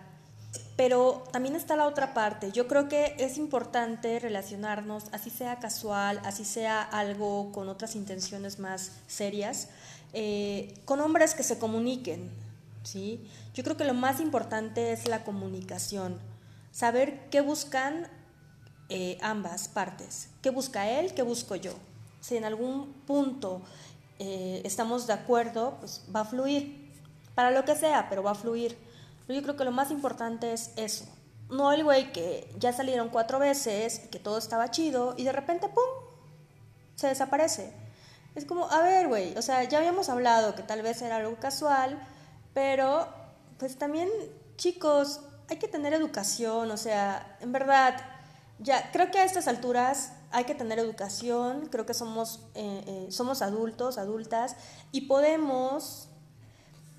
Pero 0.76 1.24
también 1.30 1.56
está 1.56 1.76
la 1.76 1.86
otra 1.86 2.14
parte. 2.14 2.52
Yo 2.52 2.68
creo 2.68 2.88
que 2.88 3.14
es 3.18 3.36
importante 3.36 4.18
relacionarnos, 4.18 5.04
así 5.12 5.28
sea 5.28 5.58
casual, 5.58 6.22
así 6.24 6.46
sea 6.46 6.80
algo 6.80 7.52
con 7.52 7.68
otras 7.68 7.96
intenciones 7.96 8.60
más 8.60 8.92
serias, 9.08 9.68
eh, 10.14 10.72
con 10.86 11.02
hombres 11.02 11.34
que 11.34 11.42
se 11.42 11.58
comuniquen. 11.58 12.30
¿sí? 12.82 13.28
Yo 13.52 13.62
creo 13.62 13.76
que 13.76 13.84
lo 13.84 13.92
más 13.92 14.20
importante 14.20 14.94
es 14.94 15.06
la 15.06 15.22
comunicación, 15.22 16.18
saber 16.72 17.28
qué 17.28 17.42
buscan 17.42 18.08
eh, 18.90 19.18
ambas 19.22 19.68
partes. 19.68 20.28
¿Qué 20.42 20.50
busca 20.50 20.90
él? 20.90 21.14
¿Qué 21.14 21.22
busco 21.22 21.54
yo? 21.54 21.72
Si 22.20 22.36
en 22.36 22.44
algún 22.44 22.92
punto 23.06 23.62
eh, 24.18 24.60
estamos 24.64 25.06
de 25.06 25.12
acuerdo, 25.12 25.76
pues 25.80 26.02
va 26.14 26.20
a 26.20 26.24
fluir. 26.24 26.92
Para 27.34 27.52
lo 27.52 27.64
que 27.64 27.76
sea, 27.76 28.08
pero 28.10 28.22
va 28.22 28.32
a 28.32 28.34
fluir. 28.34 28.76
yo 29.28 29.42
creo 29.42 29.56
que 29.56 29.64
lo 29.64 29.70
más 29.70 29.90
importante 29.90 30.52
es 30.52 30.72
eso. 30.76 31.06
No 31.48 31.72
el 31.72 31.84
güey 31.84 32.12
que 32.12 32.52
ya 32.58 32.72
salieron 32.72 33.08
cuatro 33.08 33.38
veces, 33.38 34.00
que 34.10 34.18
todo 34.18 34.38
estaba 34.38 34.70
chido 34.70 35.14
y 35.16 35.24
de 35.24 35.32
repente, 35.32 35.68
¡pum!, 35.68 35.84
se 36.96 37.06
desaparece. 37.06 37.72
Es 38.34 38.44
como, 38.44 38.68
a 38.70 38.82
ver, 38.82 39.08
güey, 39.08 39.36
o 39.36 39.42
sea, 39.42 39.64
ya 39.64 39.78
habíamos 39.78 40.08
hablado 40.08 40.54
que 40.54 40.62
tal 40.62 40.82
vez 40.82 41.00
era 41.02 41.16
algo 41.16 41.36
casual, 41.36 41.98
pero 42.54 43.08
pues 43.58 43.78
también, 43.78 44.08
chicos, 44.56 45.20
hay 45.48 45.58
que 45.58 45.68
tener 45.68 45.94
educación, 45.94 46.70
o 46.70 46.76
sea, 46.76 47.36
en 47.40 47.52
verdad, 47.52 47.96
ya, 48.60 48.90
creo 48.92 49.10
que 49.10 49.18
a 49.18 49.24
estas 49.24 49.48
alturas 49.48 50.12
hay 50.30 50.44
que 50.44 50.54
tener 50.54 50.78
educación, 50.78 51.68
creo 51.70 51.86
que 51.86 51.94
somos, 51.94 52.40
eh, 52.54 52.84
eh, 52.86 53.06
somos 53.10 53.42
adultos, 53.42 53.98
adultas, 53.98 54.56
y 54.92 55.02
podemos, 55.02 56.08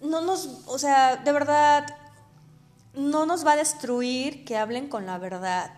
no 0.02 0.22
nos, 0.22 0.64
o 0.66 0.78
sea, 0.78 1.18
de 1.18 1.32
verdad, 1.32 1.86
no 2.94 3.26
nos 3.26 3.46
va 3.46 3.54
a 3.54 3.56
destruir 3.56 4.44
que 4.44 4.58
hablen 4.58 4.90
con 4.90 5.06
la 5.06 5.18
verdad. 5.18 5.72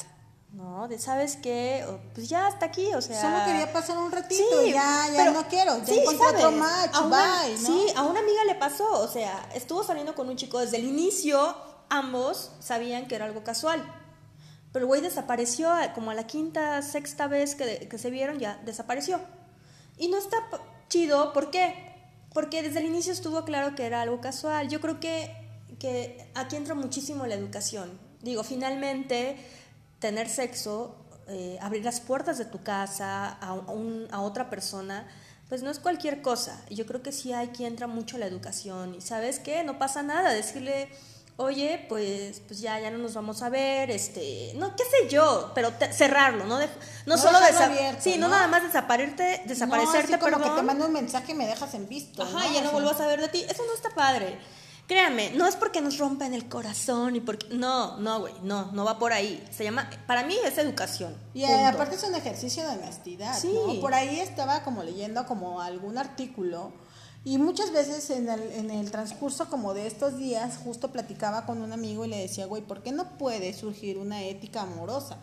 ¿no? 0.53 0.87
De, 0.87 0.99
¿sabes 0.99 1.35
qué? 1.35 1.83
Pues 2.13 2.29
ya 2.29 2.45
hasta 2.45 2.67
aquí, 2.67 2.93
o 2.93 3.01
sea... 3.01 3.19
Solo 3.19 3.43
quería 3.43 3.73
pasar 3.73 3.97
un 3.97 4.11
ratito, 4.11 4.63
ya, 4.67 5.09
ya 5.11 5.31
no 5.31 5.47
quiero, 5.47 5.83
ya 5.83 5.95
encontré 5.95 6.27
otro 6.27 6.51
macho, 6.51 7.09
bye, 7.09 7.57
¿no? 7.59 7.67
Sí, 7.67 7.87
a 7.95 8.03
una 8.03 8.19
amiga 8.19 8.43
le 8.45 8.55
pasó, 8.55 8.87
o 9.01 9.07
sea, 9.07 9.49
estuvo 9.55 9.83
saliendo 9.83 10.13
con 10.13 10.29
un 10.29 10.37
chico 10.37 10.59
desde 10.59 10.77
el 10.77 10.85
inicio, 10.85 11.55
ambos 11.89 12.51
sabían 12.59 13.07
que 13.07 13.15
era 13.15 13.25
algo 13.25 13.43
casual, 13.43 13.83
pero 14.73 14.83
el 14.83 14.87
güey 14.87 15.01
desapareció 15.01 15.71
como 15.93 16.11
a 16.11 16.15
la 16.15 16.25
quinta, 16.25 16.81
sexta 16.81 17.27
vez 17.27 17.55
que, 17.55 17.87
que 17.87 17.97
se 17.99 18.09
vieron, 18.09 18.39
ya 18.39 18.59
desapareció. 18.65 19.21
Y 19.97 20.07
no 20.07 20.17
está 20.17 20.37
chido, 20.89 21.31
¿por 21.31 21.51
qué? 21.51 21.93
Porque 22.33 22.63
desde 22.63 22.79
el 22.79 22.87
inicio 22.87 23.13
estuvo 23.13 23.45
claro 23.45 23.75
que 23.75 23.85
era 23.85 24.01
algo 24.01 24.19
casual. 24.19 24.69
Yo 24.69 24.81
creo 24.81 24.99
que, 24.99 25.31
que 25.79 26.27
aquí 26.33 26.55
entra 26.55 26.73
muchísimo 26.73 27.27
la 27.27 27.35
educación. 27.35 27.99
Digo, 28.21 28.43
finalmente, 28.43 29.37
tener 29.99 30.27
sexo, 30.27 30.95
eh, 31.27 31.59
abrir 31.61 31.85
las 31.85 31.99
puertas 32.01 32.39
de 32.39 32.45
tu 32.45 32.63
casa 32.63 33.37
a, 33.39 33.61
a 34.11 34.21
otra 34.21 34.49
persona, 34.49 35.07
pues 35.49 35.61
no 35.61 35.69
es 35.69 35.77
cualquier 35.77 36.23
cosa. 36.23 36.59
Yo 36.71 36.87
creo 36.87 37.03
que 37.03 37.11
sí 37.11 37.31
hay 37.31 37.49
que 37.49 37.67
entra 37.67 37.85
mucho 37.85 38.17
la 38.17 38.25
educación. 38.25 38.95
Y 38.95 39.01
sabes 39.01 39.37
qué, 39.37 39.63
no 39.63 39.77
pasa 39.77 40.01
nada, 40.01 40.33
decirle 40.33 40.89
oye, 41.37 41.85
pues, 41.89 42.41
pues 42.47 42.59
ya, 42.59 42.79
ya 42.79 42.91
no 42.91 42.97
nos 42.97 43.13
vamos 43.13 43.41
a 43.41 43.49
ver, 43.49 43.89
este, 43.91 44.53
no, 44.55 44.75
qué 44.75 44.83
sé 44.83 45.09
yo, 45.09 45.51
pero 45.55 45.71
cerrarlo, 45.91 46.45
¿no? 46.45 46.59
no, 47.05 47.17
solo 47.17 47.39
desaparecerte, 47.39 48.01
sí, 48.01 48.17
¿no? 48.17 48.27
nada 48.27 48.47
más 48.47 48.63
desaparecerte, 48.63 49.43
desaparecerte, 49.45 50.17
no, 50.17 50.19
como 50.19 50.43
que 50.43 50.49
te 50.49 50.63
mando 50.63 50.85
un 50.85 50.93
mensaje 50.93 51.31
y 51.31 51.35
me 51.35 51.47
dejas 51.47 51.73
en 51.73 51.87
visto. 51.87 52.21
Ajá, 52.21 52.47
ya 52.53 52.61
no 52.61 52.71
vuelvo 52.71 52.91
a 52.91 52.97
saber 52.97 53.19
de 53.21 53.29
ti, 53.29 53.45
eso 53.49 53.63
no 53.65 53.73
está 53.73 53.89
padre. 53.89 54.37
Créanme, 54.85 55.31
no 55.31 55.47
es 55.47 55.55
porque 55.55 55.79
nos 55.79 55.97
rompen 55.97 56.33
el 56.33 56.49
corazón 56.49 57.15
y 57.15 57.21
porque... 57.21 57.47
No, 57.51 57.97
no, 57.97 58.19
güey, 58.19 58.33
no, 58.43 58.69
no 58.73 58.83
va 58.83 58.99
por 58.99 59.13
ahí. 59.13 59.41
Se 59.49 59.63
llama... 59.63 59.89
Para 60.07 60.23
mí 60.23 60.35
es 60.43 60.57
educación. 60.57 61.15
Y 61.33 61.43
eh, 61.43 61.65
aparte 61.65 61.95
es 61.95 62.03
un 62.03 62.13
ejercicio 62.15 62.63
de 62.67 62.75
honestidad, 62.77 63.39
sí. 63.39 63.53
¿no? 63.53 63.79
Por 63.79 63.93
ahí 63.93 64.19
estaba 64.19 64.61
como 64.63 64.83
leyendo 64.83 65.25
como 65.25 65.61
algún 65.61 65.97
artículo 65.97 66.73
y 67.25 67.37
muchas 67.37 67.71
veces 67.71 68.09
en 68.09 68.29
el, 68.29 68.41
en 68.51 68.71
el 68.71 68.91
transcurso 68.91 69.49
como 69.49 69.73
de 69.73 69.87
estos 69.87 70.17
días 70.17 70.57
justo 70.57 70.91
platicaba 70.91 71.45
con 71.45 71.61
un 71.61 71.71
amigo 71.71 72.03
y 72.05 72.09
le 72.09 72.17
decía, 72.17 72.45
güey, 72.45 72.61
¿por 72.61 72.83
qué 72.83 72.91
no 72.91 73.17
puede 73.17 73.53
surgir 73.53 73.97
una 73.97 74.23
ética 74.23 74.63
amorosa? 74.63 75.17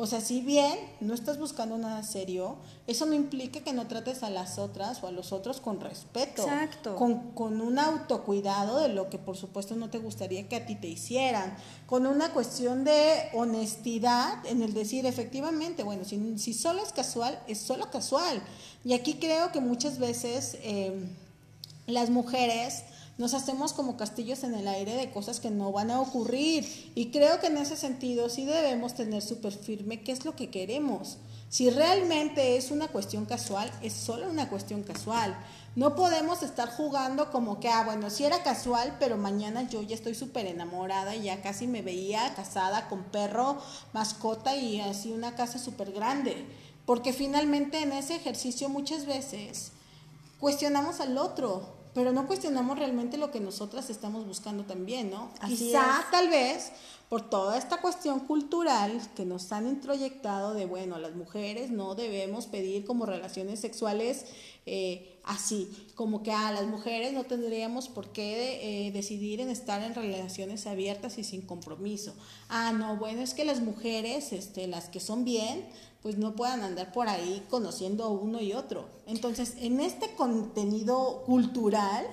O 0.00 0.06
sea, 0.06 0.20
si 0.20 0.42
bien 0.42 0.78
no 1.00 1.12
estás 1.12 1.40
buscando 1.40 1.76
nada 1.76 2.04
serio, 2.04 2.56
eso 2.86 3.04
no 3.04 3.14
implica 3.14 3.64
que 3.64 3.72
no 3.72 3.88
trates 3.88 4.22
a 4.22 4.30
las 4.30 4.56
otras 4.56 5.02
o 5.02 5.08
a 5.08 5.10
los 5.10 5.32
otros 5.32 5.60
con 5.60 5.80
respeto. 5.80 6.42
Exacto. 6.42 6.94
Con, 6.94 7.32
con 7.32 7.60
un 7.60 7.80
autocuidado 7.80 8.78
de 8.78 8.90
lo 8.90 9.10
que 9.10 9.18
por 9.18 9.36
supuesto 9.36 9.74
no 9.74 9.90
te 9.90 9.98
gustaría 9.98 10.48
que 10.48 10.54
a 10.54 10.66
ti 10.66 10.76
te 10.76 10.86
hicieran. 10.86 11.56
Con 11.86 12.06
una 12.06 12.32
cuestión 12.32 12.84
de 12.84 13.28
honestidad 13.32 14.46
en 14.46 14.62
el 14.62 14.72
decir 14.72 15.04
efectivamente, 15.04 15.82
bueno, 15.82 16.04
si, 16.04 16.38
si 16.38 16.54
solo 16.54 16.80
es 16.80 16.92
casual, 16.92 17.42
es 17.48 17.58
solo 17.58 17.90
casual. 17.90 18.40
Y 18.84 18.92
aquí 18.92 19.14
creo 19.14 19.50
que 19.50 19.60
muchas 19.60 19.98
veces 19.98 20.58
eh, 20.62 21.08
las 21.88 22.10
mujeres 22.10 22.84
nos 23.18 23.34
hacemos 23.34 23.72
como 23.72 23.96
castillos 23.96 24.44
en 24.44 24.54
el 24.54 24.68
aire 24.68 24.94
de 24.94 25.10
cosas 25.10 25.40
que 25.40 25.50
no 25.50 25.72
van 25.72 25.90
a 25.90 26.00
ocurrir. 26.00 26.92
Y 26.94 27.10
creo 27.10 27.40
que 27.40 27.48
en 27.48 27.58
ese 27.58 27.76
sentido 27.76 28.28
sí 28.28 28.44
debemos 28.44 28.94
tener 28.94 29.22
súper 29.22 29.52
firme 29.52 30.02
qué 30.02 30.12
es 30.12 30.24
lo 30.24 30.36
que 30.36 30.50
queremos. 30.50 31.18
Si 31.48 31.70
realmente 31.70 32.56
es 32.56 32.70
una 32.70 32.88
cuestión 32.88 33.24
casual, 33.24 33.72
es 33.82 33.94
solo 33.94 34.30
una 34.30 34.48
cuestión 34.48 34.82
casual. 34.84 35.36
No 35.74 35.96
podemos 35.96 36.42
estar 36.42 36.68
jugando 36.68 37.30
como 37.32 37.58
que, 37.58 37.68
ah, 37.68 37.84
bueno, 37.84 38.10
sí 38.10 38.24
era 38.24 38.42
casual, 38.42 38.96
pero 39.00 39.16
mañana 39.16 39.62
yo 39.62 39.82
ya 39.82 39.94
estoy 39.94 40.14
súper 40.14 40.46
enamorada 40.46 41.16
y 41.16 41.22
ya 41.24 41.40
casi 41.40 41.66
me 41.66 41.82
veía 41.82 42.34
casada 42.34 42.88
con 42.88 43.04
perro, 43.04 43.58
mascota 43.92 44.56
y 44.56 44.80
así 44.80 45.10
una 45.10 45.34
casa 45.34 45.58
súper 45.58 45.92
grande. 45.92 46.46
Porque 46.84 47.12
finalmente 47.12 47.82
en 47.82 47.92
ese 47.92 48.14
ejercicio 48.14 48.68
muchas 48.68 49.06
veces 49.06 49.72
cuestionamos 50.38 51.00
al 51.00 51.18
otro, 51.18 51.77
pero 51.98 52.12
no 52.12 52.28
cuestionamos 52.28 52.78
realmente 52.78 53.16
lo 53.16 53.32
que 53.32 53.40
nosotras 53.40 53.90
estamos 53.90 54.24
buscando 54.24 54.62
también, 54.62 55.10
¿no? 55.10 55.32
Quizá, 55.48 56.06
tal 56.12 56.28
vez, 56.28 56.70
por 57.08 57.28
toda 57.28 57.58
esta 57.58 57.80
cuestión 57.80 58.20
cultural 58.20 59.00
que 59.16 59.24
nos 59.24 59.50
han 59.50 59.66
introyectado 59.66 60.54
de, 60.54 60.64
bueno, 60.64 61.00
las 61.00 61.16
mujeres 61.16 61.72
no 61.72 61.96
debemos 61.96 62.46
pedir 62.46 62.84
como 62.84 63.04
relaciones 63.04 63.58
sexuales 63.58 64.26
eh, 64.64 65.18
así, 65.24 65.68
como 65.96 66.22
que 66.22 66.30
a 66.30 66.52
las 66.52 66.66
mujeres 66.66 67.12
no 67.14 67.24
tendríamos 67.24 67.88
por 67.88 68.12
qué 68.12 68.86
eh, 68.86 68.92
decidir 68.92 69.40
en 69.40 69.48
estar 69.48 69.82
en 69.82 69.96
relaciones 69.96 70.68
abiertas 70.68 71.18
y 71.18 71.24
sin 71.24 71.42
compromiso. 71.42 72.14
Ah, 72.48 72.72
no, 72.72 72.96
bueno, 72.96 73.22
es 73.22 73.34
que 73.34 73.44
las 73.44 73.60
mujeres, 73.60 74.32
este, 74.32 74.68
las 74.68 74.88
que 74.88 75.00
son 75.00 75.24
bien, 75.24 75.66
pues 76.02 76.16
no 76.16 76.34
puedan 76.34 76.62
andar 76.62 76.92
por 76.92 77.08
ahí 77.08 77.44
conociendo 77.50 78.08
uno 78.10 78.40
y 78.40 78.52
otro. 78.52 78.88
Entonces, 79.06 79.54
en 79.58 79.80
este 79.80 80.14
contenido 80.14 81.22
cultural, 81.26 82.06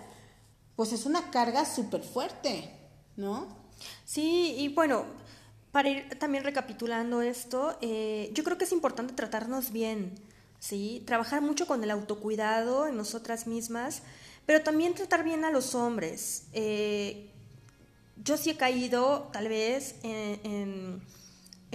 pues 0.75 0.91
es 0.91 1.05
una 1.05 1.29
carga 1.31 1.65
súper 1.65 2.03
fuerte, 2.03 2.71
¿no? 3.15 3.47
Sí, 4.03 4.55
y 4.57 4.69
bueno, 4.69 5.05
para 5.71 5.89
ir 5.89 6.17
también 6.17 6.43
recapitulando 6.43 7.21
esto, 7.21 7.77
eh, 7.81 8.31
yo 8.33 8.43
creo 8.43 8.57
que 8.57 8.65
es 8.65 8.71
importante 8.71 9.13
tratarnos 9.13 9.71
bien, 9.71 10.15
¿sí? 10.59 11.03
Trabajar 11.05 11.41
mucho 11.41 11.67
con 11.67 11.83
el 11.83 11.91
autocuidado 11.91 12.87
en 12.87 12.97
nosotras 12.97 13.45
mismas, 13.45 14.01
pero 14.45 14.63
también 14.63 14.95
tratar 14.95 15.23
bien 15.23 15.45
a 15.45 15.51
los 15.51 15.75
hombres. 15.75 16.47
Eh, 16.53 17.29
yo 18.23 18.37
sí 18.37 18.49
he 18.49 18.57
caído, 18.57 19.29
tal 19.31 19.47
vez, 19.47 19.95
en 20.01 21.01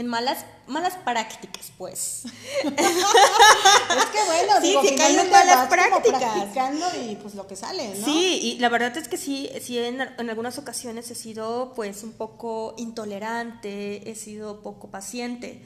malas 0.07 0.44
malas 0.66 0.94
prácticas, 1.05 1.72
pues. 1.76 2.24
es 2.64 2.72
que 2.72 4.24
bueno, 4.26 4.53
sí, 4.61 4.68
digo, 4.68 4.83
en 4.85 5.31
malas 5.31 5.68
prácticas. 5.68 6.22
practicando 6.22 6.87
y 7.03 7.16
pues 7.16 7.35
lo 7.35 7.46
que 7.46 7.57
sale, 7.57 7.98
¿no? 7.98 8.05
Sí, 8.05 8.40
y 8.42 8.59
la 8.59 8.68
verdad 8.68 8.96
es 8.96 9.09
que 9.09 9.16
sí, 9.16 9.50
sí 9.61 9.79
en, 9.79 10.00
en, 10.00 10.31
algunas 10.31 10.59
ocasiones 10.59 11.11
he 11.11 11.14
sido 11.14 11.72
pues 11.74 12.03
un 12.03 12.12
poco 12.12 12.74
intolerante, 12.79 14.11
he 14.11 14.14
sido 14.14 14.62
poco 14.62 14.90
paciente. 14.90 15.62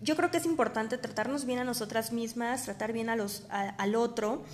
Yo 0.00 0.14
creo 0.14 0.30
que 0.30 0.38
es 0.38 0.46
importante 0.46 0.96
tratarnos 0.96 1.44
bien 1.44 1.58
a 1.58 1.64
nosotras 1.64 2.12
mismas, 2.12 2.64
tratar 2.64 2.92
bien 2.92 3.10
a 3.10 3.16
los, 3.16 3.44
al 3.50 3.96
otro. 3.96 4.44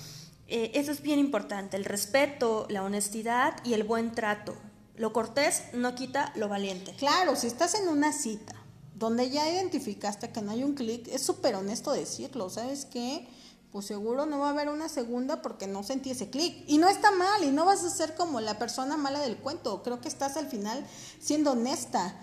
Eh, 0.49 0.73
eso 0.75 0.90
es 0.90 1.03
bien 1.03 1.19
importante, 1.19 1.77
el 1.77 1.85
respeto, 1.85 2.67
la 2.71 2.83
honestidad 2.83 3.57
y 3.64 3.75
el 3.75 3.85
buen 3.85 4.12
trato. 4.12 4.57
Lo 4.97 5.12
cortés 5.12 5.64
no 5.75 5.95
quita 5.95 6.33
lo 6.37 6.49
valiente. 6.49 6.95
Claro, 6.97 7.37
si 7.37 7.47
estás 7.47 7.75
en 7.75 7.88
una 7.88 8.12
cita 8.12 8.55
donde 9.05 9.29
ya 9.29 9.47
identificaste 9.51 10.31
que 10.31 10.40
no 10.40 10.51
hay 10.53 10.64
un 10.64 10.73
clic, 10.73 11.09
es 11.09 11.21
súper 11.21 11.57
honesto 11.57 11.93
decirlo, 11.93 12.49
¿sabes 12.49 12.87
qué? 12.87 13.29
Pues 13.71 13.85
seguro 13.85 14.25
no 14.25 14.38
va 14.38 14.49
a 14.49 14.51
haber 14.53 14.71
una 14.71 14.88
segunda 14.88 15.43
porque 15.43 15.67
no 15.67 15.83
sentí 15.83 16.11
ese 16.11 16.31
clic. 16.31 16.64
Y 16.69 16.79
no 16.79 16.88
está 16.88 17.11
mal, 17.11 17.45
y 17.45 17.51
no 17.51 17.67
vas 17.67 17.85
a 17.85 17.90
ser 17.90 18.14
como 18.14 18.40
la 18.40 18.59
persona 18.59 18.97
mala 18.97 19.21
del 19.21 19.37
cuento. 19.37 19.83
Creo 19.83 20.01
que 20.01 20.09
estás 20.09 20.38
al 20.38 20.47
final 20.47 20.87
siendo 21.21 21.53
honesta. 21.53 22.19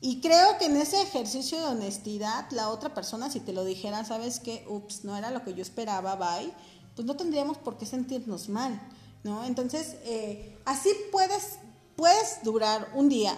Y 0.00 0.22
creo 0.22 0.56
que 0.58 0.66
en 0.66 0.78
ese 0.78 1.02
ejercicio 1.02 1.58
de 1.58 1.66
honestidad, 1.66 2.50
la 2.50 2.70
otra 2.70 2.94
persona, 2.94 3.30
si 3.30 3.40
te 3.40 3.52
lo 3.52 3.62
dijera, 3.64 4.02
sabes 4.06 4.40
qué? 4.40 4.64
ups, 4.68 5.04
no 5.04 5.16
era 5.18 5.30
lo 5.30 5.44
que 5.44 5.52
yo 5.52 5.60
esperaba, 5.60 6.16
bye, 6.16 6.50
pues 6.96 7.06
no 7.06 7.14
tendríamos 7.14 7.58
por 7.58 7.76
qué 7.76 7.84
sentirnos 7.84 8.48
mal, 8.48 8.80
¿no? 9.22 9.44
Entonces, 9.44 9.96
eh, 10.04 10.58
así 10.64 10.88
puedes, 11.10 11.58
puedes 11.94 12.42
durar 12.42 12.90
un 12.94 13.10
día, 13.10 13.36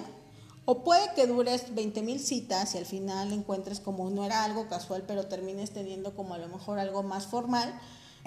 o 0.66 0.82
puede 0.82 1.12
que 1.14 1.26
dures 1.26 1.74
20 1.74 2.02
mil 2.02 2.20
citas 2.20 2.74
y 2.74 2.78
al 2.78 2.86
final 2.86 3.32
encuentres 3.32 3.80
como 3.80 4.08
no 4.10 4.24
era 4.24 4.44
algo 4.44 4.68
casual, 4.68 5.04
pero 5.06 5.26
termines 5.26 5.72
teniendo 5.72 6.14
como 6.14 6.34
a 6.34 6.38
lo 6.38 6.48
mejor 6.48 6.78
algo 6.78 7.02
más 7.02 7.26
formal. 7.26 7.78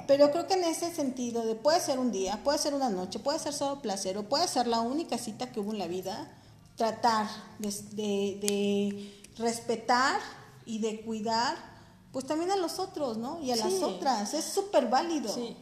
Pero 0.06 0.32
creo 0.32 0.46
que 0.46 0.54
en 0.54 0.64
ese 0.64 0.94
sentido 0.94 1.44
de 1.44 1.56
puede 1.56 1.80
ser 1.80 1.98
un 1.98 2.12
día, 2.12 2.44
puede 2.44 2.60
ser 2.60 2.76
una 2.76 2.90
noche, 2.90 3.18
puede 3.18 3.40
ser 3.40 3.54
solo 3.54 3.82
placer 3.82 4.18
o 4.18 4.24
puede 4.24 4.48
ser 4.48 4.68
la 4.68 4.82
única 4.82 5.18
cita 5.18 5.52
que 5.52 5.60
hubo 5.60 5.72
en 5.72 5.80
la 5.80 5.88
vida, 5.88 6.32
tratar 6.76 7.28
de, 7.58 7.72
de, 7.96 9.24
respetar 9.38 10.20
y 10.66 10.80
de 10.80 11.02
cuidar 11.02 11.58
pues 12.12 12.26
también 12.26 12.52
a 12.52 12.56
los 12.56 12.78
otros, 12.80 13.18
¿no? 13.18 13.42
Y 13.42 13.52
a 13.52 13.56
las 13.56 13.74
otras, 13.82 14.34
es 14.36 14.46
súper 14.46 14.88
válido. 14.88 15.34
Sí. 15.34 15.58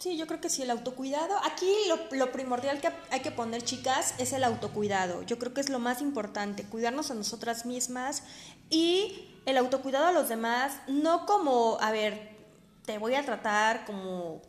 Sí, 0.00 0.16
yo 0.16 0.26
creo 0.26 0.40
que 0.40 0.48
sí, 0.48 0.62
el 0.62 0.70
autocuidado. 0.70 1.36
Aquí 1.44 1.70
lo, 1.86 2.32
primordial 2.32 2.80
que 2.80 2.88
hay 3.10 3.20
que 3.20 3.30
poner, 3.30 3.62
chicas, 3.62 4.14
es 4.16 4.32
el 4.32 4.44
autocuidado. 4.44 5.22
Yo 5.24 5.38
creo 5.38 5.52
que 5.52 5.60
es 5.60 5.68
lo 5.68 5.78
más 5.78 6.00
importante, 6.00 6.64
cuidarnos 6.64 7.10
a 7.10 7.14
nosotras 7.14 7.66
mismas 7.66 8.22
y 8.70 9.28
el 9.44 9.58
autocuidado 9.58 10.06
a 10.06 10.12
los 10.12 10.30
demás, 10.30 10.72
no 10.88 11.26
como, 11.26 11.76
a 11.82 11.92
ver, 11.92 12.34
te 12.86 12.96
voy 12.96 13.14
a 13.14 13.26
tratar 13.26 13.84
como, 13.84 14.40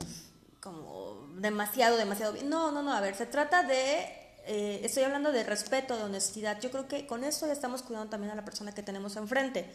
como 0.61 1.27
demasiado, 1.35 1.97
demasiado 1.97 2.31
bien. 2.31 2.47
No, 2.49 2.71
no, 2.71 2.81
no, 2.81 2.93
a 2.93 3.01
ver, 3.01 3.15
se 3.15 3.25
trata 3.25 3.63
de, 3.63 4.03
eh, 4.45 4.79
estoy 4.85 5.03
hablando 5.03 5.33
de 5.33 5.43
respeto, 5.43 5.97
de 5.97 6.03
honestidad. 6.03 6.61
Yo 6.61 6.71
creo 6.71 6.87
que 6.87 7.05
con 7.05 7.25
eso 7.25 7.45
ya 7.45 7.51
estamos 7.51 7.81
cuidando 7.81 8.09
también 8.09 8.31
a 8.31 8.35
la 8.35 8.45
persona 8.45 8.73
que 8.73 8.83
tenemos 8.83 9.17
enfrente. 9.17 9.69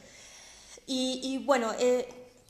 Y, 0.86 1.20
y 1.22 1.44
bueno, 1.44 1.74
eh, 1.78 2.08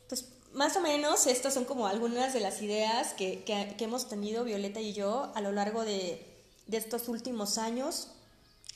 pues 0.09 0.36
más 0.57 0.75
o 0.77 0.81
menos 0.81 1.27
estas 1.27 1.53
son 1.53 1.67
como 1.67 1.87
algunas 1.87 2.33
de 2.33 2.41
las 2.41 2.63
ideas 2.63 3.13
que, 3.13 3.45
hemos 3.79 4.09
tenido 4.09 4.43
Violeta 4.43 4.81
y 4.81 4.95
yo 4.95 5.31
a 5.35 5.43
lo 5.43 5.53
largo 5.53 5.85
de, 5.85 6.27
estos 6.73 7.09
últimos 7.09 7.59
años, 7.59 8.09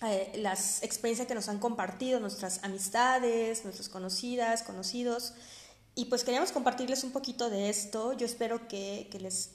eh, 0.03 0.31
las 0.37 0.83
experiencias 0.83 1.27
que 1.27 1.35
nos 1.35 1.49
han 1.49 1.59
compartido 1.59 2.21
nuestras 2.21 2.63
amistades, 2.63 3.65
nuestras 3.65 3.89
conocidas, 3.89 4.63
conocidos, 4.63 5.33
y 5.95 6.05
pues 6.05 6.23
queríamos 6.23 6.53
compartirles 6.53 7.03
un 7.03 7.13
poquito 7.13 7.49
de 7.49 7.71
esto. 7.71 8.13
Yo 8.13 8.27
espero 8.27 8.69
que, 8.69 9.09
les 9.19 9.51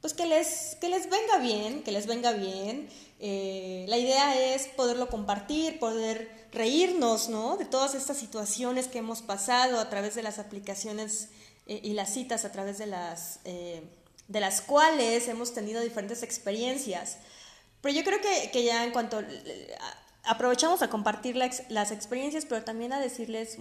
pues 0.00 0.14
que 0.14 0.26
les, 0.26 0.76
que 0.80 0.88
les 0.88 1.08
venga 1.08 1.38
bien, 1.38 1.84
que 1.84 1.92
les 1.92 2.06
venga 2.06 2.32
bien. 2.32 2.88
Eh, 3.20 3.86
la 3.88 3.98
idea 3.98 4.54
es 4.54 4.66
poderlo 4.66 5.08
compartir, 5.08 5.78
poder 5.78 6.48
reírnos, 6.52 7.28
¿no? 7.28 7.56
De 7.56 7.64
todas 7.64 7.94
estas 7.94 8.16
situaciones 8.16 8.88
que 8.88 8.98
hemos 8.98 9.22
pasado 9.22 9.78
a 9.78 9.88
través 9.88 10.14
de 10.14 10.22
las 10.22 10.38
aplicaciones 10.38 11.28
y 11.68 11.92
las 11.92 12.12
citas 12.12 12.44
a 12.44 12.50
través 12.50 12.78
de 12.78 12.86
las, 12.86 13.40
eh, 13.44 13.82
de 14.26 14.40
las 14.40 14.60
cuales 14.62 15.28
hemos 15.28 15.52
tenido 15.52 15.80
diferentes 15.82 16.22
experiencias. 16.22 17.18
Pero 17.82 17.94
yo 17.94 18.02
creo 18.02 18.20
que, 18.20 18.50
que 18.50 18.64
ya 18.64 18.84
en 18.84 18.90
cuanto 18.90 19.22
aprovechamos 20.24 20.82
a 20.82 20.90
compartir 20.90 21.36
las 21.36 21.90
experiencias, 21.90 22.44
pero 22.44 22.64
también 22.64 22.92
a 22.92 23.00
decirles 23.00 23.58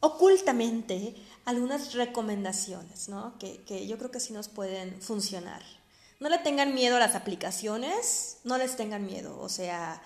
ocultamente 0.00 1.14
algunas 1.44 1.94
recomendaciones, 1.94 3.08
¿no? 3.08 3.38
Que, 3.38 3.62
que 3.64 3.86
yo 3.86 3.96
creo 3.96 4.10
que 4.10 4.20
sí 4.20 4.32
nos 4.32 4.48
pueden 4.48 5.00
funcionar. 5.00 5.62
No 6.20 6.28
le 6.28 6.38
tengan 6.38 6.74
miedo 6.74 6.96
a 6.96 7.00
las 7.00 7.14
aplicaciones, 7.14 8.38
no 8.44 8.58
les 8.58 8.76
tengan 8.76 9.04
miedo, 9.06 9.38
o 9.40 9.48
sea, 9.48 10.02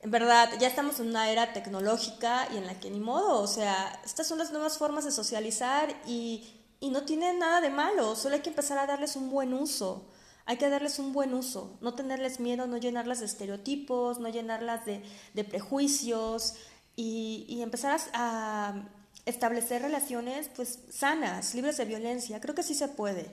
en 0.00 0.10
verdad, 0.10 0.50
ya 0.60 0.68
estamos 0.68 1.00
en 1.00 1.08
una 1.08 1.30
era 1.30 1.52
tecnológica 1.52 2.48
y 2.52 2.56
en 2.56 2.66
la 2.66 2.78
que 2.78 2.90
ni 2.90 3.00
modo, 3.00 3.40
o 3.40 3.46
sea, 3.48 4.00
estas 4.04 4.28
son 4.28 4.38
las 4.38 4.52
nuevas 4.52 4.78
formas 4.78 5.04
de 5.04 5.10
socializar 5.10 5.94
y, 6.06 6.48
y 6.78 6.90
no 6.90 7.02
tienen 7.02 7.38
nada 7.40 7.60
de 7.60 7.70
malo, 7.70 8.14
solo 8.14 8.36
hay 8.36 8.42
que 8.42 8.50
empezar 8.50 8.78
a 8.78 8.86
darles 8.86 9.16
un 9.16 9.30
buen 9.30 9.52
uso. 9.54 10.06
hay 10.46 10.56
que 10.56 10.70
darles 10.70 10.98
un 10.98 11.12
buen 11.12 11.34
uso, 11.34 11.76
no 11.80 11.94
tenerles 11.94 12.40
miedo, 12.40 12.66
no 12.66 12.78
llenarlas 12.78 13.20
de 13.20 13.26
estereotipos, 13.26 14.18
no 14.18 14.28
llenarlas 14.28 14.84
de, 14.86 15.02
de 15.34 15.44
prejuicios 15.44 16.54
y, 16.96 17.44
y 17.48 17.62
empezar 17.62 18.00
a, 18.14 18.68
a, 18.68 18.88
establecer 19.26 19.82
relaciones 19.82 20.48
pues 20.56 20.78
sanas, 20.90 21.54
libres 21.54 21.76
de 21.76 21.84
violencia. 21.84 22.40
Creo 22.40 22.54
que 22.54 22.62
sí 22.62 22.74
se 22.74 22.88
puede. 22.88 23.30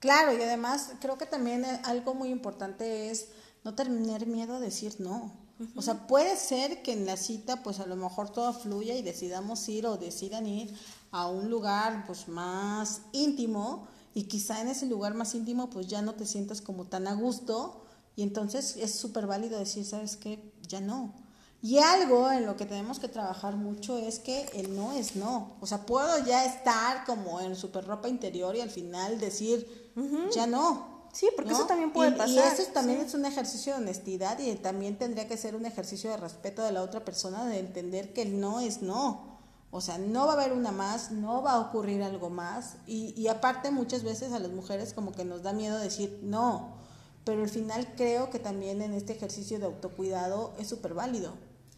Claro, 0.00 0.32
y 0.32 0.42
además 0.42 0.92
creo 1.00 1.18
que 1.18 1.26
también 1.26 1.64
algo 1.84 2.14
muy 2.14 2.30
importante 2.30 3.10
es 3.10 3.28
no 3.64 3.74
tener 3.74 4.26
miedo 4.26 4.54
a 4.54 4.60
decir 4.60 4.94
no. 5.00 5.47
O 5.74 5.82
sea, 5.82 6.06
puede 6.06 6.36
ser 6.36 6.82
que 6.82 6.92
en 6.92 7.04
la 7.04 7.16
cita 7.16 7.62
pues 7.62 7.80
a 7.80 7.86
lo 7.86 7.96
mejor 7.96 8.30
todo 8.30 8.52
fluya 8.52 8.94
y 8.94 9.02
decidamos 9.02 9.68
ir 9.68 9.86
o 9.86 9.96
decidan 9.96 10.46
ir 10.46 10.72
a 11.10 11.26
un 11.26 11.50
lugar 11.50 12.04
pues 12.06 12.28
más 12.28 13.00
íntimo 13.12 13.88
y 14.14 14.24
quizá 14.24 14.60
en 14.60 14.68
ese 14.68 14.86
lugar 14.86 15.14
más 15.14 15.34
íntimo 15.34 15.68
pues 15.68 15.88
ya 15.88 16.00
no 16.00 16.14
te 16.14 16.26
sientas 16.26 16.60
como 16.60 16.84
tan 16.84 17.08
a 17.08 17.14
gusto 17.14 17.82
y 18.14 18.22
entonces 18.22 18.76
es 18.76 18.94
súper 18.94 19.26
válido 19.26 19.58
decir, 19.58 19.84
¿sabes 19.84 20.16
qué? 20.16 20.52
Ya 20.68 20.80
no. 20.80 21.12
Y 21.60 21.78
algo 21.78 22.30
en 22.30 22.46
lo 22.46 22.56
que 22.56 22.66
tenemos 22.66 23.00
que 23.00 23.08
trabajar 23.08 23.56
mucho 23.56 23.98
es 23.98 24.20
que 24.20 24.48
el 24.54 24.76
no 24.76 24.92
es 24.92 25.16
no. 25.16 25.56
O 25.60 25.66
sea, 25.66 25.86
puedo 25.86 26.24
ya 26.24 26.44
estar 26.44 27.04
como 27.04 27.40
en 27.40 27.56
super 27.56 27.84
ropa 27.84 28.08
interior 28.08 28.54
y 28.54 28.60
al 28.60 28.70
final 28.70 29.18
decir, 29.18 29.90
ya 30.32 30.46
no. 30.46 30.97
Sí, 31.12 31.28
porque 31.34 31.52
eso 31.52 31.66
también 31.66 31.92
puede 31.92 32.12
pasar. 32.12 32.28
Y 32.28 32.38
eso 32.38 32.70
también 32.72 33.00
es 33.00 33.14
un 33.14 33.24
ejercicio 33.24 33.74
de 33.74 33.82
honestidad 33.82 34.38
y 34.38 34.54
también 34.56 34.98
tendría 34.98 35.26
que 35.26 35.36
ser 35.36 35.56
un 35.56 35.66
ejercicio 35.66 36.10
de 36.10 36.16
respeto 36.16 36.62
de 36.62 36.72
la 36.72 36.82
otra 36.82 37.04
persona, 37.04 37.44
de 37.46 37.58
entender 37.58 38.12
que 38.12 38.22
el 38.22 38.40
no 38.40 38.60
es 38.60 38.82
no. 38.82 39.38
O 39.70 39.80
sea, 39.80 39.98
no 39.98 40.26
va 40.26 40.32
a 40.32 40.36
haber 40.36 40.52
una 40.52 40.70
más, 40.70 41.10
no 41.10 41.42
va 41.42 41.52
a 41.52 41.60
ocurrir 41.60 42.02
algo 42.02 42.30
más. 42.30 42.74
Y, 42.86 43.14
y 43.20 43.28
aparte 43.28 43.70
muchas 43.70 44.02
veces 44.02 44.32
a 44.32 44.38
las 44.38 44.50
mujeres 44.50 44.94
como 44.94 45.12
que 45.12 45.24
nos 45.24 45.42
da 45.42 45.52
miedo 45.52 45.78
decir 45.78 46.20
no. 46.22 46.76
Pero 47.24 47.42
al 47.42 47.50
final 47.50 47.86
creo 47.96 48.30
que 48.30 48.38
también 48.38 48.80
en 48.80 48.94
este 48.94 49.12
ejercicio 49.12 49.58
de 49.58 49.66
autocuidado 49.66 50.54
es 50.58 50.68
súper 50.68 50.94
válido. 50.94 51.34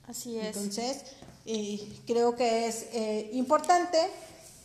Así 0.06 0.38
es. 0.38 0.56
Entonces, 0.56 1.04
eh, 1.46 1.80
creo 2.06 2.36
que 2.36 2.68
es 2.68 2.86
eh, 2.92 3.30
importante 3.32 3.98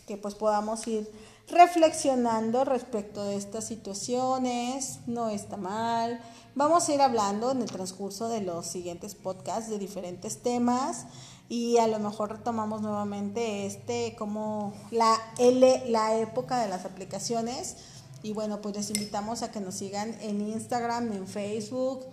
que 0.05 0.17
pues 0.17 0.35
podamos 0.35 0.85
ir 0.87 1.09
reflexionando 1.47 2.65
respecto 2.65 3.23
de 3.23 3.35
estas 3.35 3.67
situaciones, 3.67 4.99
no 5.05 5.29
está 5.29 5.57
mal. 5.57 6.19
Vamos 6.55 6.87
a 6.87 6.93
ir 6.93 7.01
hablando 7.01 7.51
en 7.51 7.61
el 7.61 7.69
transcurso 7.69 8.29
de 8.29 8.41
los 8.41 8.65
siguientes 8.65 9.15
podcasts 9.15 9.69
de 9.69 9.77
diferentes 9.77 10.41
temas 10.41 11.05
y 11.47 11.77
a 11.77 11.87
lo 11.87 11.99
mejor 11.99 12.31
retomamos 12.31 12.81
nuevamente 12.81 13.65
este 13.65 14.15
como 14.17 14.73
la 14.89 15.19
L, 15.37 15.83
la 15.89 16.17
época 16.17 16.59
de 16.59 16.67
las 16.67 16.85
aplicaciones. 16.85 17.77
Y 18.23 18.33
bueno, 18.33 18.61
pues 18.61 18.75
les 18.75 18.89
invitamos 18.89 19.43
a 19.43 19.51
que 19.51 19.59
nos 19.59 19.75
sigan 19.75 20.17
en 20.21 20.41
Instagram, 20.41 21.11
en 21.13 21.27
Facebook, 21.27 22.05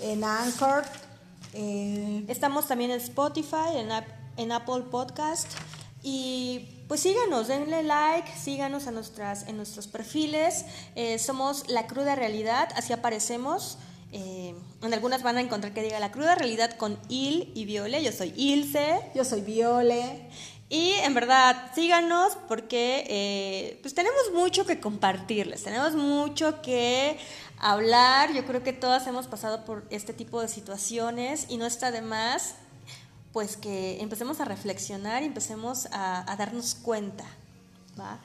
en 0.00 0.22
Anchor. 0.22 0.84
Eh, 1.54 2.24
Estamos 2.28 2.66
también 2.66 2.90
en 2.90 3.00
Spotify, 3.00 3.76
en, 3.76 3.88
en 4.36 4.52
Apple 4.52 4.82
Podcast. 4.90 5.48
Y 6.02 6.73
pues 6.88 7.00
síganos, 7.00 7.48
denle 7.48 7.82
like, 7.82 8.30
síganos 8.36 8.86
a 8.86 8.90
nuestras, 8.90 9.48
en 9.48 9.56
nuestros 9.56 9.86
perfiles. 9.86 10.64
Eh, 10.94 11.18
somos 11.18 11.68
La 11.68 11.86
Cruda 11.86 12.14
Realidad, 12.14 12.68
así 12.76 12.92
aparecemos. 12.92 13.78
Eh, 14.12 14.54
en 14.82 14.94
algunas 14.94 15.22
van 15.22 15.38
a 15.38 15.40
encontrar 15.40 15.72
que 15.72 15.82
diga 15.82 15.98
La 15.98 16.12
Cruda 16.12 16.34
Realidad 16.34 16.76
con 16.76 16.98
Il 17.08 17.50
y 17.54 17.64
Viole. 17.64 18.02
Yo 18.02 18.12
soy 18.12 18.32
Ilse. 18.36 19.00
Yo 19.14 19.24
soy 19.24 19.40
Viole. 19.40 20.28
Y 20.68 20.92
en 21.02 21.14
verdad, 21.14 21.72
síganos 21.74 22.36
porque 22.48 23.04
eh, 23.08 23.78
pues 23.82 23.94
tenemos 23.94 24.32
mucho 24.32 24.64
que 24.66 24.80
compartirles, 24.80 25.62
tenemos 25.62 25.94
mucho 25.94 26.62
que 26.62 27.18
hablar. 27.58 28.32
Yo 28.32 28.44
creo 28.44 28.62
que 28.62 28.72
todas 28.72 29.06
hemos 29.06 29.26
pasado 29.26 29.64
por 29.64 29.84
este 29.90 30.12
tipo 30.12 30.40
de 30.40 30.48
situaciones 30.48 31.46
y 31.48 31.58
no 31.58 31.66
está 31.66 31.90
de 31.90 32.02
más 32.02 32.56
pues 33.34 33.58
que 33.58 34.00
empecemos 34.00 34.40
a 34.40 34.46
reflexionar 34.46 35.24
y 35.24 35.26
empecemos 35.26 35.86
a, 35.92 36.32
a 36.32 36.36
darnos 36.36 36.76
cuenta, 36.76 37.24
¿va? 38.00 38.20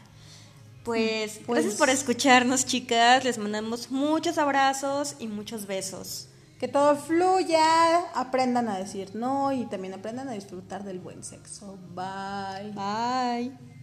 Pues, 0.83 1.41
pues, 1.45 1.61
gracias 1.61 1.75
por 1.75 1.89
escucharnos, 1.89 2.65
chicas. 2.65 3.25
Les 3.25 3.37
mandamos 3.37 3.91
muchos 3.91 4.37
abrazos 4.37 5.15
y 5.19 5.27
muchos 5.27 5.65
besos. 5.65 6.27
Que 6.59 6.67
todo 6.67 6.95
fluya, 6.95 7.99
aprendan 8.13 8.69
a 8.69 8.77
decir 8.77 9.15
no 9.15 9.51
y 9.51 9.65
también 9.65 9.95
aprendan 9.95 10.29
a 10.29 10.33
disfrutar 10.33 10.83
del 10.83 10.99
buen 10.99 11.23
sexo. 11.23 11.77
Bye. 11.95 12.71
Bye. 12.73 13.78